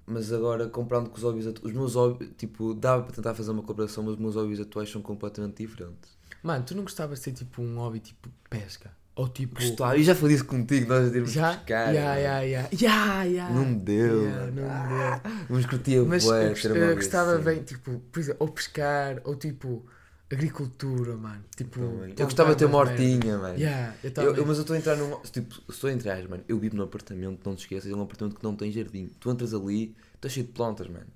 mas 0.05 0.31
agora 0.33 0.67
comprando 0.69 1.09
com 1.09 1.17
os 1.17 1.23
hobbies 1.23 1.47
atu- 1.47 1.65
os 1.65 1.73
meus 1.73 1.95
hobbies, 1.95 2.31
tipo, 2.37 2.73
dava 2.73 3.03
para 3.03 3.15
tentar 3.15 3.33
fazer 3.33 3.51
uma 3.51 3.63
comparação, 3.63 4.03
mas 4.03 4.13
os 4.13 4.19
meus 4.19 4.35
hobbies 4.35 4.59
atuais 4.59 4.89
são 4.91 5.01
completamente 5.01 5.57
diferentes. 5.65 6.11
Mano, 6.41 6.63
tu 6.65 6.75
não 6.75 6.83
gostavas 6.83 7.19
de 7.19 7.25
ter 7.25 7.31
tipo 7.33 7.61
um 7.61 7.77
hobby 7.77 7.99
tipo 7.99 8.29
pesca? 8.49 8.91
Ou 9.15 9.29
tipo. 9.29 9.55
Gostava, 9.55 9.95
eu 9.97 10.03
já 10.03 10.15
falei 10.15 10.35
isso 10.35 10.45
contigo, 10.45 10.89
nós 10.89 11.13
irmos 11.13 11.31
Já? 11.31 11.55
pescar. 11.55 11.93
Yeah. 11.93 12.41
Yeah, 12.41 13.23
yeah. 13.23 13.53
Não 13.53 13.65
me 13.65 13.75
deu. 13.75 14.23
Yeah, 14.23 14.51
não 14.51 14.63
me 14.63 14.87
deu. 14.89 15.45
Mas 15.49 15.65
curtia 15.67 16.03
Mas 16.03 16.25
bué 16.25 16.51
eu, 16.51 16.75
eu 16.75 16.95
gostava 16.95 17.35
assim. 17.35 17.43
bem, 17.43 17.63
tipo, 17.63 17.99
por 18.11 18.19
exemplo, 18.19 18.45
ou 18.45 18.51
pescar, 18.51 19.21
ou 19.23 19.35
tipo, 19.35 19.85
agricultura, 20.33 21.15
mano. 21.15 21.43
Tipo, 21.55 21.79
Também. 21.79 22.13
Eu 22.17 22.25
gostava 22.25 22.51
de 22.51 22.57
ter 22.57 22.65
uma 22.65 22.77
hortinha, 22.77 23.37
mano. 23.37 23.57
Yeah, 23.57 23.95
eu 24.03 24.11
Eu- 24.23 24.35
eu- 24.35 24.45
mas 24.45 24.57
eu 24.57 24.61
estou 24.61 24.75
a 24.75 24.79
entrar 24.79 24.95
num. 24.95 25.17
Tipo, 25.21 25.61
estou 25.69 25.89
a 25.89 25.93
entrar, 25.93 26.27
mano. 26.27 26.43
Eu 26.47 26.57
vivo 26.59 26.75
num 26.75 26.83
apartamento, 26.83 27.39
não 27.45 27.55
te 27.55 27.59
esqueças, 27.61 27.91
é 27.91 27.95
um 27.95 28.01
apartamento 28.01 28.35
que 28.37 28.43
não 28.43 28.55
tem 28.55 28.71
jardim. 28.71 29.09
Tu 29.19 29.29
entras 29.31 29.53
ali, 29.53 29.95
está 30.15 30.27
cheio 30.29 30.45
de 30.45 30.51
plantas, 30.51 30.87
mano. 30.87 31.07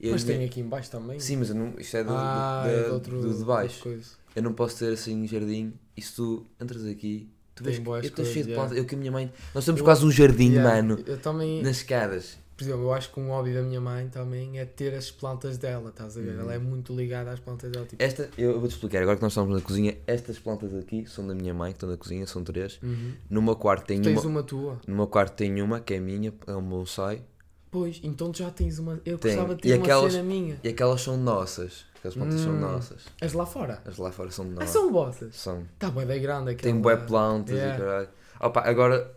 E 0.00 0.10
Mas 0.10 0.24
tem 0.24 0.36
minha- 0.36 0.48
aqui 0.48 0.60
em 0.60 0.68
baixo 0.68 0.90
também. 0.90 1.18
Sim, 1.20 1.36
mas 1.36 1.48
eu 1.50 1.54
não, 1.54 1.74
isto 1.78 1.96
é 1.96 2.04
do, 2.04 2.12
ah, 2.12 2.62
do, 2.64 2.70
é 2.70 2.82
da- 2.88 2.92
outro, 2.94 3.20
do 3.20 3.32
de 3.38 3.44
baixo. 3.44 3.88
Eu 4.34 4.42
não 4.42 4.52
posso 4.52 4.78
ter 4.78 4.92
assim 4.92 5.22
um 5.22 5.26
jardim. 5.26 5.72
E 5.96 6.02
se 6.02 6.14
tu 6.16 6.44
entras 6.60 6.84
aqui, 6.84 7.30
tu 7.54 7.62
Tem 7.62 7.72
vês 7.72 7.82
que 7.82 7.88
eu 7.88 8.00
estou 8.00 8.24
cheio 8.24 8.44
de 8.44 8.50
yeah. 8.50 8.54
plantas. 8.56 8.76
Eu 8.76 8.84
que 8.84 8.94
a 8.94 8.98
minha 8.98 9.12
mãe. 9.12 9.32
Nós 9.54 9.64
temos 9.64 9.78
Eu- 9.78 9.84
quase 9.84 10.04
um 10.04 10.10
jardim, 10.10 10.50
Yeah, 10.50 10.68
mano, 10.82 11.02
Eu 11.06 11.16
também, 11.18 11.62
nas 11.62 11.76
escadas. 11.76 12.36
Por 12.56 12.62
exemplo, 12.64 12.82
eu 12.82 12.92
acho 12.92 13.12
que 13.12 13.18
um 13.20 13.28
hobby 13.28 13.52
da 13.52 13.62
minha 13.62 13.80
mãe 13.80 14.08
também 14.08 14.58
é 14.58 14.64
ter 14.64 14.94
as 14.94 15.10
plantas 15.10 15.58
dela, 15.58 15.90
estás 15.90 16.16
a 16.16 16.20
ver? 16.20 16.34
Uhum. 16.36 16.40
Ela 16.42 16.54
é 16.54 16.58
muito 16.58 16.94
ligada 16.94 17.30
às 17.32 17.40
plantas 17.40 17.70
dela. 17.70 17.84
Tipo, 17.86 18.02
Esta, 18.02 18.30
eu 18.38 18.58
vou-te 18.60 18.72
explicar, 18.72 19.02
agora 19.02 19.16
que 19.16 19.22
nós 19.22 19.32
estamos 19.32 19.54
na 19.54 19.60
cozinha, 19.60 19.96
estas 20.06 20.38
plantas 20.38 20.74
aqui 20.74 21.04
são 21.06 21.26
da 21.26 21.34
minha 21.34 21.52
mãe, 21.52 21.72
que 21.72 21.76
estão 21.76 21.88
na 21.88 21.96
cozinha, 21.96 22.26
são 22.26 22.42
três. 22.44 22.78
uhum. 22.82 23.12
Meu 23.28 23.56
quarto 23.56 23.86
tem 23.86 24.00
Tens 24.00 24.20
uma. 24.22 24.30
uma 24.30 24.42
tua? 24.42 24.78
No 24.86 24.94
meu 24.96 25.06
quarto 25.06 25.34
tem 25.34 25.60
uma, 25.60 25.80
que 25.80 25.94
é 25.94 26.00
minha, 26.00 26.32
é 26.46 26.54
um 26.54 26.62
bonsai. 26.62 27.22
Pois, 27.70 28.00
então 28.04 28.30
tu 28.30 28.38
já 28.38 28.50
tens 28.50 28.78
uma. 28.78 29.00
Eu 29.04 29.18
Tenho. 29.18 29.34
gostava 29.34 29.54
de 29.56 29.60
E 29.66 29.70
ter 29.72 29.76
uma 29.76 29.84
aquelas- 29.84 30.12
cena 30.12 30.24
minha. 30.24 30.60
E 30.62 30.68
aquelas 30.68 31.00
são 31.00 31.16
nossas. 31.16 31.84
Aquelas 31.98 32.16
plantas 32.16 32.40
são 32.40 32.52
Hum. 32.52 32.60
nossas. 32.60 33.02
As 33.20 33.32
lá 33.32 33.44
fora? 33.46 33.82
As 33.84 33.98
lá 33.98 34.12
fora 34.12 34.30
são 34.30 34.44
Ah, 34.44 34.48
nossas. 34.50 34.70
são 34.70 34.92
vossas. 34.92 35.34
São. 35.34 35.64
Tá 35.78 35.90
bué 35.90 36.04
da 36.06 36.16
grande 36.16 36.50
aquela. 36.52 36.72
Tem 36.72 36.80
bué 36.80 36.96
plantas 36.96 37.56
Yeah. 37.56 37.74
e 37.74 37.78
caralho. 37.80 38.08
Opa, 38.40 38.60
agora, 38.64 39.12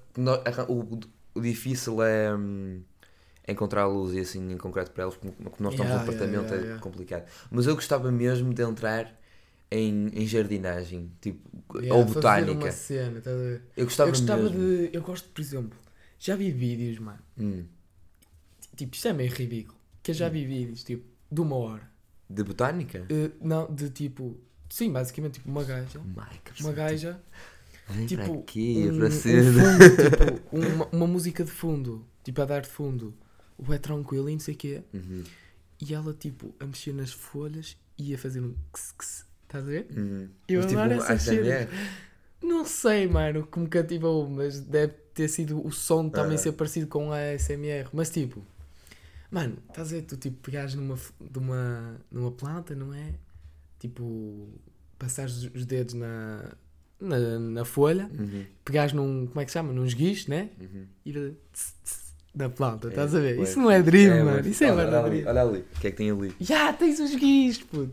o, 0.70 1.00
o 1.36 1.42
difícil 1.42 2.02
é 2.02 2.34
hum, 2.34 2.82
encontrar 3.48 3.84
a 3.84 3.88
luz 3.88 4.14
e 4.14 4.20
assim 4.20 4.52
em 4.52 4.58
concreto 4.58 4.92
para 4.92 5.04
elas, 5.04 5.16
como, 5.18 5.34
nós 5.60 5.74
estamos 5.74 5.92
Yeah, 5.92 5.96
no 5.96 6.02
apartamento 6.02 6.34
yeah, 6.54 6.56
yeah, 6.56 6.64
é 6.64 6.68
yeah. 6.68 6.82
complicado. 6.82 7.26
Mas 7.50 7.66
eu 7.68 7.76
gostava 7.76 8.12
mesmo 8.12 8.54
de 8.54 8.62
entrar 8.62 9.20
em, 9.72 10.08
em 10.14 10.26
jardinagem, 10.28 11.12
tipo, 11.22 11.40
ou 11.92 12.06
botânica. 12.06 12.72
Cena, 12.72 13.20
ver? 13.22 13.62
Eu 13.76 13.86
gostava, 13.86 14.10
eu 14.10 14.14
gostava 14.14 14.44
mesmo. 14.44 14.58
de. 14.60 14.90
Eu 14.94 15.02
gosto, 15.02 15.30
por 15.30 15.42
exemplo, 15.42 15.78
já 16.20 16.36
vi 16.36 16.52
vídeos, 16.52 17.00
mano. 17.00 17.20
Hum, 17.38 17.66
Tipo, 18.76 18.96
isto 18.96 19.08
é 19.08 19.14
meio 19.14 19.32
ridículo. 19.34 19.78
Que 20.04 20.12
eu 20.12 20.16
já 20.16 20.30
vi 20.30 20.46
vídeos, 20.46 20.84
tipo, 20.84 21.04
de 21.32 21.42
uma 21.42 21.56
hora. 21.56 21.90
de 22.30 22.44
botânica? 22.44 23.06
Eh, 23.10 23.32
não, 23.42 23.74
de 23.74 23.90
tipo. 23.90 24.38
Sim, 24.70 24.92
basicamente, 24.92 25.36
tipo, 25.36 25.50
uma 25.50 25.64
gaja. 25.64 26.00
Mike, 26.00 26.62
Uma 26.64 26.74
gaja. 26.74 27.20
Vem 27.90 28.06
tipo, 28.06 28.24
para 28.24 28.34
aqui, 28.34 28.88
um, 28.92 28.98
para 28.98 29.08
um 29.08 29.12
cima. 29.12 29.44
fundo, 29.44 29.90
tipo, 29.90 30.42
uma, 30.56 30.86
uma 30.92 31.08
música 31.08 31.44
de 31.44 31.52
fundo. 31.52 32.06
Tipo, 32.24 32.42
a 32.42 32.46
dar 32.46 32.62
de 32.62 32.68
fundo. 32.68 33.14
O 33.58 33.74
é 33.74 33.78
tranquilo 33.78 34.30
e 34.30 34.34
não 34.34 34.40
sei 34.40 34.54
o 34.54 34.58
quê. 34.58 34.84
Uhum, 34.94 35.24
E 35.82 35.94
ela, 35.94 36.14
tipo, 36.14 36.54
a 36.60 36.66
mexer 36.66 36.94
nas 36.94 37.12
folhas 37.12 37.78
e 37.98 38.14
a 38.14 38.18
fazer 38.18 38.42
um. 38.42 38.54
Ks, 38.74 38.94
ks, 38.98 39.26
estás 39.44 39.64
a 39.64 39.68
ver? 39.68 39.88
uhum. 39.96 40.30
Eu 40.48 40.60
Mas, 40.62 40.68
tipo, 40.70 40.80
adoro 40.82 41.00
um 41.00 41.04
essas 41.04 41.28
ASMR. 41.28 41.68
Não 42.44 42.66
sei, 42.66 43.08
mano, 43.08 43.40
o 43.42 43.48
que 43.48 43.60
me 43.60 43.68
cativou, 43.68 44.30
mas 44.30 44.60
deve 44.60 44.94
ter 45.14 45.28
sido 45.28 45.66
o 45.66 45.72
som 45.72 46.08
também 46.10 46.36
Ah. 46.36 46.38
ser 46.38 46.52
parecido 46.52 46.86
com 46.88 47.12
a 47.12 47.18
ASMR. 47.34 47.90
Mas 47.92 48.10
tipo, 48.12 48.46
mano, 49.32 49.58
estás 49.68 49.88
a 49.92 49.96
ver, 49.96 50.02
tu 50.04 50.16
tipo 50.18 50.38
pegares 50.44 50.76
numa, 50.76 50.96
f- 50.96 51.14
de 51.20 51.40
uma, 51.40 52.00
numa 52.12 52.32
planta, 52.32 52.76
não 52.76 52.94
é? 52.94 53.16
Tipo, 53.80 54.50
passares 55.00 55.44
os 55.54 55.66
dedos 55.66 55.96
na, 55.96 56.54
na, 57.00 57.40
na 57.40 57.66
folha, 57.66 58.10
Uhum, 58.18 58.46
pegares 58.64 58.94
num, 58.94 59.26
como 59.28 59.42
é 59.42 59.46
que 59.46 59.52
se 59.52 59.54
chama? 59.54 59.74
Num 59.74 59.86
esguicho, 59.86 60.30
né? 60.30 60.52
uhum. 60.60 60.86
E 61.06 61.12
tss, 61.54 61.74
tss 61.84 62.07
na 62.38 62.50
planta, 62.50 62.88
É, 62.88 62.90
estás 62.90 63.16
a 63.16 63.20
ver? 63.20 63.40
Isso 63.42 63.60
não 63.60 63.70
é 63.72 63.82
dream, 63.82 64.14
É, 64.14 64.24
mano. 64.24 64.48
Isso 64.48 64.64
é 64.64 64.68
olha, 64.68 64.76
verdade. 64.78 65.06
olha 65.08 65.14
ali, 65.16 65.26
olha 65.28 65.42
ali, 65.42 65.60
o 65.76 65.80
que 65.80 65.88
é 65.88 65.92
que 65.92 65.98
tem 65.98 66.12
ali? 66.12 66.34
Já, 66.40 66.72
tens 66.74 67.00
os 67.00 67.16
guichos, 67.16 67.64
puto. 67.64 67.92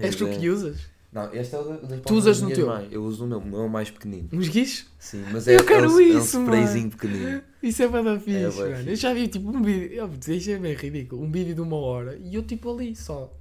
És 0.00 0.14
tu 0.16 0.26
é- 0.26 0.36
que 0.36 0.48
usas? 0.48 0.76
Não, 1.12 1.32
este 1.32 1.54
é 1.54 1.58
o 1.58 1.64
da- 1.64 1.76
das 1.76 2.00
Tu 2.02 2.14
usas 2.14 2.42
no 2.42 2.50
teu? 2.50 2.66
mães. 2.66 2.88
Eu 2.92 3.02
uso 3.02 3.22
no 3.24 3.28
meu, 3.28 3.38
o 3.38 3.46
meu 3.46 3.60
é 3.60 3.64
o 3.64 3.68
mais 3.70 3.90
pequenino. 3.90 4.28
Uns 4.32 4.48
guichos? 4.48 4.86
Sim, 4.98 5.24
mas 5.32 5.46
Eu 5.48 5.60
é, 5.60 5.62
quero 5.62 5.86
é, 5.86 5.88
um, 5.88 5.92
é 5.92 5.94
um 6.14 6.18
isso, 6.18 6.40
sprayzinho 6.40 6.90
pequenino. 6.90 7.42
Isso 7.62 7.82
é 7.82 7.88
bada 7.88 8.18
fixe, 8.20 8.36
É 8.36 8.48
mano. 8.50 8.70
Eu 8.70 8.76
fixe. 8.84 8.96
já 8.96 9.14
vi 9.14 9.28
tipo 9.28 9.48
um 9.48 9.62
vídeo, 9.62 9.92
eu 9.94 10.10
isto 10.34 10.50
é 10.50 10.58
bem 10.58 10.74
ridículo, 10.74 11.22
um 11.22 11.30
vídeo 11.30 11.54
de 11.54 11.60
uma 11.62 11.76
hora 11.76 12.18
e 12.22 12.34
eu 12.34 12.42
tipo 12.42 12.70
ali 12.74 12.94
só. 12.94 13.32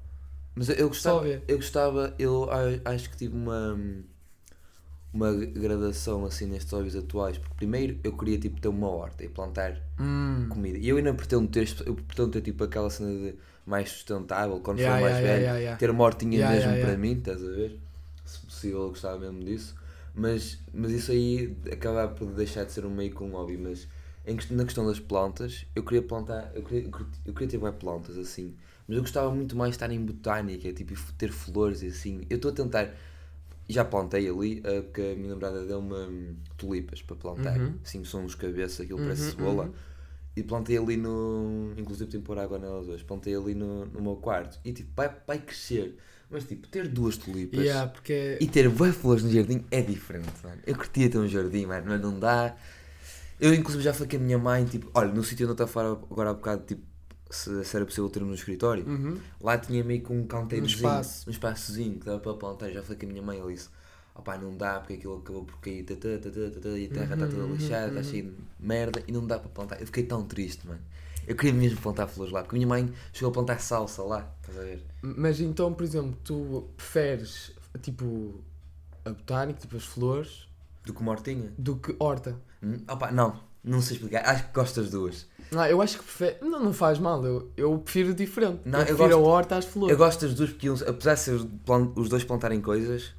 Mas 0.55 0.69
eu 0.69 0.87
gostava, 0.87 1.27
eu 1.27 1.57
gostava, 1.57 2.13
eu 2.17 2.47
acho 2.85 3.09
que 3.09 3.17
tive 3.17 3.35
uma 3.35 3.77
uma 5.15 5.33
gradação 5.33 6.25
assim 6.25 6.45
nestes 6.45 6.71
hobbies 6.73 6.95
atuais. 6.95 7.37
Porque 7.37 7.55
primeiro 7.55 7.97
eu 8.03 8.15
queria 8.15 8.37
tipo 8.37 8.59
ter 8.59 8.67
uma 8.67 8.87
horta 8.89 9.23
e 9.23 9.29
plantar 9.29 9.81
Hum. 9.99 10.47
comida. 10.49 10.77
E 10.77 10.87
eu 10.89 10.97
ainda 10.97 11.13
pretendo 11.13 11.47
ter, 11.47 11.67
eu 11.85 11.95
pretendo 11.95 12.29
ter 12.31 12.41
tipo 12.41 12.63
aquela 12.63 12.89
cena 12.89 13.09
de 13.09 13.35
mais 13.65 13.89
sustentável 13.89 14.59
quando 14.59 14.79
Yeah, 14.79 14.97
for 14.97 15.01
mais 15.01 15.17
yeah, 15.19 15.43
velho. 15.43 15.57
yeah. 15.59 15.77
Ter 15.79 15.89
uma 15.89 16.03
hortinha 16.03 16.47
mesmo 16.49 16.77
para 16.79 16.97
mim, 16.97 17.13
estás 17.13 17.41
a 17.43 17.47
ver? 17.47 17.79
Se 18.25 18.39
possível 18.45 18.81
eu 18.83 18.89
gostava 18.89 19.17
mesmo 19.19 19.43
disso. 19.43 19.75
Mas, 20.13 20.59
mas 20.73 20.91
isso 20.91 21.11
aí 21.11 21.55
acaba 21.71 22.07
por 22.07 22.27
deixar 22.31 22.63
de 22.65 22.71
ser 22.71 22.85
um 22.85 22.89
meio 22.89 23.13
com 23.13 23.27
um 23.27 23.31
hobby. 23.31 23.57
Mas 23.57 23.87
em, 24.25 24.37
na 24.51 24.63
questão 24.65 24.85
das 24.85 24.99
plantas, 24.99 25.65
eu 25.75 25.83
queria 25.83 26.01
plantar, 26.01 26.51
eu 26.55 26.61
queria, 26.63 26.89
eu 27.25 27.33
queria- 27.33 27.47
ter 27.49 27.57
mais 27.57 27.75
plantas 27.75 28.17
assim. 28.17 28.53
Mas 28.87 28.97
eu 28.97 29.03
gostava 29.03 29.33
muito 29.33 29.55
mais 29.55 29.73
estar 29.75 29.89
em 29.91 29.99
botânica, 30.03 30.71
tipo, 30.73 30.93
ter 31.13 31.31
flores 31.31 31.81
e 31.81 31.87
assim. 31.87 32.21
Eu 32.29 32.35
estou 32.37 32.51
a 32.51 32.53
tentar. 32.53 32.89
Já 33.67 33.83
plantei 33.83 34.29
ali, 34.29 34.61
eh, 34.63 34.81
porque 34.81 35.01
a 35.01 35.15
minha 35.15 35.29
namorada 35.29 35.65
deu-me 35.65 35.93
hum, 35.95 36.35
tulipas 36.57 37.01
para 37.01 37.15
plantar. 37.15 37.57
Uhum. 37.57 37.79
Assim, 37.83 38.03
são 38.05 38.23
uns 38.23 38.35
cabeças, 38.35 38.81
aquilo 38.81 38.99
parece 38.99 39.23
Uhum, 39.23 39.31
cebola. 39.31 39.63
uhum. 39.65 39.73
E 40.35 40.43
plantei 40.43 40.77
ali 40.77 40.97
no. 40.97 41.73
Inclusive 41.77 42.09
tenho 42.11 42.21
que 42.21 42.27
pôr 42.27 42.37
água 42.37 42.59
nelas 42.59 42.87
hoje. 42.87 43.03
Plantei 43.03 43.35
ali 43.35 43.55
no, 43.55 43.85
no 43.85 44.01
meu 44.01 44.17
quarto. 44.17 44.59
E 44.65 44.73
tipo, 44.73 44.91
vai, 44.95 45.15
vai 45.25 45.39
crescer. 45.39 45.95
Mas 46.29 46.43
tipo, 46.45 46.67
ter 46.67 46.87
duas 46.87 47.17
tulipas 47.17 47.59
Yeah, 47.59 47.87
porque 47.91 48.37
e 48.39 48.47
ter 48.47 48.69
bué 48.69 48.91
flores 48.91 49.23
no 49.23 49.31
jardim 49.31 49.63
é 49.71 49.81
diferente, 49.81 50.33
mano. 50.43 50.61
Eu 50.65 50.75
curtia 50.75 51.09
ter 51.09 51.17
um 51.17 51.27
jardim, 51.27 51.65
mano, 51.65 51.85
mas 51.87 52.01
não 52.01 52.19
dá. 52.19 52.55
Eu 53.39 53.53
inclusive 53.53 53.83
já 53.83 53.93
falei 53.93 54.09
com 54.09 54.17
a 54.17 54.19
minha 54.19 54.37
mãe, 54.37 54.65
tipo, 54.65 54.89
olha, 54.93 55.11
no 55.13 55.23
sítio 55.23 55.45
onde 55.45 55.51
eu 55.51 55.65
estava 55.65 55.71
fora 55.71 55.89
agora 55.91 56.29
há 56.31 56.33
bocado, 56.33 56.65
tipo, 56.65 56.83
se, 57.29 57.63
se 57.65 57.75
era 57.75 57.85
possível 57.85 58.09
ter 58.09 58.23
um 58.23 58.27
no 58.27 58.33
escritório, 58.35 58.85
Uhum. 58.87 59.17
lá 59.41 59.57
tinha 59.57 59.83
meio 59.83 60.01
que 60.03 60.11
um 60.11 60.25
canteirozinho, 60.25 60.75
espaço. 60.75 61.27
um 61.27 61.31
espaçozinho 61.31 61.99
que 61.99 62.05
dava 62.05 62.19
para 62.19 62.33
plantar. 62.33 62.71
Já 62.71 62.81
falei 62.83 62.97
com 62.99 63.05
a 63.05 63.09
minha 63.09 63.21
mãe, 63.21 63.39
ela 63.39 63.51
disse, 63.51 63.69
opá, 64.13 64.37
não 64.37 64.55
dá 64.55 64.79
porque 64.79 64.93
aquilo 64.93 65.17
acabou 65.17 65.43
por 65.45 65.57
cair, 65.59 65.83
tata, 65.83 66.19
tata, 66.19 66.51
tata, 66.51 66.69
e 66.79 66.85
a 66.85 66.89
terra 66.89 67.13
está 67.15 67.27
toda 67.27 67.43
Uhum, 67.43 67.53
lixada, 67.53 67.87
está 67.87 67.99
uhum. 67.99 68.03
cheia 68.03 68.23
de 68.23 68.33
merda 68.59 69.03
e 69.07 69.11
não 69.11 69.25
dá 69.25 69.39
para 69.39 69.49
plantar. 69.49 69.79
Eu 69.81 69.85
fiquei 69.87 70.03
tão 70.03 70.23
triste, 70.25 70.65
mano. 70.67 70.81
Eu 71.27 71.35
queria 71.35 71.53
mesmo 71.53 71.81
plantar 71.81 72.07
flores 72.07 72.31
lá, 72.31 72.41
porque 72.43 72.55
a 72.55 72.57
minha 72.57 72.67
mãe 72.67 72.93
chegou 73.11 73.29
a 73.29 73.33
plantar 73.33 73.59
salsa 73.59 74.03
lá, 74.03 74.31
estás 74.41 74.57
a 74.59 74.61
ver? 74.61 74.83
Mas 75.01 75.39
então, 75.41 75.73
por 75.73 75.83
exemplo, 75.83 76.15
tu 76.23 76.69
preferes 76.77 77.51
tipo 77.81 78.43
a 79.03 79.09
botânica, 79.09 79.59
tipo 79.61 79.75
as 79.75 79.83
flores, 79.85 80.47
Do 80.85 80.93
que 80.93 81.01
uma 81.01 81.11
hortinha. 81.11 81.51
do 81.57 81.77
que 81.77 81.95
horta? 81.99 82.39
Hum, 82.61 82.77
Opa, 82.87 83.11
não, 83.11 83.39
não 83.65 83.81
sei 83.81 83.97
explicar. 83.97 84.21
Acho 84.25 84.47
que 84.47 84.53
gosto 84.53 84.81
das 84.81 84.89
duas. 84.91 85.27
Ah, 85.55 85.69
eu 85.69 85.81
acho 85.81 85.97
que 85.99 86.03
prefere. 86.03 86.37
Não, 86.41 86.63
não 86.63 86.73
faz 86.73 86.97
mal, 86.99 87.23
eu, 87.25 87.51
eu 87.57 87.77
prefiro 87.79 88.13
diferente. 88.13 88.61
Não, 88.65 88.79
eu 88.79 88.85
eu 88.87 88.95
prefiro 88.95 89.17
gosto- 89.17 89.29
a 89.29 89.31
horta 89.33 89.57
às 89.57 89.65
flores. 89.65 89.91
Eu 89.91 89.97
gosto 89.97 90.21
das 90.25 90.33
duas 90.35 90.49
porque, 90.51 90.67
apesar 90.69 91.13
de 91.15 91.19
ser 91.19 91.31
os 91.95 92.09
dois 92.09 92.23
plantarem 92.23 92.61
coisas, 92.61 93.13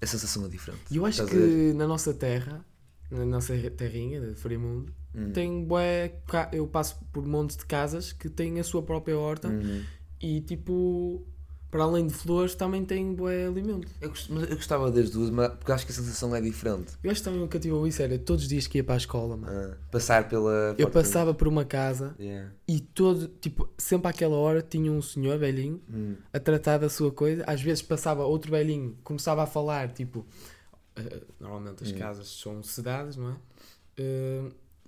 a 0.00 0.06
sensação 0.06 0.44
é 0.44 0.48
diferente. 0.48 0.82
E 0.90 0.96
eu 0.96 1.06
acho 1.06 1.24
que 1.26 1.72
na 1.74 1.86
nossa 1.86 2.12
terra, 2.12 2.64
na 3.10 3.24
nossa 3.24 3.54
terrinha 3.70 4.20
de 4.20 4.34
Frimundo, 4.34 4.92
Hum. 5.16 5.30
tem 5.32 5.64
bué. 5.64 6.14
Eu 6.52 6.66
passo 6.66 6.96
por 7.12 7.24
montes 7.26 7.56
de 7.56 7.64
casas 7.66 8.12
que 8.12 8.28
têm 8.28 8.58
a 8.58 8.64
sua 8.64 8.82
própria 8.82 9.16
horta 9.16 9.48
Uhum. 9.48 9.82
e 10.20 10.40
tipo, 10.40 11.24
para 11.74 11.82
além 11.82 12.06
de 12.06 12.14
flores, 12.14 12.54
também 12.54 12.84
tem 12.84 13.12
bué 13.12 13.46
alimento. 13.48 13.88
Eu, 14.00 14.08
gost- 14.10 14.30
mas 14.30 14.48
eu 14.48 14.54
gostava 14.54 14.92
das 14.92 15.10
duas, 15.10 15.28
mas 15.28 15.48
porque 15.54 15.72
acho 15.72 15.84
que 15.84 15.90
a 15.90 15.94
sensação 15.96 16.32
é 16.32 16.40
diferente. 16.40 16.92
Eu 17.02 17.10
acho 17.10 17.20
que 17.20 17.24
também 17.24 17.40
o 17.42 17.48
que 17.48 17.52
cativou 17.54 17.84
isso 17.84 18.00
era 18.00 18.16
todos 18.16 18.44
os 18.44 18.48
dias 18.48 18.68
que 18.68 18.78
ia 18.78 18.84
para 18.84 18.94
a 18.94 18.96
escola, 18.96 19.36
mano. 19.36 19.52
Ah, 19.52 19.76
passar 19.90 20.28
pela. 20.28 20.76
Eu 20.78 20.88
passava 20.88 21.34
por 21.34 21.48
uma 21.48 21.64
casa 21.64 22.14
Yeah. 22.16 22.52
e 22.68 22.78
todo, 22.78 23.26
tipo, 23.26 23.68
sempre 23.76 24.08
àquela 24.08 24.36
hora 24.36 24.62
tinha 24.62 24.92
um 24.92 25.02
senhor 25.02 25.36
velhinho 25.36 25.82
Hum. 25.92 26.14
a 26.32 26.38
tratar 26.38 26.78
da 26.78 26.88
sua 26.88 27.10
coisa. 27.10 27.42
Às 27.44 27.60
vezes 27.60 27.82
passava 27.82 28.22
outro 28.24 28.52
velhinho, 28.52 28.96
começava 29.02 29.42
a 29.42 29.46
falar, 29.46 29.88
tipo, 29.92 30.24
eh, 30.94 31.22
normalmente 31.40 31.82
as 31.82 31.90
Hum. 31.90 31.98
casas 31.98 32.28
são 32.28 32.62
cidades, 32.62 33.16
não 33.16 33.30
é? 33.30 33.36
Eh, 33.98 34.42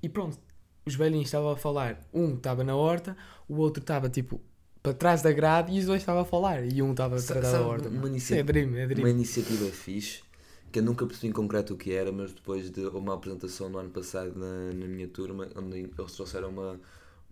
e 0.04 0.08
pronto, 0.08 0.38
os 0.84 0.94
velhinhos 0.94 1.26
estavam 1.26 1.50
a 1.50 1.56
falar. 1.56 1.98
Um 2.14 2.34
estava 2.36 2.62
na 2.62 2.76
horta, 2.76 3.16
o 3.48 3.56
outro 3.56 3.80
estava 3.82 4.08
tipo 4.08 4.40
para 4.86 4.94
trás 4.94 5.22
da 5.22 5.32
grade 5.32 5.72
e 5.72 5.78
os 5.80 5.86
dois 5.86 6.00
estavam 6.02 6.22
a 6.22 6.24
falar. 6.24 6.64
E 6.64 6.80
um 6.80 6.92
estava 6.92 7.16
a 7.16 7.20
tratar 7.22 7.52
da 7.52 7.60
horta. 7.66 7.88
uma 7.88 8.06
inicia- 8.08 8.38
é 8.38 8.42
dream, 8.42 8.76
é 8.76 8.86
dream. 8.86 9.00
Uma 9.04 9.10
iniciativa 9.10 9.64
fixe 9.70 10.22
que 10.70 10.78
eu 10.78 10.82
nunca 10.82 11.04
percebi 11.06 11.28
em 11.28 11.32
concreto 11.32 11.74
o 11.74 11.76
que 11.76 11.92
era, 11.92 12.12
mas 12.12 12.32
depois 12.32 12.70
de 12.70 12.80
uma 12.88 13.14
apresentação 13.14 13.68
no 13.68 13.78
ano 13.78 13.90
passado 13.90 14.32
na, 14.36 14.72
na 14.74 14.86
minha 14.86 15.08
turma, 15.08 15.48
onde 15.56 15.78
eles 15.98 16.12
trouxeram 16.12 16.50
uma 16.50 16.78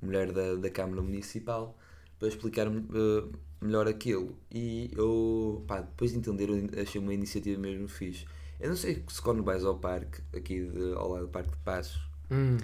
mulher 0.03 0.33
da, 0.33 0.55
da 0.57 0.71
Câmara 0.71 1.01
Municipal 1.03 1.77
para 2.19 2.29
explicar-me 2.29 2.79
eh, 2.95 3.25
melhor 3.61 3.87
aquilo. 3.87 4.37
E 4.51 4.91
eu, 4.97 5.63
pá, 5.67 5.81
depois 5.81 6.13
de 6.13 6.19
entender, 6.19 6.49
eu 6.49 6.83
achei 6.83 7.01
uma 7.01 7.13
iniciativa 7.15 7.61
mesmo 7.61 7.87
fixe. 7.89 8.25
Eu 8.61 8.69
não 8.71 8.77
sei 8.77 9.03
se 9.09 9.21
quando 9.21 9.43
vais 9.43 9.65
ao 9.65 9.77
parque, 9.79 10.21
aqui 10.35 10.65
de, 10.65 10.93
ao 10.95 11.09
lado 11.11 11.23
do 11.27 11.29
Parque 11.29 11.51
de 11.51 11.59
Passos, 11.59 12.01
Hum. 12.31 12.57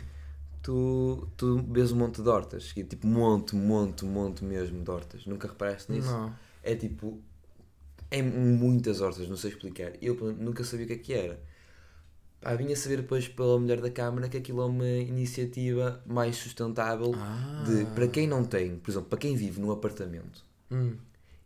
Tu, 0.62 1.28
tu 1.36 1.58
vês 1.70 1.92
um 1.92 1.96
monte 1.96 2.22
de 2.22 2.28
hortas, 2.28 2.72
é 2.76 2.82
tipo 2.82 3.06
monte, 3.06 3.54
monte, 3.56 4.04
monte 4.04 4.44
mesmo 4.44 4.82
de 4.82 4.90
hortas. 4.90 5.26
Nunca 5.26 5.48
reparaste 5.48 5.90
nisso? 5.92 6.08
Não. 6.10 6.32
É 6.62 6.74
tipo. 6.74 7.20
É 8.10 8.20
muitas 8.22 9.00
hortas, 9.00 9.28
não 9.28 9.36
sei 9.36 9.50
explicar. 9.50 9.92
Eu 10.02 10.14
nunca 10.34 10.64
sabia 10.64 10.84
o 10.84 10.88
que 10.88 10.94
é 10.94 10.98
que 10.98 11.12
era. 11.12 11.40
Pá, 12.40 12.54
vim 12.54 12.72
a 12.72 12.76
saber 12.76 12.96
depois 12.96 13.28
pela 13.28 13.58
mulher 13.58 13.80
da 13.80 13.90
Câmara 13.90 14.28
que 14.28 14.36
aquilo 14.36 14.62
é 14.62 14.64
uma 14.64 14.86
iniciativa 14.88 16.02
mais 16.06 16.36
sustentável 16.36 17.12
Ah. 17.14 17.64
de, 17.66 17.84
para 17.94 18.08
quem 18.08 18.26
não 18.26 18.44
tem, 18.44 18.76
por 18.78 18.90
exemplo, 18.90 19.08
para 19.10 19.18
quem 19.18 19.36
vive 19.36 19.60
num 19.60 19.70
apartamento 19.70 20.42
Hum. 20.72 20.96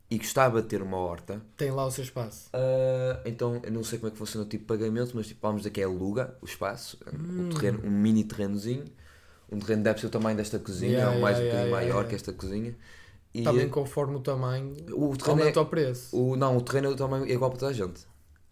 e 0.09 0.17
gostava 0.17 0.63
de 0.63 0.69
ter 0.69 0.81
uma 0.83 0.97
horta, 0.97 1.43
Tem 1.57 1.71
lá 1.73 1.85
o 1.85 1.91
seu 1.91 2.05
espaço. 2.05 2.49
ah, 2.53 3.21
então 3.27 3.61
eu 3.65 3.73
não 3.73 3.83
sei 3.83 3.99
como 3.99 4.09
é 4.09 4.13
que 4.13 4.19
funciona 4.19 4.47
o 4.47 4.49
tipo 4.49 4.63
de 4.63 4.69
pagamento, 4.69 5.13
mas 5.17 5.27
tipo, 5.27 5.41
vamos 5.43 5.63
dizer 5.63 5.71
que 5.71 5.81
é 5.81 5.85
aluga 5.85 6.37
o 6.41 6.45
espaço, 6.47 6.97
Hum. 7.13 7.41
um, 7.41 7.49
terreno, 7.51 7.81
um 7.85 7.91
mini 7.91 8.23
terrenozinho, 8.25 8.85
um 9.55 9.59
terreno 9.61 9.83
deve 9.85 10.01
ser 10.01 10.07
o 10.07 10.11
tamanho 10.11 10.37
desta 10.37 10.59
cozinha, 10.59 10.93
Yeah, 10.93 11.15
ou 11.17 11.21
mais 11.21 11.39
yeah, 11.39 11.43
um 11.43 11.47
bocadinho 11.51 11.77
yeah, 11.77 11.95
maior 11.95 12.09
que 12.09 12.15
esta 12.15 12.33
cozinha. 12.33 12.75
E 13.33 13.43
Também 13.43 13.69
conforme 13.69 14.17
o 14.17 14.21
tamanho, 14.21 14.77
o 14.93 15.17
terreno 15.17 15.41
aumenta 15.41 15.59
é, 15.59 15.63
o 15.63 15.67
preço. 15.67 16.17
o, 16.17 16.37
não, 16.37 16.57
o 16.57 16.61
terreno 16.61 16.89
é 16.89 16.91
o 16.91 16.97
tamanho 16.97 17.25
é 17.27 17.33
igual 17.33 17.51
para 17.51 17.61
toda 17.61 17.71
a 17.73 17.75
gente. 17.75 18.07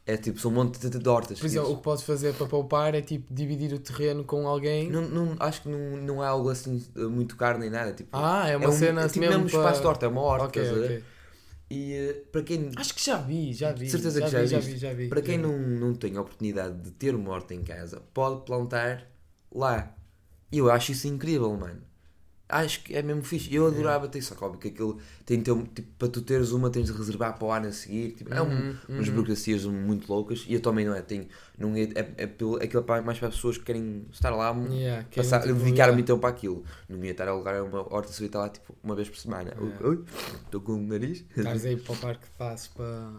É 0.04 0.16
tipo, 0.16 0.40
são 0.40 0.50
um 0.50 0.54
monte 0.54 0.80
de, 0.80 0.98
de 0.98 1.08
hortas. 1.08 1.38
Por 1.38 1.46
exemplo, 1.46 1.70
o 1.72 1.76
que 1.76 1.82
podes 1.84 2.02
fazer 2.02 2.34
para 2.34 2.46
poupar 2.46 2.92
é 2.92 3.00
tipo 3.00 3.32
dividir 3.32 3.72
o 3.72 3.78
terreno 3.78 4.24
com 4.24 4.48
alguém. 4.48 4.90
não, 4.90 5.02
não, 5.08 5.36
acho 5.38 5.62
que 5.62 5.68
não, 5.68 5.96
não 5.98 6.24
é 6.24 6.26
algo 6.26 6.48
assim 6.50 6.84
eh, 6.96 7.00
muito 7.04 7.36
caro 7.36 7.58
nem 7.58 7.70
nada. 7.70 7.92
Tipo, 7.92 8.10
Ah, 8.12 8.48
é 8.48 8.56
uma 8.56 8.68
um, 8.68 8.72
cena 8.72 9.02
é 9.02 9.04
assim 9.04 9.20
tipo 9.20 9.26
mesmo 9.26 9.44
mesmo 9.44 9.58
espaço 9.60 9.76
de 9.76 9.80
para... 9.82 9.88
horta, 9.90 10.06
é 10.06 10.08
uma 10.08 10.20
horta. 10.22 10.44
Ok, 10.46 10.62
estás 10.62 10.76
a 10.76 10.80
ver? 10.80 10.96
ok. 10.96 11.04
E 11.70 11.92
eh, 11.94 12.12
para 12.32 12.42
quem, 12.42 12.70
Acho 12.76 12.94
que 12.94 13.04
já 13.04 13.16
vi, 13.18 13.52
já 13.54 13.72
vi. 13.72 13.88
Certeza 13.88 14.18
já 14.20 14.26
que 14.26 14.32
já 14.32 14.40
vi, 14.40 14.46
já 14.48 14.58
vi, 14.58 14.76
já 14.76 14.92
vi. 14.92 15.08
para 15.08 15.22
quem 15.22 15.38
não, 15.38 15.56
não 15.56 15.94
tem 15.94 16.16
a 16.16 16.20
oportunidade 16.20 16.76
de 16.80 16.90
ter 16.90 17.14
uma 17.14 17.30
horta 17.30 17.54
em 17.54 17.62
casa, 17.62 18.02
pode 18.12 18.44
plantar 18.44 19.06
lá. 19.54 19.94
E 20.52 20.58
eu 20.58 20.70
acho 20.70 20.92
isso 20.92 21.08
incrível, 21.08 21.56
mano. 21.56 21.80
Acho 22.48 22.84
que 22.84 22.94
é 22.94 23.00
mesmo 23.02 23.22
fixe. 23.22 23.54
Eu 23.54 23.66
adorava 23.66 24.06
ter, 24.08 24.20
que 24.22 24.44
óbvio 24.44 24.60
que 24.60 24.68
aquilo 24.68 24.98
tem 25.24 25.38
de 25.38 25.44
ter, 25.44 25.54
tipo, 25.74 25.88
para 25.98 26.08
tu 26.08 26.20
teres 26.20 26.52
uma 26.52 26.68
tens 26.68 26.86
de 26.88 26.92
reservar 26.92 27.38
para 27.38 27.46
o 27.46 27.50
ano 27.50 27.68
a 27.68 27.72
seguir. 27.72 28.12
Tipo, 28.12 28.34
é 28.34 28.42
um, 28.42 28.46
Uhum, 28.50 28.76
umas 28.90 29.08
uhum. 29.08 29.14
burocracias 29.14 29.64
muito 29.64 30.12
loucas. 30.12 30.44
E 30.46 30.52
eu 30.52 30.60
também 30.60 30.84
não 30.84 30.94
é. 30.94 31.00
Tenho, 31.00 31.26
não 31.58 31.74
é, 31.74 31.84
é, 31.84 32.12
é 32.18 32.26
pelo, 32.26 32.56
aquilo 32.56 32.80
é 32.82 32.84
para- 32.84 33.00
mais 33.00 33.18
para 33.18 33.28
as 33.28 33.36
pessoas 33.36 33.56
que 33.56 33.64
querem 33.64 34.04
estar 34.12 34.28
lá, 34.36 34.54
Yeah, 34.70 35.02
dedicar 35.54 35.64
yeah. 35.70 35.92
muito 35.94 36.06
tempo 36.12 36.26
àquilo. 36.26 36.62
Não 36.90 37.02
ia 37.02 37.12
estar 37.12 37.26
a 37.26 37.30
alugar 37.30 37.64
uma 37.64 37.80
horta 37.94 38.12
se 38.12 38.20
eu 38.20 38.24
ia 38.24 38.28
estar 38.28 38.40
lá 38.40 38.50
tipo, 38.50 38.76
uma 38.84 38.94
vez 38.94 39.08
por 39.08 39.16
semana. 39.16 39.54
Yeah. 39.58 40.02
Estou 40.44 40.60
com 40.60 40.72
o 40.74 40.82
nariz. 40.82 41.24
Estás 41.34 41.64
aí 41.64 41.78
para 41.78 41.94
o 41.94 41.96
parque 41.96 42.26
de 42.26 42.32
passos 42.36 42.68
para. 42.68 43.12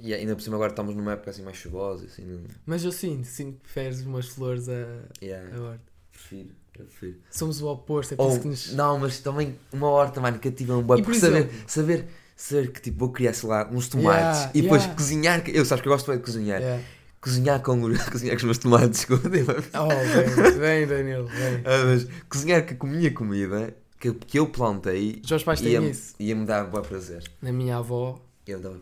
E 0.00 0.12
ainda 0.14 0.34
por 0.34 0.42
cima 0.42 0.56
agora 0.56 0.72
estamos 0.72 0.96
numa 0.96 1.12
época 1.12 1.30
assim 1.30 1.42
mais 1.42 1.56
chuvosa. 1.56 2.06
Assim, 2.06 2.24
não... 2.24 2.40
Mas 2.66 2.82
eu 2.84 2.90
sinto, 2.90 3.26
sinto 3.26 3.56
que 3.56 3.60
preferes 3.60 4.00
umas 4.00 4.26
flores 4.28 4.68
a, 4.68 5.04
yeah, 5.22 5.56
a 5.56 5.60
horta. 5.60 5.89
Prefiro, 6.20 6.50
eu 6.78 6.84
prefiro. 6.86 7.16
Somos 7.30 7.60
o 7.62 7.68
oposto, 7.68 8.14
é 8.14 8.16
por 8.16 8.24
Ou, 8.24 8.30
isso 8.32 8.40
que 8.40 8.48
nos. 8.48 8.72
Não, 8.74 8.98
mas 8.98 9.20
também 9.20 9.56
uma 9.72 9.88
horta, 9.88 10.20
mano, 10.20 10.38
cativa 10.38 10.76
um 10.76 10.82
boi. 10.82 10.98
Por 10.98 11.06
Porque 11.06 11.20
saber, 11.20 11.50
saber, 11.66 12.06
saber 12.36 12.72
que 12.72 12.80
tipo, 12.80 12.98
vou 12.98 13.10
criar, 13.10 13.32
sei 13.32 13.48
lá, 13.48 13.68
uns 13.70 13.88
tomates 13.88 14.40
Yeah, 14.40 14.50
e 14.54 14.62
depois 14.62 14.82
yeah. 14.82 14.96
cozinhar. 14.96 15.48
Eu 15.48 15.64
sabes 15.64 15.82
que 15.82 15.88
eu 15.88 15.92
gosto 15.92 16.06
bem 16.08 16.18
de 16.18 16.24
cozinhar. 16.24 16.60
Yeah. 16.60 16.84
Cozinhar 17.20 17.60
com, 17.62 17.80
cozinhar 18.10 18.34
com 18.34 18.38
os 18.38 18.44
meus 18.44 18.58
tomates. 18.58 19.06
Oh, 19.10 19.88
vem, 19.88 20.58
vem, 20.58 20.86
Danilo, 20.86 21.26
vem. 21.26 21.62
Ah, 21.64 21.84
mas 21.84 22.06
cozinhar 22.28 22.76
com 22.76 22.86
a 22.86 22.90
minha 22.90 23.12
comida 23.12 23.76
que, 23.98 24.12
que 24.14 24.38
eu 24.38 24.46
plantei 24.48 25.20
Os 25.22 25.30
meus 25.30 25.44
pais 25.44 25.60
têm 25.60 25.72
ia-me 25.72 25.90
isso. 25.90 26.14
ia-me 26.18 26.46
dar 26.46 26.64
bom 26.64 26.80
prazer. 26.80 27.22
Na 27.42 27.52
minha 27.52 27.76
avó 27.76 28.20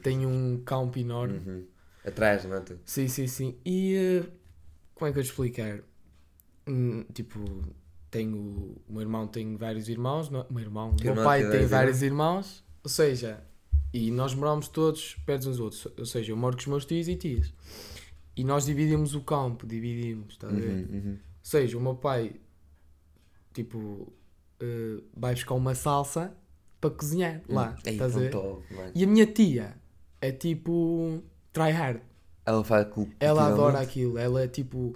tem 0.03 0.25
um 0.25 0.63
campo 0.65 0.99
enorme. 0.99 1.39
Uhum. 1.45 1.65
Atrás, 2.07 2.45
não 2.45 2.57
é? 2.57 2.61
tu? 2.61 2.79
Sim, 2.87 3.09
sim, 3.09 3.27
sim. 3.27 3.57
E 3.67 3.97
eh, 3.97 4.27
como 4.95 5.09
é 5.11 5.13
que 5.13 5.19
eu 5.19 5.23
te 5.23 5.31
explicar? 5.31 5.81
Hum, 6.69 7.05
tipo, 7.15 7.41
tenho. 8.11 8.77
O 8.89 8.93
meu 8.93 9.03
irmão 9.03 9.27
tem 9.27 9.57
vários 9.57 9.89
irmãos. 9.89 10.31
Não, 10.31 10.43
o 10.43 10.53
meu 10.53 10.63
irmão, 10.63 10.95
meu 11.01 11.11
irmão 11.13 11.25
pai 11.25 11.41
tem 11.41 11.51
vários 11.51 11.71
vários 11.71 12.03
irmãos. 12.03 12.65
Ou 12.85 12.91
seja, 12.91 13.43
e 13.93 14.11
nós 14.11 14.35
moramos 14.35 14.69
todos 14.69 15.17
perto 15.27 15.49
uns 15.49 15.57
dos 15.57 15.61
outros. 15.61 15.89
Ou 15.99 16.07
seja, 16.07 16.33
eu 16.33 16.37
moro 16.37 16.57
com 16.57 16.61
os 16.61 16.67
meus 16.67 16.85
tios 16.85 17.09
e 17.09 17.17
tias. 17.17 17.53
E 18.37 18.45
nós 18.45 18.67
dividimos 18.67 19.15
o 19.15 19.21
campo, 19.21 19.67
dividimos, 19.67 20.35
estás 20.35 20.53
a 20.53 20.57
ver? 20.57 20.71
Uhum, 20.71 20.97
uhum. 20.97 21.13
Ou 21.13 21.19
seja, 21.43 21.77
o 21.77 21.81
meu 21.81 21.97
pai, 21.97 22.37
tipo, 23.53 24.13
eh, 24.61 25.03
vai 25.17 25.35
buscar 25.35 25.55
uma 25.55 25.75
salsa 25.75 26.33
para 26.81 26.91
cozinhar 26.91 27.43
lá, 27.49 27.77
Ei, 27.85 27.95
estás 27.95 28.17
a 28.17 28.21
ver? 28.21 28.31
top. 28.31 28.63
E 28.95 29.03
a 29.03 29.07
minha 29.07 29.27
tia 29.27 29.75
é 30.21 30.31
tipo, 30.31 31.23
try 31.53 31.71
hard. 31.71 32.01
Ela 32.47 32.65
faz. 32.65 32.87
Ela 33.19 33.47
adora 33.49 33.81
aquilo, 33.81 34.17
ela 34.17 34.43
é 34.43 34.49
tipo. 34.49 34.95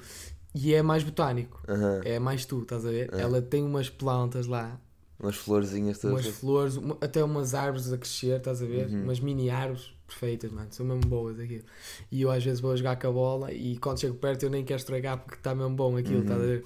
E 0.55 0.75
é 0.75 0.83
mais 0.83 1.03
botânico. 1.03 1.63
É 2.05 2.19
mais 2.19 2.45
tu, 2.45 2.63
estás 2.63 2.85
a 2.85 2.91
ver? 2.91 3.13
É. 3.15 3.21
Ela 3.23 3.41
tem 3.41 3.63
umas 3.65 3.89
plantas 3.89 4.47
lá, 4.47 4.79
Umas 5.19 5.37
florzinhas 5.37 5.99
todas. 5.99 6.25
umas 6.27 6.35
flores, 6.37 6.77
uma- 6.77 6.99
até 7.01 7.23
umas 7.23 7.55
árvores 7.55 7.93
a 7.93 7.97
crescer, 7.97 8.37
estás 8.39 8.61
a 8.63 8.67
ver? 8.67 8.89
Uhum. 8.89 9.05
Umas 9.05 9.21
mini 9.21 9.49
árvores 9.51 9.95
perfeitas, 10.07 10.51
mano. 10.51 10.67
São 10.73 10.85
mesmo 10.85 11.03
boas 11.09 11.39
aquilo. 11.39 11.65
E 12.11 12.21
eu 12.23 12.31
às 12.31 12.45
vezes 12.45 12.61
vou 12.61 12.77
jogar 12.77 12.97
com 12.97 13.07
a 13.07 13.13
bola 13.13 13.53
e 13.53 13.79
quando 13.79 14.01
chego 14.01 14.17
perto 14.17 14.43
eu 14.43 14.51
nem 14.51 14.65
quero 14.65 14.79
estragar 14.81 15.19
porque 15.19 15.37
está 15.37 15.55
mesmo 15.55 15.75
bom 15.77 15.97
aquilo, 15.97 16.17
Uhum. 16.17 16.23
estás 16.23 16.41
a 16.41 16.45
ver? 16.45 16.65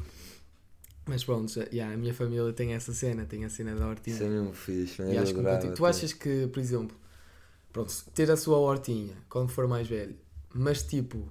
Mas 1.08 1.22
pronto, 1.22 1.52
já, 1.52 1.66
já, 1.70 1.92
a 1.92 1.96
minha 1.96 2.12
família 2.12 2.52
tem 2.52 2.72
essa 2.72 2.92
cena, 2.92 3.24
tem 3.24 3.44
a 3.44 3.48
cena 3.50 3.76
da 3.76 3.86
hortinha. 3.86 4.16
Isso 4.16 4.24
é 4.24 4.28
mesmo 4.28 4.52
fixe, 4.52 5.02
né? 5.02 5.14
E 5.14 5.18
acho 5.18 5.32
adorava 5.38 5.70
tu 5.70 5.86
achas 5.86 6.12
que, 6.12 6.48
por 6.48 6.58
exemplo, 6.58 6.96
pronto, 7.72 7.92
ter 8.14 8.28
a 8.30 8.36
sua 8.36 8.56
hortinha 8.58 9.14
quando 9.28 9.50
for 9.50 9.68
mais 9.68 9.86
velho, 9.86 10.16
mas 10.52 10.82
tipo, 10.82 11.28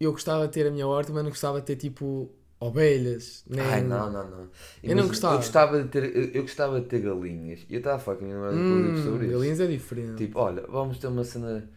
eu 0.00 0.12
gostava 0.12 0.46
de 0.46 0.52
ter 0.54 0.66
a 0.66 0.70
minha 0.70 0.86
horta, 0.86 1.12
mas 1.12 1.22
não 1.24 1.30
gostava 1.30 1.60
de 1.60 1.66
ter 1.66 1.76
tipo 1.76 2.30
ovelhas, 2.60 3.44
nem. 3.48 3.66
Ai, 3.70 3.82
não, 3.82 4.10
não, 4.10 4.28
não. 4.30 4.50
Eu 4.82 4.96
não 4.96 5.06
gostava. 5.08 5.34
Eu 5.34 5.36
gostava 5.38 5.82
de 5.82 5.88
ter, 5.90 6.16
eu, 6.16 6.24
eu 6.32 6.42
gostava 6.42 6.80
de 6.80 6.86
ter 6.88 7.00
galinhas. 7.00 7.66
E 7.68 7.74
eu 7.74 7.78
estava 7.78 7.96
a 7.96 7.98
falar 7.98 8.16
com 8.18 8.24
a 8.24 8.26
minha 8.28 8.38
namorada 8.38 8.62
Hum, 8.66 8.92
sobre 8.96 9.26
isso. 9.32 9.48
galinhas 9.48 9.60
é 9.60 9.66
diferente. 9.66 10.28
Tipo, 10.28 10.38
olha, 10.40 10.62
vamos 10.68 10.98
ter 10.98 11.06
uma 11.08 11.24
cena 11.24 11.68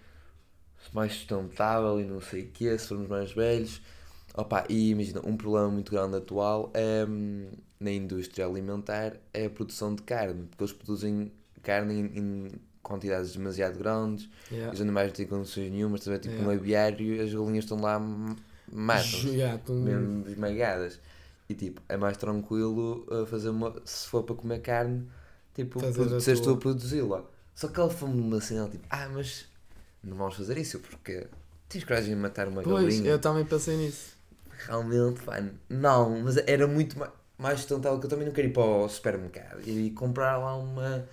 mais 0.94 1.14
sustentável 1.14 2.00
e 2.00 2.06
não 2.06 2.22
sei 2.22 2.44
o 2.44 2.52
quê, 2.52 2.78
se 2.78 2.88
formos 2.88 3.08
mais 3.08 3.32
velhos. 3.32 3.82
Opa, 4.36 4.66
e 4.70 4.90
imagina, 4.92 5.22
um 5.26 5.36
problema 5.38 5.70
muito 5.70 5.92
grande 5.92 6.18
atual 6.18 6.72
é, 6.74 7.06
hum, 7.06 7.52
na 7.80 7.92
indústria 7.92 8.46
alimentar 8.46 9.18
é 9.34 9.46
a 9.46 9.50
produção 9.50 9.94
de 9.96 10.04
carne, 10.04 10.46
porque 10.48 10.64
eles 10.64 10.74
produzem 10.74 11.32
carne 11.62 11.94
em, 11.96 12.20
em 12.20 12.52
quantidades 12.84 13.34
demasiado 13.34 13.78
grandes, 13.78 14.30
Yeah. 14.52 14.74
os 14.74 14.82
animais 14.82 15.08
não 15.08 15.16
têm 15.16 15.28
condições 15.28 15.72
nenhumas, 15.72 16.06
ver? 16.06 16.20
tipo 16.20 16.34
Yeah. 16.36 16.54
no 16.54 16.60
aviário 16.60 17.22
as 17.24 17.34
galinhas 17.34 17.64
estão 17.66 17.80
lá, 17.80 18.00
m- 18.00 18.36
matam-se 18.72 19.18
Ju- 19.18 19.30
yeah, 19.34 19.58
tu- 19.64 19.74
mesmo 19.74 20.28
esmagadas. 20.28 21.00
E 21.50 21.54
tipo, 21.54 21.82
é 21.90 21.98
mais 21.98 22.16
tranquilo 22.18 23.06
uh, 23.12 23.26
fazer 23.26 23.50
uma. 23.50 23.76
Se 23.84 24.08
for 24.08 24.24
para 24.24 24.36
comer 24.36 24.60
carne, 24.62 25.06
tipo, 25.54 25.80
seres 26.22 26.40
tu 26.40 26.52
a 26.52 26.58
produzi-la. 26.58 27.24
Só 27.54 27.68
que 27.68 27.80
ela 27.80 27.90
foi-me 27.90 28.16
numa 28.16 28.40
cena 28.40 28.70
tipo, 28.70 28.86
ah, 28.90 29.10
mas 29.14 29.46
não 30.04 30.16
vamos 30.16 30.36
fazer 30.36 30.58
isso 30.58 30.80
porque 30.80 31.28
tens 31.68 31.84
coragem 31.84 32.16
de 32.16 32.22
matar 32.22 32.48
uma 32.48 32.62
Pois, 32.64 32.86
galinha. 32.96 33.10
eu 33.12 33.20
também 33.20 33.44
pensei 33.46 33.76
nisso. 33.78 34.16
Realmente, 34.66 35.22
pá, 35.24 35.44
não, 35.70 36.22
mas 36.22 36.38
era 36.38 36.66
muito 36.68 36.98
ma- 36.98 37.12
mais 37.38 37.60
sustentável 37.60 38.00
que 38.00 38.06
eu 38.06 38.10
também 38.10 38.26
não 38.26 38.34
queria 38.34 38.50
ir 38.50 38.54
para 38.54 38.64
o 38.64 38.88
supermercado 38.88 39.60
e 39.68 39.90
comprar 39.92 40.38
lá 40.38 40.56
uma, 40.56 41.06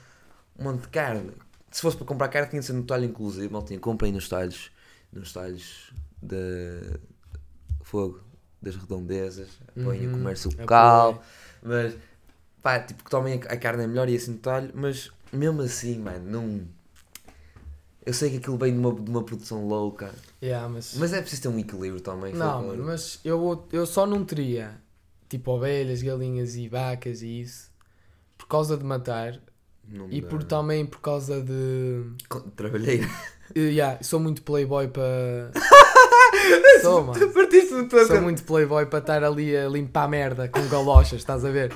um 0.58 0.64
monte 0.64 0.82
de 0.82 0.88
carne. 0.88 1.32
Se 1.70 1.82
fosse 1.82 1.96
para 1.96 2.06
comprar 2.06 2.28
carne, 2.28 2.48
tinha 2.50 2.60
de 2.60 2.66
ser 2.66 2.72
no 2.72 2.84
talho 2.84 3.04
inclusive. 3.04 3.48
Mal 3.52 3.62
tinha, 3.64 3.78
comprei 3.78 4.10
nos 4.12 4.28
talhos, 4.28 4.70
nos 5.12 5.32
talhos 5.32 5.92
de 6.22 6.98
fogo, 7.82 8.20
das 8.60 8.76
redondezas, 8.76 9.48
apoiem 9.68 10.06
o 10.06 10.10
Uhum, 10.10 10.18
comércio 10.18 10.50
apoio. 10.50 10.60
local. 10.62 11.22
Mas, 11.62 11.94
pá, 12.62 12.80
tipo, 12.80 13.04
que 13.04 13.10
tomem 13.10 13.40
a 13.48 13.52
a 13.54 13.56
carne 13.56 13.84
é 13.84 13.86
melhor 13.86 14.08
e 14.08 14.16
assim 14.16 14.32
no 14.32 14.38
talho, 14.38 14.70
mas 14.74 15.10
mesmo 15.32 15.62
assim, 15.62 15.98
mano, 15.98 16.30
não. 16.30 16.68
Eu 18.04 18.14
sei 18.14 18.30
que 18.30 18.36
aquilo 18.38 18.56
vem 18.56 18.72
de 18.72 18.78
uma, 18.78 18.92
de 18.94 19.10
uma 19.10 19.22
produção 19.22 19.66
louca, 19.66 20.14
Yeah, 20.42 20.68
mas... 20.68 20.94
mas 20.94 21.12
é 21.12 21.20
preciso 21.20 21.42
ter 21.42 21.48
um 21.48 21.58
equilíbrio 21.58 22.00
também. 22.00 22.32
não, 22.34 22.62
mano, 22.62 22.84
mas 22.84 23.20
eu, 23.24 23.66
eu 23.72 23.86
só 23.86 24.06
não 24.06 24.24
teria 24.24 24.80
tipo 25.28 25.50
ovelhas, 25.52 26.02
galinhas 26.02 26.54
e 26.56 26.68
vacas 26.68 27.22
e 27.22 27.40
isso 27.40 27.70
por 28.38 28.48
causa 28.48 28.76
de 28.76 28.84
matar 28.84 29.40
Não 29.90 30.06
e 30.10 30.20
dá. 30.20 30.28
por 30.28 30.42
também 30.44 30.84
por 30.86 31.00
causa 31.00 31.40
de. 31.40 32.02
Trabalhei. 32.56 33.00
Uh, 33.56 33.58
yeah, 33.60 33.98
sou 34.02 34.20
muito 34.20 34.42
playboy 34.42 34.88
para. 34.88 35.50
sou, 36.82 37.04
mano. 37.04 37.30
Partiste-me 37.32 37.88
toda. 37.88 38.06
Sou 38.06 38.20
muito 38.20 38.42
playboy 38.44 38.86
para 38.86 38.98
estar 38.98 39.24
ali 39.24 39.56
a 39.56 39.68
limpar 39.68 40.04
a 40.04 40.08
merda 40.08 40.48
com 40.48 40.66
galochas, 40.68 41.14
estás 41.20 41.44
a 41.44 41.50
ver? 41.50 41.72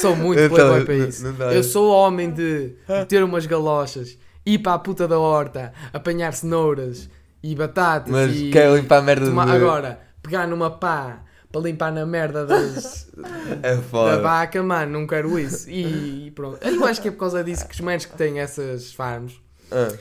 Sou 0.00 0.16
muito 0.16 0.40
Então, 0.40 0.56
playboy 0.56 0.84
para 0.84 0.94
não- 0.96 1.08
isso. 1.08 1.26
Eu 1.52 1.62
sou 1.62 1.90
homem 1.90 2.30
de 2.32 2.74
ter 3.08 3.22
umas 3.22 3.46
galochas, 3.46 4.18
ir 4.44 4.58
para 4.58 4.74
a 4.74 4.78
puta 4.78 5.06
da 5.06 5.18
horta, 5.18 5.72
apanhar 5.92 6.32
cenouras 6.32 7.08
e 7.42 7.54
batatas 7.54 8.10
Mas 8.12 8.34
e 8.36 8.50
quero 8.50 8.76
limpar 8.76 8.98
a 8.98 9.02
merda 9.02 9.26
tomar- 9.26 9.46
de... 9.46 9.52
agora 9.52 10.00
pegar 10.22 10.46
numa 10.46 10.70
pá 10.70 11.22
para 11.60 11.68
limpar 11.70 11.92
na 11.92 12.04
merda 12.04 12.44
das, 12.44 13.08
É 13.62 13.76
da 13.76 14.18
vaca, 14.20 14.62
mano, 14.62 14.92
não 15.00 15.06
quero 15.06 15.38
isso. 15.38 15.68
E 15.70 16.30
pronto. 16.34 16.58
Eu 16.66 16.84
acho 16.84 17.00
que 17.00 17.08
é 17.08 17.10
por 17.10 17.18
causa 17.18 17.42
disso 17.42 17.66
que 17.66 17.74
os 17.74 17.80
manos 17.80 18.04
que 18.04 18.14
têm 18.16 18.40
essas 18.40 18.92
farms 18.92 19.40
Ah, 19.70 19.92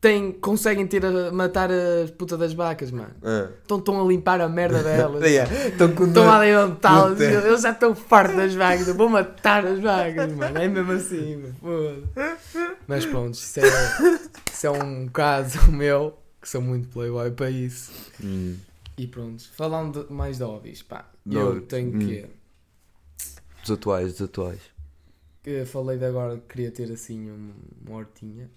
têm, 0.00 0.32
conseguem 0.32 0.86
ter 0.86 1.04
a, 1.06 1.30
matar 1.32 1.70
a 1.70 2.08
puta 2.18 2.36
das 2.36 2.52
vacas, 2.52 2.90
mano. 2.90 3.14
Então 3.64 3.78
estão 3.78 4.00
a 4.00 4.06
limpar 4.06 4.40
a 4.40 4.48
merda 4.48 4.82
delas. 4.82 5.22
Estão 5.24 5.92
com 5.92 6.06
Estão 6.06 6.22
a 6.30 6.38
dor. 6.38 6.42
alimentá-las. 6.42 7.12
Puta. 7.12 7.24
Eles 7.24 7.62
já 7.62 7.70
estão 7.70 7.94
fartos 7.94 8.36
das 8.36 8.54
vacas. 8.54 8.88
Eu 8.88 8.94
vou 8.94 9.08
matar 9.08 9.64
as 9.66 9.78
vacas, 9.80 10.32
mano. 10.32 10.58
É 10.58 10.68
mesmo 10.68 10.92
assim, 10.92 11.36
mano. 11.62 12.08
Mas 12.86 13.06
pronto, 13.06 13.34
isso 13.34 13.60
é, 13.60 13.62
isso 14.52 14.66
é 14.66 14.70
um 14.70 15.08
caso 15.08 15.58
meu 15.72 16.18
que 16.42 16.48
sou 16.48 16.60
muito 16.60 16.88
playboy 16.88 17.30
para 17.30 17.50
isso. 17.50 17.90
Hum. 18.22 18.56
E 19.00 19.06
pronto, 19.06 19.48
falando 19.52 20.04
de- 20.06 20.12
mais 20.12 20.36
de 20.36 20.44
hobbies, 20.44 20.82
pá. 20.82 21.10
De 21.24 21.34
eu 21.36 21.62
tenho 21.62 21.96
hum. 21.96 21.98
que. 21.98 22.26
Dos 23.62 23.70
atuais, 23.70 24.12
dos 24.12 24.22
atuais. 24.22 24.60
falei 25.66 25.96
de 25.96 26.04
agora 26.04 26.36
que 26.36 26.46
queria 26.48 26.70
ter 26.70 26.92
assim 26.92 27.30
um- 27.30 27.54
uma 27.86 27.96
hortinha. 27.96 28.50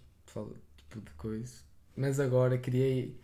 Tipo 0.77 0.99
de 0.99 1.11
coisa. 1.11 1.53
Mas 1.95 2.19
agora 2.19 2.57
criei. 2.57 3.15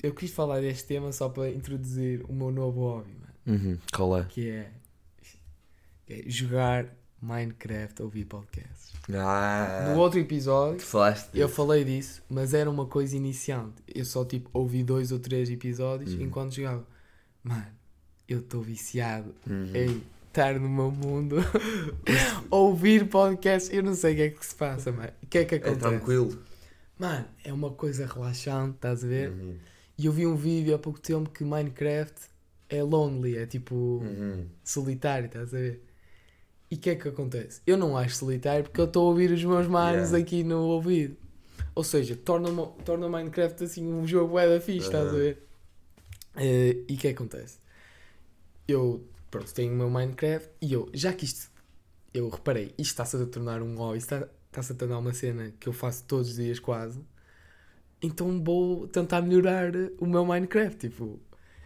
Eu 0.00 0.14
quis 0.14 0.30
falar 0.30 0.60
deste 0.60 0.86
tema 0.86 1.10
só 1.10 1.28
para 1.28 1.50
introduzir 1.50 2.22
o 2.28 2.32
meu 2.32 2.52
novo 2.52 2.80
hobby, 2.82 3.10
mano. 3.14 3.34
Uhum. 3.46 3.78
Qual 3.92 4.16
é? 4.18 4.24
que 4.24 4.50
é, 4.50 4.70
que 6.06 6.12
é 6.12 6.30
jogar 6.30 6.94
Minecraft 7.24 8.02
a 8.02 8.04
ouvir 8.04 8.24
podcasts. 8.26 8.92
Ah, 9.12 9.90
No 9.92 9.98
outro 10.00 10.18
episódio 10.20 10.78
eu 11.34 11.46
disso. 11.46 11.48
falei 11.48 11.84
disso, 11.84 12.22
mas 12.28 12.54
era 12.54 12.70
uma 12.70 12.86
coisa 12.86 13.16
iniciante. 13.16 13.82
Eu 13.92 14.04
só 14.04 14.24
tipo 14.24 14.48
ouvi 14.52 14.82
dois 14.82 15.10
ou 15.12 15.18
três 15.18 15.50
episódios 15.50 16.12
Uhum. 16.14 16.22
enquanto 16.22 16.54
jogava. 16.54 16.86
Mano, 17.42 17.66
eu 18.28 18.38
estou 18.40 18.62
viciado 18.62 19.34
Uhum. 19.48 19.70
em 19.74 20.02
estar 20.28 20.58
no 20.58 20.68
meu 20.68 20.90
mundo, 20.90 21.36
ouvir 22.50 23.08
podcasts. 23.08 23.72
Eu 23.72 23.82
não 23.82 23.94
sei 23.94 24.12
o 24.12 24.16
que 24.16 24.22
é 24.22 24.30
que 24.30 24.46
se 24.46 24.54
passa, 24.54 24.92
mano. 24.92 25.12
O 25.22 25.26
que 25.26 25.38
é 25.38 25.44
que 25.44 25.54
É 25.54 25.58
acontece? 25.58 25.80
tranquilo. 25.80 26.38
Mano, 26.98 27.24
é 27.44 27.52
uma 27.52 27.70
coisa 27.70 28.06
relaxante, 28.06 28.76
estás 28.76 29.04
a 29.04 29.06
ver? 29.08 29.30
Uhum. 29.30 29.56
E 29.98 30.06
eu 30.06 30.12
vi 30.12 30.26
um 30.26 30.36
vídeo 30.36 30.74
há 30.74 30.78
pouco 30.78 31.00
tempo 31.00 31.30
que 31.30 31.44
Minecraft 31.44 32.14
é 32.68 32.82
lonely, 32.82 33.36
é 33.36 33.46
tipo 33.46 33.74
Uhum. 34.02 34.46
solitário, 34.64 35.26
estás 35.26 35.52
a 35.54 35.58
ver? 35.58 35.83
E 36.74 36.76
o 36.76 36.80
que 36.80 36.90
é 36.90 36.96
que 36.96 37.06
acontece? 37.06 37.60
Eu 37.64 37.76
não 37.76 37.96
acho 37.96 38.16
solitário 38.16 38.64
porque 38.64 38.80
eu 38.80 38.86
estou 38.86 39.06
a 39.06 39.10
ouvir 39.10 39.30
os 39.30 39.44
meus 39.44 39.68
manos 39.68 40.08
Yeah. 40.10 40.18
aqui 40.18 40.42
no 40.42 40.58
ouvido. 40.62 41.16
Ou 41.72 41.84
seja, 41.84 42.16
torna, 42.16 42.48
torna 42.84 43.08
Minecraft 43.08 43.62
assim 43.62 43.86
um 43.86 44.04
jogo 44.04 44.36
é 44.40 44.48
da 44.48 44.60
fixe, 44.60 44.86
estás 44.88 45.06
a 45.06 45.12
ver? 45.12 45.46
Eh, 46.34 46.78
e 46.88 46.94
o 46.94 46.98
que 46.98 47.06
é 47.06 47.12
que 47.12 47.22
acontece? 47.22 47.60
Eu, 48.66 49.04
pronto, 49.30 49.54
tenho 49.54 49.72
o 49.72 49.76
meu 49.76 49.88
Minecraft 49.88 50.48
e 50.60 50.72
eu, 50.72 50.90
já 50.92 51.12
que 51.12 51.24
isto, 51.24 51.48
eu 52.12 52.28
reparei, 52.28 52.74
isto 52.76 52.90
está-se 52.90 53.16
a 53.18 53.24
tornar 53.24 53.62
um 53.62 53.76
hobby, 53.76 53.98
está- 53.98 54.26
está-se 54.50 54.72
a 54.72 54.74
tornar 54.74 54.98
uma 54.98 55.12
cena 55.14 55.52
que 55.60 55.68
eu 55.68 55.72
faço 55.72 56.02
todos 56.08 56.30
os 56.30 56.34
dias 56.34 56.58
quase, 56.58 56.98
então 58.02 58.42
vou 58.42 58.88
tentar 58.88 59.22
melhorar 59.22 59.70
o 60.00 60.06
meu 60.06 60.24
Minecraft. 60.26 60.76
Tipo, 60.88 61.20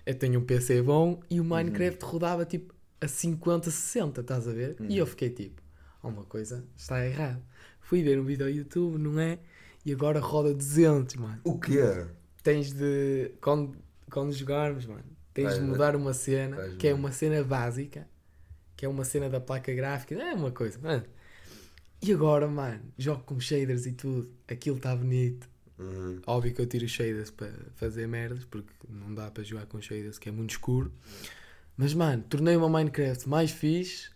eu 0.05 0.15
tenho 0.15 0.39
um 0.39 0.45
PC 0.45 0.83
bom 0.83 1.19
e 1.31 1.41
o 1.41 1.45
Minecraft 1.45 2.05
rodava 2.05 2.45
tipo 2.45 2.75
a 3.01 3.09
50, 3.09 3.71
60, 3.71 4.21
estás 4.21 4.49
a 4.49 4.53
ver? 4.53 4.77
E 4.89 4.99
eu 4.99 5.05
Uhum. 5.05 5.11
fiquei 5.11 5.31
tipo, 5.31 5.63
alguma 6.03 6.25
coisa 6.25 6.65
está 6.77 7.05
errado. 7.07 7.43
Fui 7.81 8.03
ver 8.03 8.19
um 8.21 8.25
vídeo 8.25 8.45
ao 8.47 8.51
YouTube, 8.51 8.99
não 8.99 9.19
é? 9.19 9.39
E 9.85 9.93
agora 9.93 10.21
roda 10.21 10.53
200, 10.53 11.15
mano. 11.17 11.41
O 11.45 11.59
quê? 11.59 12.07
Tens 12.43 12.73
de. 12.73 13.33
Quando, 13.41 13.77
quando 14.11 14.33
jogarmos, 14.33 14.85
mano, 14.87 15.05
tens 15.33 15.55
de 15.55 15.61
Vais- 15.61 15.71
mudar 15.71 15.97
uma 15.97 16.13
cena 16.13 16.57
vais 16.57 16.77
que 16.77 16.89
é 16.89 16.95
uma 16.95 17.13
cena 17.13 17.43
básica, 17.43 18.07
que 18.77 18.85
é 18.85 18.89
uma 18.89 19.05
cena 19.05 19.29
da 19.31 19.41
placa 19.41 19.73
gráfica, 19.73 20.15
é 20.15 20.35
uma 20.35 20.51
coisa, 20.51 20.79
mano. 20.79 21.05
E 22.03 22.13
agora, 22.13 22.47
mano, 22.47 22.81
jogo 22.97 23.23
com 23.25 23.41
shaders 23.41 23.87
e 23.87 23.93
tudo, 23.93 24.31
aquilo 24.47 24.77
está 24.77 24.95
bonito. 24.95 25.49
Uhum. 25.79 26.21
Óbvio 26.27 26.53
que 26.55 26.61
eu 26.61 26.67
tiro 26.67 26.89
shaders 26.89 27.31
para 27.31 27.53
fazer 27.77 28.07
merdas, 28.07 28.45
porque 28.45 28.73
não 28.89 29.15
dá 29.15 29.31
para 29.31 29.43
jogar 29.43 29.67
com 29.67 29.81
shaders, 29.81 30.19
que 30.19 30.29
é 30.29 30.33
muito 30.33 30.51
escuro. 30.51 30.93
Mas, 31.79 31.95
mano, 31.95 32.25
tornei 32.29 32.57
uma 32.57 32.69
Minecraft 32.69 33.29
mais 33.29 33.53
fixe 33.53 34.09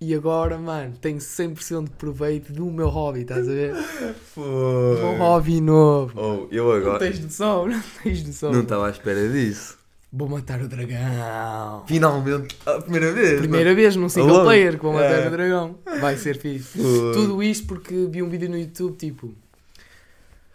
e 0.00 0.14
agora, 0.14 0.56
mano, 0.58 0.94
tenho 1.00 1.18
100% 1.18 1.84
de 1.84 1.90
proveito 1.90 2.50
do 2.52 2.64
meu 2.70 2.88
hobby, 2.88 3.20
estás 3.20 3.46
a 3.48 3.52
ver? 3.52 3.74
O 4.34 4.40
meu 4.40 5.16
hobby 5.18 5.60
novo. 5.60 6.12
Oh, 6.18 6.48
eu 6.50 6.64
Não 6.64 6.72
agora. 6.72 6.98
tens 6.98 7.20
noção, 7.20 7.68
não 7.68 7.82
tens 8.02 8.26
noção. 8.26 8.50
Não 8.50 8.62
estava 8.62 8.86
à 8.88 8.90
espera 8.90 9.28
disso. 9.28 9.78
Vou 10.10 10.28
matar 10.28 10.60
o 10.62 10.68
dragão. 10.68 11.84
Finalmente, 11.86 12.56
a 12.66 12.80
primeira 12.80 13.12
vez. 13.12 13.38
Primeira 13.38 13.74
vez 13.74 13.94
num 13.96 14.08
single 14.08 14.30
Alone. 14.30 14.44
player 14.46 14.76
que 14.78 14.82
vou 14.82 14.92
matar 14.94 15.22
É. 15.24 15.28
o 15.28 15.30
dragão. 15.30 15.78
Vai 16.00 16.16
ser 16.16 16.38
fixe. 16.38 16.78
Tudo. 16.78 17.12
Tudo 17.12 17.42
isto 17.42 17.66
porque 17.66 18.06
vi 18.10 18.22
um 18.22 18.28
vídeo 18.30 18.48
no 18.48 18.56
YouTube, 18.58 18.96
tipo... 18.96 19.34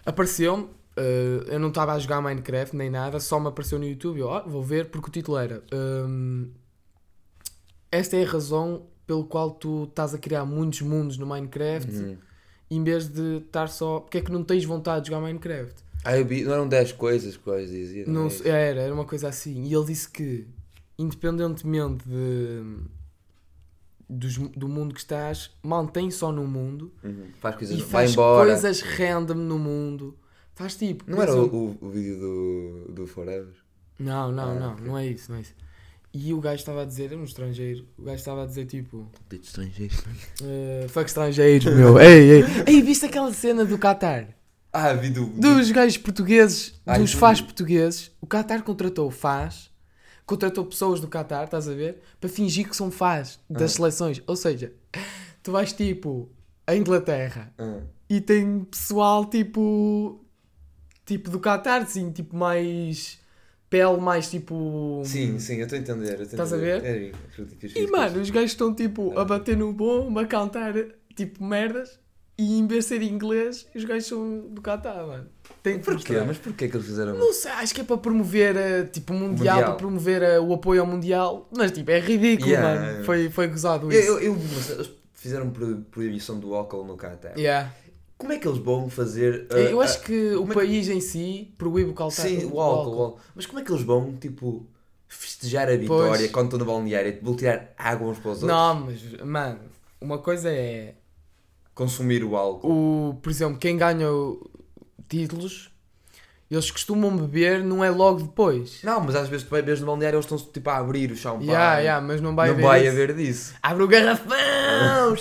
Apareceu-me 0.06 0.68
Uh, 0.98 1.44
eu 1.48 1.60
não 1.60 1.68
estava 1.70 1.94
a 1.94 2.00
jogar 2.00 2.20
Minecraft 2.22 2.76
nem 2.76 2.90
nada, 2.90 3.20
só 3.20 3.40
me 3.40 3.48
apareceu 3.48 3.78
no 3.78 3.86
YouTube. 3.86 4.20
Eu, 4.20 4.30
oh, 4.30 4.50
vou 4.50 4.64
ver 4.64 4.90
porque 4.90 5.10
o 5.10 5.12
título 5.12 5.38
era. 5.38 5.64
um, 5.72 6.50
esta 7.92 8.18
é 8.18 8.24
a 8.24 8.28
razão 8.28 8.88
pelo 9.06 9.24
qual 9.26 9.52
tu 9.52 9.84
estás 9.86 10.14
a 10.14 10.18
criar 10.18 10.44
muitos 10.46 10.82
mundos 10.82 11.18
no 11.18 11.26
Minecraft 11.28 11.92
Uhum. 11.96 12.18
em 12.72 12.84
vez 12.84 13.08
de 13.08 13.38
estar 13.38 13.68
só. 13.70 14.00
Porque 14.00 14.18
é 14.18 14.22
que 14.22 14.32
não 14.32 14.44
tens 14.44 14.66
vontade 14.66 15.06
de 15.06 15.12
jogar 15.12 15.22
Minecraft? 15.22 15.76
Ah, 16.04 16.18
eu 16.18 16.26
vi, 16.26 16.44
não 16.44 16.54
eram 16.54 16.68
10 16.68 16.94
coisas 16.94 17.38
que 17.38 17.48
eu 17.48 17.58
dizia. 17.66 18.06
Não, 18.08 18.26
é 18.28 18.30
sei- 18.30 18.52
era, 18.52 18.82
era 18.82 18.94
uma 18.94 19.06
coisa 19.06 19.28
assim. 19.30 19.64
E 19.66 19.74
ele 19.74 19.86
disse 19.86 20.10
que, 20.10 20.48
independentemente 20.98 22.08
de, 22.08 22.64
dos- 24.10 24.38
do 24.38 24.68
mundo 24.68 24.94
que 24.94 25.00
estás, 25.00 25.52
mantém 25.62 26.10
só 26.12 26.32
no 26.32 26.46
mundo 26.48 26.92
Uhum. 27.04 27.28
Faz 27.40 27.56
coisas, 27.56 27.78
e 27.78 27.82
faz 27.82 28.16
coisas 28.16 28.82
random 28.82 29.36
no 29.36 29.60
mundo. 29.60 30.18
Faz 30.58 30.76
tipo. 30.76 31.04
Não 31.08 31.22
era 31.22 31.34
o, 31.36 31.78
o, 31.80 31.90
vídeo 31.90 32.20
do, 32.20 32.92
do 32.92 33.08
Forever? 33.08 33.54
Não, 34.00 34.32
não, 34.32 34.44
Ah, 34.52 34.56
não, 34.56 34.74
ok. 34.74 34.86
não 34.88 34.98
é 34.98 35.06
isso, 35.06 35.32
não 35.32 35.38
é 35.38 35.42
isso. 35.42 35.54
E 36.14 36.34
o 36.34 36.40
gajo 36.42 36.56
estava 36.56 36.82
a 36.82 36.86
dizer, 36.86 37.12
era 37.12 37.18
um 37.18 37.24
estrangeiro, 37.24 37.86
o 37.96 38.02
gajo 38.02 38.18
estava 38.18 38.42
a 38.44 38.46
dizer 38.48 38.66
tipo, 38.66 39.08
Dito 39.30 39.46
estrangeiro. 39.46 39.94
uh, 40.42 40.90
fuck 40.90 41.06
estrangeiros, 41.06 41.66
meu, 41.76 42.00
ei, 42.02 42.32
ei, 42.32 42.44
ei, 42.66 42.82
viste 42.82 43.06
aquela 43.06 43.32
cena 43.32 43.64
do 43.66 43.78
Qatar? 43.78 44.30
Ah, 44.74 44.94
vi 44.94 45.12
do. 45.12 45.28
Dos 45.28 45.70
gajos 45.70 45.98
portugueses, 45.98 46.74
Ai, 46.88 47.00
dos 47.00 47.14
faz 47.14 47.40
portugueses, 47.40 48.10
o 48.20 48.26
Qatar 48.26 48.64
contratou 48.64 49.12
faz, 49.12 49.70
contratou 50.26 50.66
pessoas 50.66 51.00
do 51.00 51.08
Qatar, 51.08 51.44
estás 51.44 51.68
a 51.70 51.74
ver, 51.74 52.02
para 52.20 52.30
fingir 52.30 52.68
que 52.68 52.76
são 52.76 52.90
faz 52.90 53.40
das 53.48 53.74
Ah. 53.74 53.76
seleções. 53.76 54.22
Ou 54.26 54.36
seja, 54.36 54.74
tu 55.44 55.52
vais 55.52 55.72
tipo 55.72 56.30
a 56.66 56.76
Inglaterra 56.76 57.54
Ah. 57.60 57.82
e 58.10 58.20
tem 58.22 58.62
pessoal 58.64 59.26
tipo, 59.26 60.20
tipo 61.08 61.32
do 61.32 61.40
Qatar, 61.40 61.82
assim, 61.82 62.12
tipo 62.12 62.36
mais 62.36 63.18
pele 63.70 63.98
mais 63.98 64.30
tipo... 64.30 65.02
Sim, 65.04 65.40
sim, 65.40 65.56
eu 65.58 65.64
estou 65.64 65.78
a 65.78 65.82
entender. 65.82 66.16
eu 66.20 66.24
Estás 66.24 66.54
a 66.54 66.58
ver? 66.58 66.86
É, 66.86 67.12
eu 67.38 67.48
E 67.76 67.88
mano, 67.92 68.22
os 68.22 68.30
gajos 68.30 68.52
estão 68.52 68.74
tipo 68.74 69.12
Ah. 69.18 69.22
a 69.24 69.26
bater 69.26 69.58
no 69.58 69.74
bom, 69.74 70.16
a 70.20 70.26
cantar 70.26 70.74
tipo 71.16 71.44
merdas 71.44 72.00
e 72.38 72.60
em 72.60 72.68
vez 72.68 72.84
de 72.86 72.90
ser 72.90 73.02
inglês, 73.02 73.68
os 73.76 73.84
gajos 73.84 74.06
são 74.08 74.40
do 74.52 74.62
Qatar, 74.62 75.06
mano. 75.08 75.28
Tem 75.64 75.80
que 75.80 75.84
Porquê? 75.86 76.14
mostrar. 76.14 76.26
Mas 76.26 76.38
porquê 76.38 76.68
que 76.70 76.78
eles 76.78 76.86
fizeram 76.88 77.18
Não 77.18 77.34
sei, 77.34 77.52
acho 77.52 77.74
que 77.74 77.82
é 77.82 77.84
para 77.84 77.98
promover 77.98 78.56
eh, 78.56 78.84
tipo, 78.84 79.12
o 79.14 79.16
mundial, 79.18 79.56
Mundial. 79.56 79.64
para 79.72 79.74
promover 79.76 80.22
eh, 80.22 80.40
o 80.40 80.54
apoio 80.54 80.82
ao 80.82 80.88
Mundial, 80.88 81.50
mas 81.52 81.72
tipo, 81.72 81.90
é 81.90 82.00
ridículo, 82.00 82.52
Yeah, 82.52 82.80
mano. 82.94 83.04
Foi, 83.06 83.30
foi 83.32 83.48
gozado 83.48 83.92
Eu, 83.92 84.00
isso. 84.00 84.12
eu, 84.12 84.20
eu 84.36 84.38
cena, 84.62 84.76
eles 84.82 84.92
fizeram 85.16 85.50
pro- 85.50 85.78
proibição 85.92 86.40
do 86.40 86.54
álcool 86.54 86.86
no 86.86 86.96
Qatar. 86.96 87.38
Yeah. 87.38 87.74
Como 88.18 88.32
é 88.34 88.40
que 88.40 88.48
eles 88.48 88.58
vão 88.60 88.90
fazer. 88.90 89.48
ah, 89.52 89.56
eu 89.58 89.80
ah, 89.80 89.84
acho 89.84 90.02
que 90.02 90.34
o 90.34 90.40
como 90.40 90.52
é 90.54 90.56
que- 90.56 90.62
país 90.62 90.90
em 90.90 91.00
si 91.00 91.54
proíbe 91.58 91.92
o 91.92 91.94
Qatar. 91.94 92.12
Sim, 92.12 92.46
o 92.52 92.60
álcool, 92.60 92.96
o 92.98 93.02
álcool. 93.04 93.20
Mas 93.36 93.46
como 93.46 93.60
é 93.60 93.64
que 93.64 93.72
eles 93.72 93.84
vão, 93.84 94.14
tipo, 94.14 94.66
festejar 95.08 95.70
a 95.70 95.76
vitória 95.78 96.28
quando 96.30 96.46
estão 96.48 96.60
no 96.60 96.66
balneário? 96.66 97.20
Vão 97.22 97.36
tirar 97.36 97.74
água 97.78 98.08
uns 98.08 98.18
para 98.18 98.32
os 98.32 98.42
outros? 98.44 98.58
Não, 98.58 98.76
mas, 98.76 99.22
mano, 99.24 99.60
uma 100.02 100.18
coisa 100.18 100.50
é 100.50 100.96
Consumir 101.76 102.24
o 102.24 102.36
álcool. 102.36 102.68
o, 103.10 103.14
por 103.22 103.30
exemplo, 103.30 103.58
quem 103.60 103.78
ganha 103.78 104.12
o- 104.12 104.50
títulos, 105.08 105.70
eles 106.50 106.72
costumam 106.72 107.16
beber, 107.16 107.64
não 107.64 107.84
é 107.84 107.90
logo 107.92 108.22
depois. 108.22 108.80
Não, 108.84 109.00
mas 109.00 109.16
às 109.16 109.30
vezes 109.30 109.46
tu 109.46 109.52
ver 109.52 109.80
no 109.80 109.86
balneário 109.86 110.18
eles 110.18 110.26
estão 110.26 110.38
tipo 110.40 110.70
a 110.72 110.78
abrir 110.78 111.12
o 111.12 111.16
champanhe. 111.16 111.50
Yeah, 111.50 111.78
yeah, 111.80 112.06
mas 112.06 112.20
não 112.20 112.36
vai 112.36 112.48
não 112.48 112.56
haver 112.56 112.66
vai 112.66 112.82
isso. 112.82 112.90
haver 112.92 113.14
disso. 113.16 113.54
Abre 113.62 113.84
o 113.84 113.88
garrafão! 113.88 114.36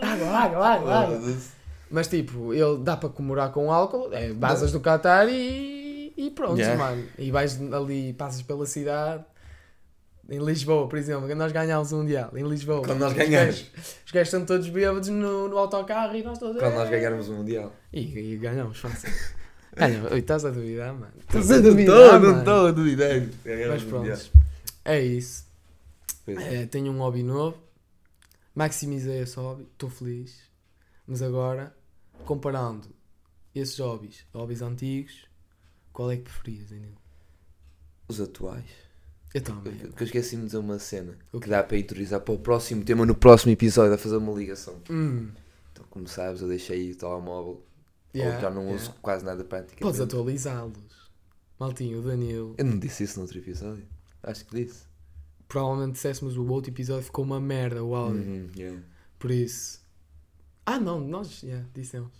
água, 0.00 0.28
água, 0.28 0.68
água, 0.68 0.94
água. 0.94 1.36
Mas 1.90 2.08
tipo, 2.08 2.52
ele 2.52 2.78
dá 2.78 2.96
para 2.96 3.08
comemorar 3.08 3.52
com 3.52 3.70
álcool, 3.72 4.12
é 4.12 4.32
basas 4.32 4.72
do 4.72 4.80
Qatar 4.80 5.28
e, 5.28 6.12
e 6.16 6.30
pronto, 6.30 6.58
Yeah. 6.58 6.76
mano. 6.82 7.04
E 7.18 7.30
vais 7.30 7.60
ali, 7.72 8.12
passas 8.14 8.42
pela 8.42 8.66
cidade. 8.66 9.24
Em 10.28 10.40
Lisboa, 10.44 10.88
por 10.88 10.98
exemplo, 10.98 11.28
quando 11.28 11.38
nós 11.38 11.52
ganhámos 11.52 11.92
o 11.92 11.98
Mundial, 11.98 12.32
em 12.34 12.42
Lisboa. 12.48 12.82
Quando 12.82 12.98
nós 12.98 13.12
os 13.12 13.16
ganhamos. 13.16 13.36
gajos- 13.54 13.70
Os 14.04 14.10
gajos 14.12 14.28
estão 14.28 14.44
todos 14.44 14.68
bêbados 14.68 15.08
no, 15.08 15.46
no 15.48 15.56
autocarro 15.56 16.16
e 16.16 16.22
nós 16.24 16.36
todos. 16.38 16.60
Quando 16.60 16.74
nós 16.74 16.90
ganharmos 16.90 17.28
o 17.28 17.34
Mundial. 17.34 17.72
E, 17.92 18.32
e 18.32 18.36
ganhamos, 18.36 18.78
fácil. 18.78 19.08
Ganhamos. 19.76 20.10
Oi, 20.10 20.18
estás 20.20 20.42
a 20.44 20.50
duvidar, 20.50 20.92
mano? 20.94 21.12
Estás 21.20 21.50
a 21.50 21.60
duvidar, 21.60 22.18
não 22.18 22.38
estou 22.38 22.66
a 22.66 22.70
duvidar. 22.72 23.10
Mas 23.68 23.82
pronto, 23.84 24.30
é 24.86 25.00
isso. 25.02 25.44
É. 26.26 26.62
É, 26.62 26.66
tenho 26.66 26.90
um 26.90 26.98
hobby 26.98 27.22
novo, 27.22 27.58
maximizei 28.54 29.20
esse 29.20 29.36
hobby, 29.36 29.68
estou 29.70 29.90
feliz. 29.90 30.34
Mas 31.06 31.20
agora, 31.22 31.75
comparando 32.26 32.88
esses 33.54 33.78
hobbies, 33.78 34.26
hobbies 34.34 34.60
antigos, 34.60 35.26
qual 35.92 36.10
é 36.10 36.16
que 36.16 36.24
preferias, 36.24 36.68
Danilo? 36.68 36.96
Os 38.08 38.20
atuais. 38.20 38.66
Eu 39.34 39.40
também. 39.40 39.74
Que 39.74 40.02
eu 40.02 40.06
esqueci-me 40.06 40.42
de 40.42 40.46
dizer 40.46 40.58
uma 40.58 40.78
cena 40.78 41.18
O 41.32 41.40
que 41.40 41.48
dá 41.48 41.62
para 41.62 41.76
interiorizar 41.76 42.20
para 42.20 42.34
o 42.34 42.38
próximo 42.38 42.84
tema, 42.84 43.04
no 43.04 43.14
próximo 43.14 43.52
episódio, 43.52 43.94
a 43.94 43.98
fazer 43.98 44.16
uma 44.16 44.32
ligação. 44.32 44.80
Hum, 44.90 45.30
Então, 45.72 45.84
como 45.90 46.06
sabes, 46.06 46.40
eu 46.40 46.48
deixei 46.48 46.92
o 46.92 46.96
telemóvel, 46.96 47.62
yeah, 48.14 48.36
ou 48.36 48.42
já 48.42 48.50
não 48.50 48.62
yeah. 48.62 48.82
uso 48.82 48.94
quase 49.02 49.24
nada 49.24 49.44
praticamente. 49.44 49.82
Podes 49.82 50.00
atualizá-los. 50.00 51.10
Maltinho, 51.58 52.00
o 52.00 52.02
Danilo. 52.02 52.54
Eu 52.58 52.64
não 52.64 52.78
disse 52.78 53.04
isso 53.04 53.16
no 53.16 53.22
outro 53.22 53.38
episódio. 53.38 53.86
Acho 54.22 54.44
que 54.44 54.64
disse. 54.64 54.84
Provavelmente 55.48 55.94
disséssemos 55.94 56.36
o 56.36 56.46
outro 56.46 56.70
episódio 56.70 57.04
ficou 57.04 57.24
uma 57.24 57.40
merda 57.40 57.82
o 57.82 57.94
áudio. 57.94 58.20
Uhum, 58.20 58.50
yeah. 58.56 58.82
Por 59.18 59.30
isso. 59.30 59.80
Ah 60.66 60.78
não, 60.80 61.00
nós 61.00 61.42
yeah, 61.42 61.64
dissemos. 61.72 62.12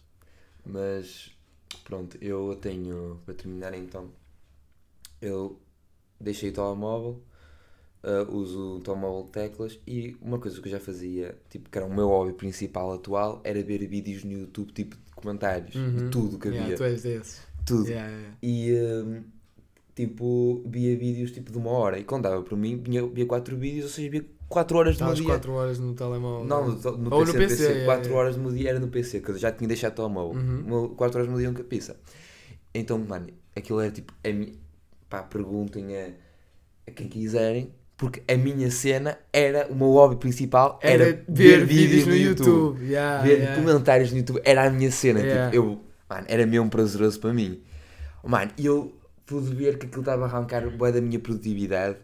Mas 0.64 1.36
pronto, 1.84 2.16
eu 2.20 2.56
tenho 2.56 3.20
para 3.24 3.34
terminar 3.34 3.74
então. 3.74 4.10
Eu 5.20 5.58
deixei 6.20 6.50
o 6.50 6.52
telemóvel, 6.52 7.22
ah, 8.02 8.26
uso 8.30 8.76
o 8.76 8.80
telemóvel 8.80 9.24
de 9.24 9.30
teclas 9.32 9.80
e 9.86 10.16
uma 10.20 10.38
coisa 10.38 10.60
que 10.60 10.68
eu 10.68 10.72
já 10.72 10.80
fazia, 10.80 11.36
tipo, 11.50 11.68
que 11.70 11.76
era 11.78 11.86
o 11.86 11.92
meu 11.94 12.08
hobby 12.08 12.32
principal 12.32 12.92
atual, 12.92 13.40
era 13.44 13.62
ver 13.62 13.86
vídeos 13.88 14.22
no 14.24 14.32
YouTube, 14.32 14.72
tipo 14.72 14.96
de 14.96 15.10
comentários, 15.14 15.74
Uhum. 15.74 15.96
de 15.96 16.10
tudo 16.10 16.38
que 16.38 16.48
Yeah, 16.48 16.64
havia. 16.66 16.76
tu 16.76 16.84
és 16.84 17.02
desses. 17.02 17.40
Tudo. 17.64 17.88
Yeah, 17.88 18.08
yeah. 18.10 18.36
E 18.42 18.72
hum, 19.04 19.24
tipo, 19.94 20.62
via 20.66 20.96
vídeos 20.96 21.32
tipo 21.32 21.50
de 21.50 21.58
uma 21.58 21.70
hora. 21.70 21.98
E 21.98 22.04
quando 22.04 22.24
dava 22.24 22.42
por 22.42 22.56
mim, 22.56 22.76
via, 22.80 23.04
via 23.06 23.26
quatro 23.26 23.56
vídeos, 23.56 23.86
ou 23.86 23.90
seja, 23.90 24.10
via 24.10 24.24
quatro 24.48 24.78
horas 24.78 24.96
do 24.96 25.04
meu 25.04 25.12
Estavas 25.12 25.18
dia. 25.18 25.26
4 25.26 25.52
horas 25.52 25.78
no 25.78 25.94
telemóvel. 25.94 26.44
Não, 26.44 26.68
no, 26.68 26.96
no 26.96 27.14
Ou 27.14 27.24
PC, 27.24 27.32
no 27.32 27.38
PC, 27.38 27.56
PC, 27.56 27.72
é, 27.80 27.84
4 27.84 28.10
é. 28.10 28.14
horas 28.14 28.36
do 28.36 28.42
meu 28.42 28.52
dia 28.52 28.70
era 28.70 28.80
no 28.80 28.88
PC, 28.88 29.20
que 29.20 29.30
eu 29.30 29.38
já 29.38 29.52
tinha 29.52 29.68
deixado 29.68 29.92
o 29.92 29.96
telemóvel. 29.96 30.40
Uhum. 30.40 30.94
4 30.94 31.18
horas 31.18 31.26
do 31.26 31.30
meu 31.30 31.38
dia 31.38 31.48
nunca 31.48 31.64
pisa. 31.64 31.96
Então, 32.74 32.98
mano, 32.98 33.28
aquilo 33.54 33.80
era 33.80 33.90
tipo, 33.90 34.12
a 34.24 34.32
mi... 34.32 34.58
pá, 35.08 35.22
perguntem 35.22 35.96
a, 35.96 36.10
a 36.86 36.90
quem 36.90 37.08
quiserem, 37.08 37.72
porque 37.96 38.22
a 38.30 38.36
minha 38.36 38.70
cena 38.70 39.18
era, 39.32 39.66
o 39.70 39.74
meu 39.74 39.88
hobby 39.88 40.16
principal 40.16 40.78
era, 40.82 41.04
Era 41.04 41.24
ver 41.28 41.64
vídeos 41.64 42.06
no 42.06 42.14
YouTube. 42.14 42.84
Yeah, 42.84 43.22
ver 43.22 43.38
yeah. 43.38 43.56
comentários 43.56 44.12
no 44.12 44.18
YouTube, 44.18 44.40
era 44.44 44.66
a 44.66 44.70
minha 44.70 44.90
cena. 44.90 45.20
Yeah. 45.20 45.50
Tipo, 45.50 45.56
eu, 45.56 45.80
mano, 46.08 46.26
era 46.28 46.46
mesmo 46.46 46.68
prazeroso 46.68 47.18
para 47.18 47.32
mim. 47.32 47.62
Mano, 48.22 48.50
e 48.58 48.66
eu 48.66 48.94
pude 49.24 49.54
ver 49.54 49.78
que 49.78 49.86
aquilo 49.86 50.02
estava 50.02 50.24
a 50.24 50.28
arrancar 50.28 50.68
bué 50.70 50.92
da 50.92 51.00
minha 51.00 51.18
produtividade 51.18 51.96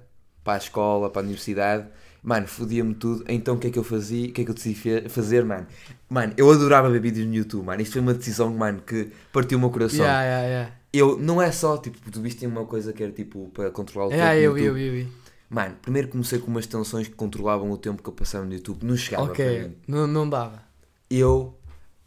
para 0.42 0.54
a 0.54 0.56
escola, 0.56 1.10
para 1.10 1.20
a 1.20 1.24
universidade. 1.24 1.88
Mano, 2.22 2.46
fodia-me 2.46 2.94
tudo. 2.94 3.24
Então 3.28 3.56
o 3.56 3.58
que 3.58 3.66
é 3.66 3.70
que 3.70 3.78
eu 3.78 3.84
fazia? 3.84 4.28
O 4.28 4.32
que 4.32 4.42
é 4.42 4.44
que 4.44 4.50
eu 4.50 4.54
decidi 4.54 5.08
fazer, 5.08 5.44
mano? 5.44 5.66
Mano, 6.08 6.32
eu 6.36 6.50
adorava 6.50 6.88
ver 6.90 7.00
vídeos 7.00 7.26
no 7.26 7.34
YouTube, 7.34 7.64
mano. 7.66 7.82
Isto 7.82 7.94
foi 7.94 8.02
uma 8.02 8.14
decisão, 8.14 8.52
mano, 8.54 8.80
que 8.82 9.10
partiu 9.32 9.58
o 9.58 9.60
meu 9.60 9.70
coração. 9.70 10.04
Yeah, 10.04 10.22
yeah, 10.24 10.46
yeah. 10.48 10.76
Eu, 10.92 11.18
não 11.18 11.40
é 11.42 11.50
só, 11.50 11.78
tipo, 11.78 11.98
tu 12.10 12.20
viste 12.20 12.46
uma 12.46 12.64
coisa 12.66 12.92
que 12.92 13.02
era, 13.02 13.10
tipo, 13.12 13.48
para 13.54 13.70
controlar 13.70 14.06
o 14.08 14.10
tempo 14.10 14.20
Yeah, 14.20 14.34
no 14.36 14.44
eu 14.44 14.54
vi, 14.54 14.60
YouTube. 14.64 14.80
eu 14.80 14.86
eu 14.86 14.92
vi. 15.06 15.12
Mano, 15.50 15.76
primeiro 15.82 16.08
comecei 16.08 16.38
com 16.38 16.46
umas 16.50 16.64
extensões 16.64 17.08
que 17.08 17.14
controlavam 17.14 17.70
o 17.70 17.76
tempo 17.76 18.02
que 18.02 18.08
eu 18.08 18.12
passava 18.12 18.44
no 18.44 18.52
YouTube. 18.54 18.84
Não 18.84 18.96
chegava 18.96 19.24
para 19.24 19.32
Ok, 19.32 19.76
não, 19.86 20.06
não 20.06 20.28
dava. 20.28 20.62
eu, 21.10 21.58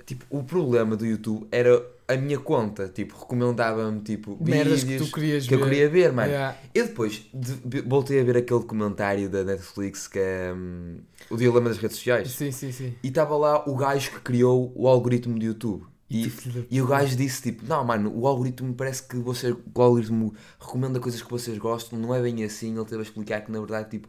tipo, 0.05 0.25
o 0.29 0.43
problema 0.43 0.95
do 0.95 1.05
YouTube 1.05 1.47
era 1.51 1.83
a 2.07 2.15
minha 2.15 2.37
conta, 2.39 2.87
tipo, 2.87 3.17
recomendava-me, 3.17 3.99
tipo, 4.01 4.37
Merdas 4.39 4.83
que 4.83 4.97
tu 4.97 5.11
querias 5.11 5.47
que 5.47 5.53
eu 5.55 5.59
ver. 5.59 5.63
queria 5.65 5.89
ver, 5.89 6.13
mano. 6.13 6.29
Yeah. 6.31 6.57
Eu 6.73 6.87
depois 6.87 7.25
de- 7.33 7.81
voltei 7.81 8.19
a 8.19 8.23
ver 8.23 8.37
aquele 8.37 8.59
documentário 8.59 9.29
da 9.29 9.43
Netflix 9.43 10.07
que 10.07 10.19
é 10.19 10.53
hum, 10.55 10.97
o 11.29 11.35
dilema 11.37 11.69
das 11.69 11.77
redes 11.79 11.97
sociais. 11.97 12.29
Sim, 12.31 12.51
sim, 12.51 12.71
sim. 12.71 12.93
E 13.01 13.07
estava 13.07 13.35
lá 13.35 13.67
o 13.67 13.75
gajo 13.75 14.11
que 14.11 14.19
criou 14.19 14.71
o 14.75 14.87
algoritmo 14.87 15.37
do 15.39 15.43
YouTube. 15.43 15.83
E, 16.07 16.27
da 16.27 16.61
e 16.69 16.79
o 16.79 16.85
gajo 16.85 17.15
disse 17.15 17.41
tipo, 17.41 17.65
não 17.65 17.83
mano, 17.83 18.11
o 18.15 18.27
algoritmo 18.27 18.71
parece 18.75 19.01
que 19.01 19.15
você, 19.17 19.51
o 19.51 19.81
algoritmo 19.81 20.35
recomenda 20.59 20.99
coisas 20.99 21.19
que 21.19 21.29
vocês 21.31 21.57
gostam, 21.57 21.97
não 21.97 22.13
é 22.13 22.21
bem 22.21 22.43
assim, 22.43 22.75
ele 22.75 22.85
teve 22.85 22.99
a 22.99 23.01
explicar 23.01 23.41
que 23.41 23.51
na 23.51 23.59
verdade 23.59 23.89
tipo, 23.89 24.07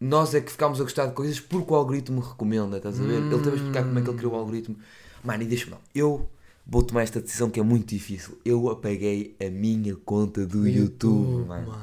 nós 0.00 0.34
é 0.34 0.40
que 0.40 0.50
ficámos 0.50 0.80
a 0.80 0.84
gostar 0.84 1.04
de 1.06 1.12
coisas 1.12 1.38
porque 1.38 1.70
o 1.70 1.76
algoritmo 1.76 2.20
recomenda, 2.22 2.78
estás 2.78 2.98
a 2.98 3.04
ver? 3.04 3.20
Ele 3.20 3.36
teve 3.36 3.50
a 3.50 3.54
explicar 3.56 3.84
como 3.84 3.98
é 3.98 4.02
que 4.02 4.08
ele 4.08 4.16
criou 4.16 4.32
o 4.32 4.36
algoritmo. 4.36 4.76
Mano, 5.22 5.42
e 5.42 5.46
deixa-me 5.46 5.72
não, 5.72 5.78
eu 5.94 6.26
vou 6.66 6.82
tomar 6.82 7.02
esta 7.02 7.20
decisão 7.20 7.50
que 7.50 7.60
é 7.60 7.62
muito 7.62 7.88
difícil. 7.88 8.38
Eu 8.44 8.68
apaguei 8.70 9.36
a 9.40 9.50
minha 9.50 9.96
conta 9.96 10.46
do 10.46 10.66
YouTube, 10.66 11.46
mano. 11.46 11.76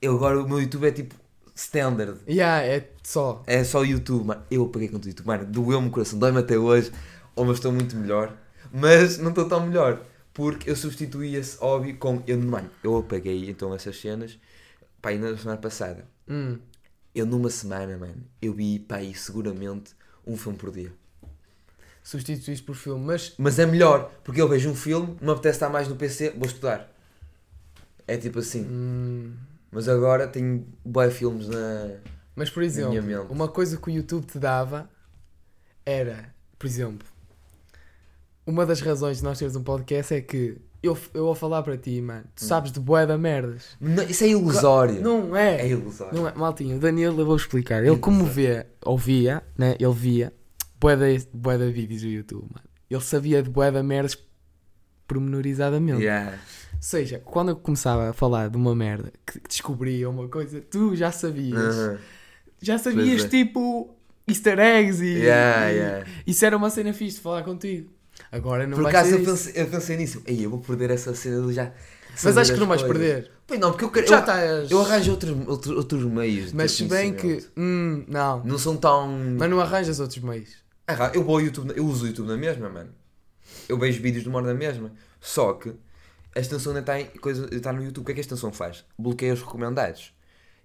Eu 0.00 0.16
agora 0.16 0.42
o 0.42 0.48
meu 0.48 0.60
YouTube 0.60 0.86
é 0.86 0.92
tipo 0.92 1.14
standard. 1.54 2.18
Yeah, 2.28 2.64
é 2.64 2.90
só. 3.02 3.42
É 3.46 3.62
só 3.64 3.80
o 3.80 3.84
YouTube, 3.84 4.26
mano. 4.26 4.42
Eu 4.50 4.64
apaguei 4.64 4.88
conta 4.88 5.04
do 5.04 5.08
YouTube, 5.08 5.26
mano. 5.26 5.46
Doeu-me 5.46 5.88
o 5.88 5.90
coração, 5.90 6.18
dói-me 6.18 6.38
até 6.38 6.58
hoje. 6.58 6.92
Ou 7.36 7.44
mas 7.44 7.56
estou 7.56 7.72
muito 7.72 7.96
melhor. 7.96 8.36
Mas 8.72 9.18
não 9.18 9.30
estou 9.30 9.48
tão 9.48 9.66
melhor. 9.66 10.04
Porque 10.32 10.68
eu 10.68 10.76
substituí 10.76 11.36
esse 11.36 11.56
hobby 11.58 11.94
com. 11.94 12.22
Eu, 12.26 12.40
mano, 12.40 12.70
eu 12.82 12.96
apaguei 12.96 13.48
então 13.48 13.74
essas 13.74 14.00
cenas. 14.00 14.38
Pá, 15.00 15.10
ainda 15.10 15.30
na 15.30 15.36
semana 15.36 15.60
passada. 15.60 16.04
Hum. 16.28 16.58
Eu 17.14 17.24
numa 17.24 17.48
semana, 17.48 17.96
mano, 17.96 18.24
eu 18.42 18.52
vi, 18.52 18.80
pá, 18.80 18.96
aí 18.96 19.14
seguramente 19.14 19.92
um 20.26 20.36
filme 20.36 20.58
por 20.58 20.72
dia. 20.72 20.92
Substituíste 22.04 22.62
por 22.64 22.74
filme, 22.76 23.02
mas 23.04 23.32
Mas 23.38 23.58
é 23.58 23.64
melhor, 23.64 24.12
porque 24.22 24.40
eu 24.40 24.46
vejo 24.48 24.68
um 24.70 24.74
filme, 24.74 25.16
não 25.22 25.28
me 25.28 25.32
apetece 25.32 25.56
estar 25.56 25.70
mais 25.70 25.88
no 25.88 25.96
PC, 25.96 26.34
vou 26.36 26.46
estudar. 26.46 26.92
É 28.06 28.16
tipo 28.18 28.38
assim. 28.40 28.62
hum, 28.70 29.32
Mas 29.72 29.88
agora 29.88 30.28
tenho 30.28 30.66
bué 30.84 31.10
filmes 31.10 31.48
na. 31.48 31.92
Mas, 32.36 32.50
por 32.50 32.62
exemplo, 32.62 32.92
uma 33.30 33.48
coisa 33.48 33.78
que 33.78 33.88
o 33.88 33.90
YouTube 33.90 34.26
te 34.26 34.38
dava 34.38 34.88
era, 35.86 36.32
por 36.58 36.66
exemplo, 36.66 37.06
uma 38.46 38.66
das 38.66 38.80
razões 38.82 39.18
de 39.18 39.24
nós 39.24 39.38
termos 39.38 39.56
um 39.56 39.62
podcast 39.62 40.12
é 40.14 40.20
que 40.20 40.58
eu, 40.82 40.98
eu 41.14 41.24
vou 41.24 41.34
falar 41.34 41.62
para 41.62 41.78
ti, 41.78 41.98
mano, 42.02 42.24
tu 42.36 42.44
Hum. 42.44 42.48
sabes 42.48 42.70
de 42.70 42.80
bué 42.80 43.06
da 43.06 43.16
merdas. 43.16 43.64
Não, 43.80 44.02
isso 44.02 44.22
é 44.24 44.28
ilusório. 44.28 45.00
Não 45.00 45.34
É 45.34 45.62
é. 45.62 45.68
ilusório. 45.68 46.14
Não 46.14 46.28
é. 46.28 46.34
Maltinho, 46.34 46.76
o 46.76 46.80
Daniel, 46.80 47.18
eu 47.18 47.24
vou 47.24 47.36
explicar. 47.36 47.82
Ele, 47.82 47.94
Sim, 47.94 48.00
como 48.00 48.26
vê, 48.26 48.66
ouvia, 48.84 49.42
né? 49.56 49.74
Ele 49.80 49.92
via 49.94 50.32
bué 50.84 50.96
da, 50.96 51.06
bué 51.32 51.56
da 51.58 51.66
vídeos 51.66 52.02
do 52.02 52.08
YouTube, 52.08 52.42
mano. 52.52 52.68
Ele 52.90 53.00
sabia 53.00 53.42
de 53.42 53.48
bué 53.48 53.70
da 53.70 53.82
merdas 53.82 54.18
pormenorizadamente. 55.06 56.02
Yeah. 56.02 56.32
Ou 56.74 56.78
seja, 56.80 57.18
quando 57.24 57.50
eu 57.50 57.56
começava 57.56 58.10
a 58.10 58.12
falar 58.12 58.48
de 58.50 58.56
uma 58.56 58.74
merda 58.74 59.12
que 59.26 59.40
descobria 59.48 60.08
uma 60.10 60.28
coisa, 60.28 60.60
tu 60.60 60.94
já 60.94 61.10
sabias. 61.10 61.74
Já 62.60 62.78
sabias, 62.78 63.22
Pois 63.22 63.24
é. 63.24 63.28
tipo, 63.28 63.96
easter 64.28 64.58
eggs 64.58 65.02
e, 65.02 65.18
Yeah, 65.18 65.72
e- 65.72 65.76
yeah. 65.76 66.06
Isso 66.26 66.44
era 66.44 66.56
uma 66.56 66.68
cena 66.70 66.92
fixe 66.92 67.16
de 67.16 67.22
falar 67.22 67.42
contigo. 67.42 67.90
Agora 68.30 68.66
não 68.66 68.76
Por 68.76 68.86
acaso 68.86 69.14
eu 69.16 69.24
pensei, 69.24 69.52
eu 69.56 69.66
pensei 69.66 69.96
nisso. 69.96 70.22
Ei, 70.26 70.44
eu 70.44 70.50
vou 70.50 70.60
perder 70.60 70.90
essa 70.90 71.14
cena 71.14 71.46
de 71.46 71.52
já. 71.52 71.72
Mas 72.22 72.36
acho 72.38 72.52
que 72.54 72.60
não 72.60 72.66
vais 72.66 72.82
coisas. 72.82 72.96
perder. 72.98 73.30
Pois 73.46 73.58
não, 73.58 73.72
porque 73.72 73.84
eu 73.84 73.90
quero. 73.90 74.06
Já 74.06 74.16
eu, 74.16 74.20
estás... 74.20 74.70
eu 74.70 74.80
arranjo 74.80 75.10
outros, 75.10 75.48
outros, 75.48 75.76
outros 75.76 76.04
meios. 76.04 76.52
Mas 76.52 76.72
se 76.72 76.84
bem 76.84 77.12
que... 77.12 77.44
Hum, 77.56 78.04
não. 78.06 78.44
Não 78.44 78.56
são 78.56 78.76
tão. 78.76 79.08
Mas 79.36 79.50
não 79.50 79.58
arranjas 79.60 79.98
outros 79.98 80.22
meios. 80.22 80.63
Ah, 80.86 81.10
eu 81.14 81.24
vou 81.24 81.36
ao 81.36 81.40
YouTube, 81.40 81.72
eu 81.76 81.84
uso 81.86 82.04
o 82.04 82.08
YouTube 82.08 82.28
na 82.28 82.36
mesma, 82.36 82.68
mano. 82.68 82.90
Eu 83.68 83.78
vejo 83.78 84.02
vídeos 84.02 84.22
de 84.22 84.28
humor 84.28 84.42
na 84.42 84.54
mesma. 84.54 84.92
Só 85.20 85.54
que 85.54 85.74
a 86.34 86.40
extensão 86.40 86.70
ainda 86.72 86.80
está, 86.80 87.00
em 87.00 87.06
coisa, 87.18 87.48
está 87.54 87.72
no 87.72 87.82
YouTube. 87.82 88.02
O 88.02 88.06
que 88.06 88.12
é 88.12 88.14
que 88.14 88.20
a 88.20 88.22
extensão 88.22 88.52
faz? 88.52 88.84
Bloqueia 88.98 89.32
os 89.32 89.40
recomendados. 89.42 90.12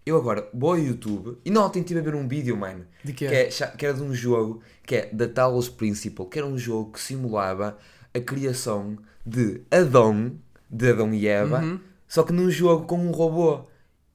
Eu 0.05 0.17
agora 0.17 0.49
vou 0.53 0.71
ao 0.71 0.79
YouTube 0.79 1.37
e 1.45 1.51
não, 1.51 1.65
ontem 1.65 1.79
estive 1.81 1.99
a 1.99 2.03
ver 2.03 2.15
um 2.15 2.27
vídeo, 2.27 2.57
mano, 2.57 2.85
De 3.03 3.13
que, 3.13 3.25
é, 3.25 3.51
cha- 3.51 3.67
que 3.67 3.85
era 3.85 3.93
de 3.95 4.01
um 4.01 4.13
jogo 4.13 4.61
que 4.83 4.95
é 4.95 5.09
da 5.13 5.27
Talos 5.27 5.69
Principle, 5.69 6.25
que 6.25 6.39
era 6.39 6.47
um 6.47 6.57
jogo 6.57 6.93
que 6.93 6.99
simulava 7.01 7.77
a 8.13 8.19
criação 8.19 8.97
de 9.25 9.61
Adão, 9.69 10.33
de 10.69 10.89
Adão 10.91 11.13
e 11.13 11.27
Eva, 11.27 11.59
Uhum. 11.61 11.79
só 12.07 12.23
que 12.23 12.33
num 12.33 12.49
jogo 12.49 12.85
com 12.87 12.97
um 12.97 13.11
robô. 13.11 13.65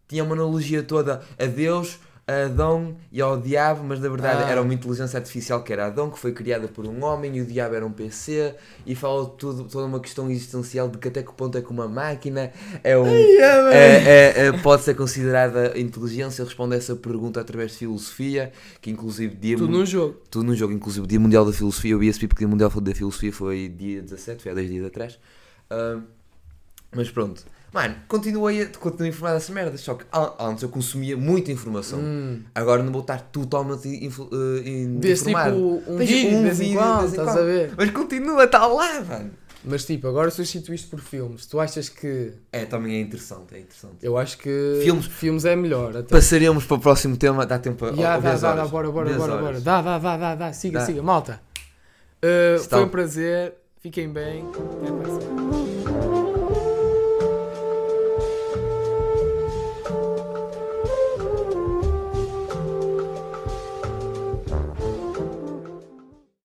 Tinha 0.09 0.25
uma 0.25 0.35
analogia 0.35 0.83
toda 0.83 1.23
a 1.39 1.47
Deus, 1.47 1.99
a 2.27 2.45
Adão 2.47 2.97
e 3.13 3.21
ao 3.21 3.39
diabo, 3.39 3.85
mas 3.85 4.01
na 4.01 4.09
verdade 4.09 4.45
Ah. 4.45 4.49
era 4.51 4.63
uma 4.63 4.73
inteligência 4.73 5.19
artificial 5.19 5.63
que 5.63 5.71
era 5.73 5.87
Adão, 5.89 6.11
que 6.11 6.19
foi 6.19 6.33
criada 6.33 6.67
por 6.67 6.87
um 6.87 7.05
homem, 7.05 7.37
e 7.37 7.41
o 7.43 7.45
diabo 7.47 7.75
era 7.75 7.85
um 7.85 7.93
PC, 7.93 8.55
e 8.87 8.95
fala 8.95 9.27
tudo, 9.27 9.65
toda 9.65 9.87
uma 9.87 10.01
questão 10.01 10.31
existencial 10.31 10.89
de 10.89 10.97
que 10.97 11.09
até 11.09 11.23
que 11.23 11.33
ponto 11.35 11.59
é 11.59 11.61
que 11.61 11.71
uma 11.71 11.87
máquina 11.87 12.51
é 12.83 12.97
um. 12.99 13.07
é- 13.07 13.77
é- 13.77 14.47
é- 14.47 14.53
pode 14.63 14.83
ser 14.85 14.95
considerada 14.95 15.79
inteligência. 15.79 16.43
Responde 16.45 16.75
a 16.75 16.79
essa 16.79 16.97
pergunta 16.97 17.41
através 17.41 17.73
de 17.73 17.79
filosofia, 17.79 18.53
que 18.81 18.91
inclusive 18.91 19.35
dia 19.35 19.57
Tudo 19.59 19.71
num 19.73 19.85
jogo. 19.85 20.17
tudo 20.31 20.47
no 20.47 20.55
jogo, 20.55 20.73
inclusive 20.73 21.05
o 21.05 21.07
Dia 21.07 21.21
Mundial 21.21 21.45
da 21.45 21.53
Filosofia. 21.53 21.93
Eu 21.93 21.99
vi 21.99 22.09
esse 22.09 22.19
porque 22.27 22.43
o 22.45 22.47
Dia 22.47 22.49
Mundial 22.49 22.71
da 22.71 22.95
Filosofia 22.95 23.33
foi 23.33 23.69
dia 23.69 24.01
17, 24.01 24.43
foi 24.43 24.53
há 24.53 24.55
10 24.55 24.71
dias 24.71 24.87
atrás. 24.87 25.19
Ah, 25.69 25.99
mas 26.97 27.11
pronto, 27.11 27.45
mano, 27.75 27.97
continuei 28.09 28.63
a 28.63 28.67
continuei 28.79 29.11
a 29.11 29.13
informar 29.13 29.33
dessas 29.35 29.51
merdas. 29.51 29.81
Só 29.83 29.95
que 29.95 30.05
an- 30.13 30.33
antes 30.39 30.63
eu 30.63 30.69
consumia 30.71 31.17
muita 31.17 31.51
informação. 31.53 31.99
Hum. 31.99 32.41
Agora 32.55 32.83
não 32.83 32.93
vou 32.93 33.01
estar 33.03 33.21
totalmente 33.21 33.89
info- 33.89 34.31
eh, 34.33 34.69
in- 34.69 35.01
Vês 35.01 35.19
tipo 35.19 35.31
informado. 35.31 35.57
um 35.87 35.97
Vejo 35.97 36.13
vídeo 36.13 36.31
um 36.31 36.37
de 36.39 36.43
vez 36.45 36.61
em 36.61 36.75
quando, 36.75 37.07
estás 37.09 37.37
a 37.37 37.43
ver? 37.43 37.73
Mas 37.77 37.91
continua, 37.91 38.45
está 38.45 38.67
lá, 38.67 39.01
mano. 39.03 39.31
Mas 39.67 39.85
tipo, 39.87 40.07
agora 40.07 40.31
substituíste 40.31 40.89
por 40.89 41.01
filmes. 41.01 41.47
Tu 41.47 41.59
achas 41.59 41.89
que... 41.89 42.33
É, 42.53 42.67
também 42.67 42.97
é 42.97 43.01
interessante, 43.01 43.55
é 43.55 43.61
interessante. 43.61 43.95
Eu 44.03 44.19
acho 44.19 44.37
que... 44.37 44.81
Filmes. 44.85 45.07
Filmes 45.07 45.45
é 45.47 45.57
melhor. 45.57 45.97
Até. 45.97 46.15
Passaremos 46.15 46.65
para 46.67 46.77
o 46.77 46.81
próximo 46.81 47.17
tema, 47.17 47.47
dá 47.47 47.59
tempo 47.59 47.83
a 47.87 47.89
Ya, 47.93 48.15
a- 48.15 48.19
dá, 48.19 48.35
dá, 48.37 48.55
dá, 48.57 48.67
bora, 48.67 48.91
bora, 48.91 49.11
bora, 49.15 49.37
bora. 49.39 49.61
Dá, 49.63 49.81
dá, 49.81 49.99
dá, 49.99 50.17
dá, 50.19 50.35
dá. 50.35 50.53
Siga, 50.53 50.81
Dá. 50.81 50.85
siga. 50.87 51.03
Malta. 51.03 51.41
Uh, 52.23 52.59
foi 52.63 52.85
um 52.85 52.89
prazer. 52.89 53.55
Fiquem 53.81 54.11
bem. 54.13 54.45
Até 54.49 54.89
a 54.89 54.93
próxima. 54.93 55.44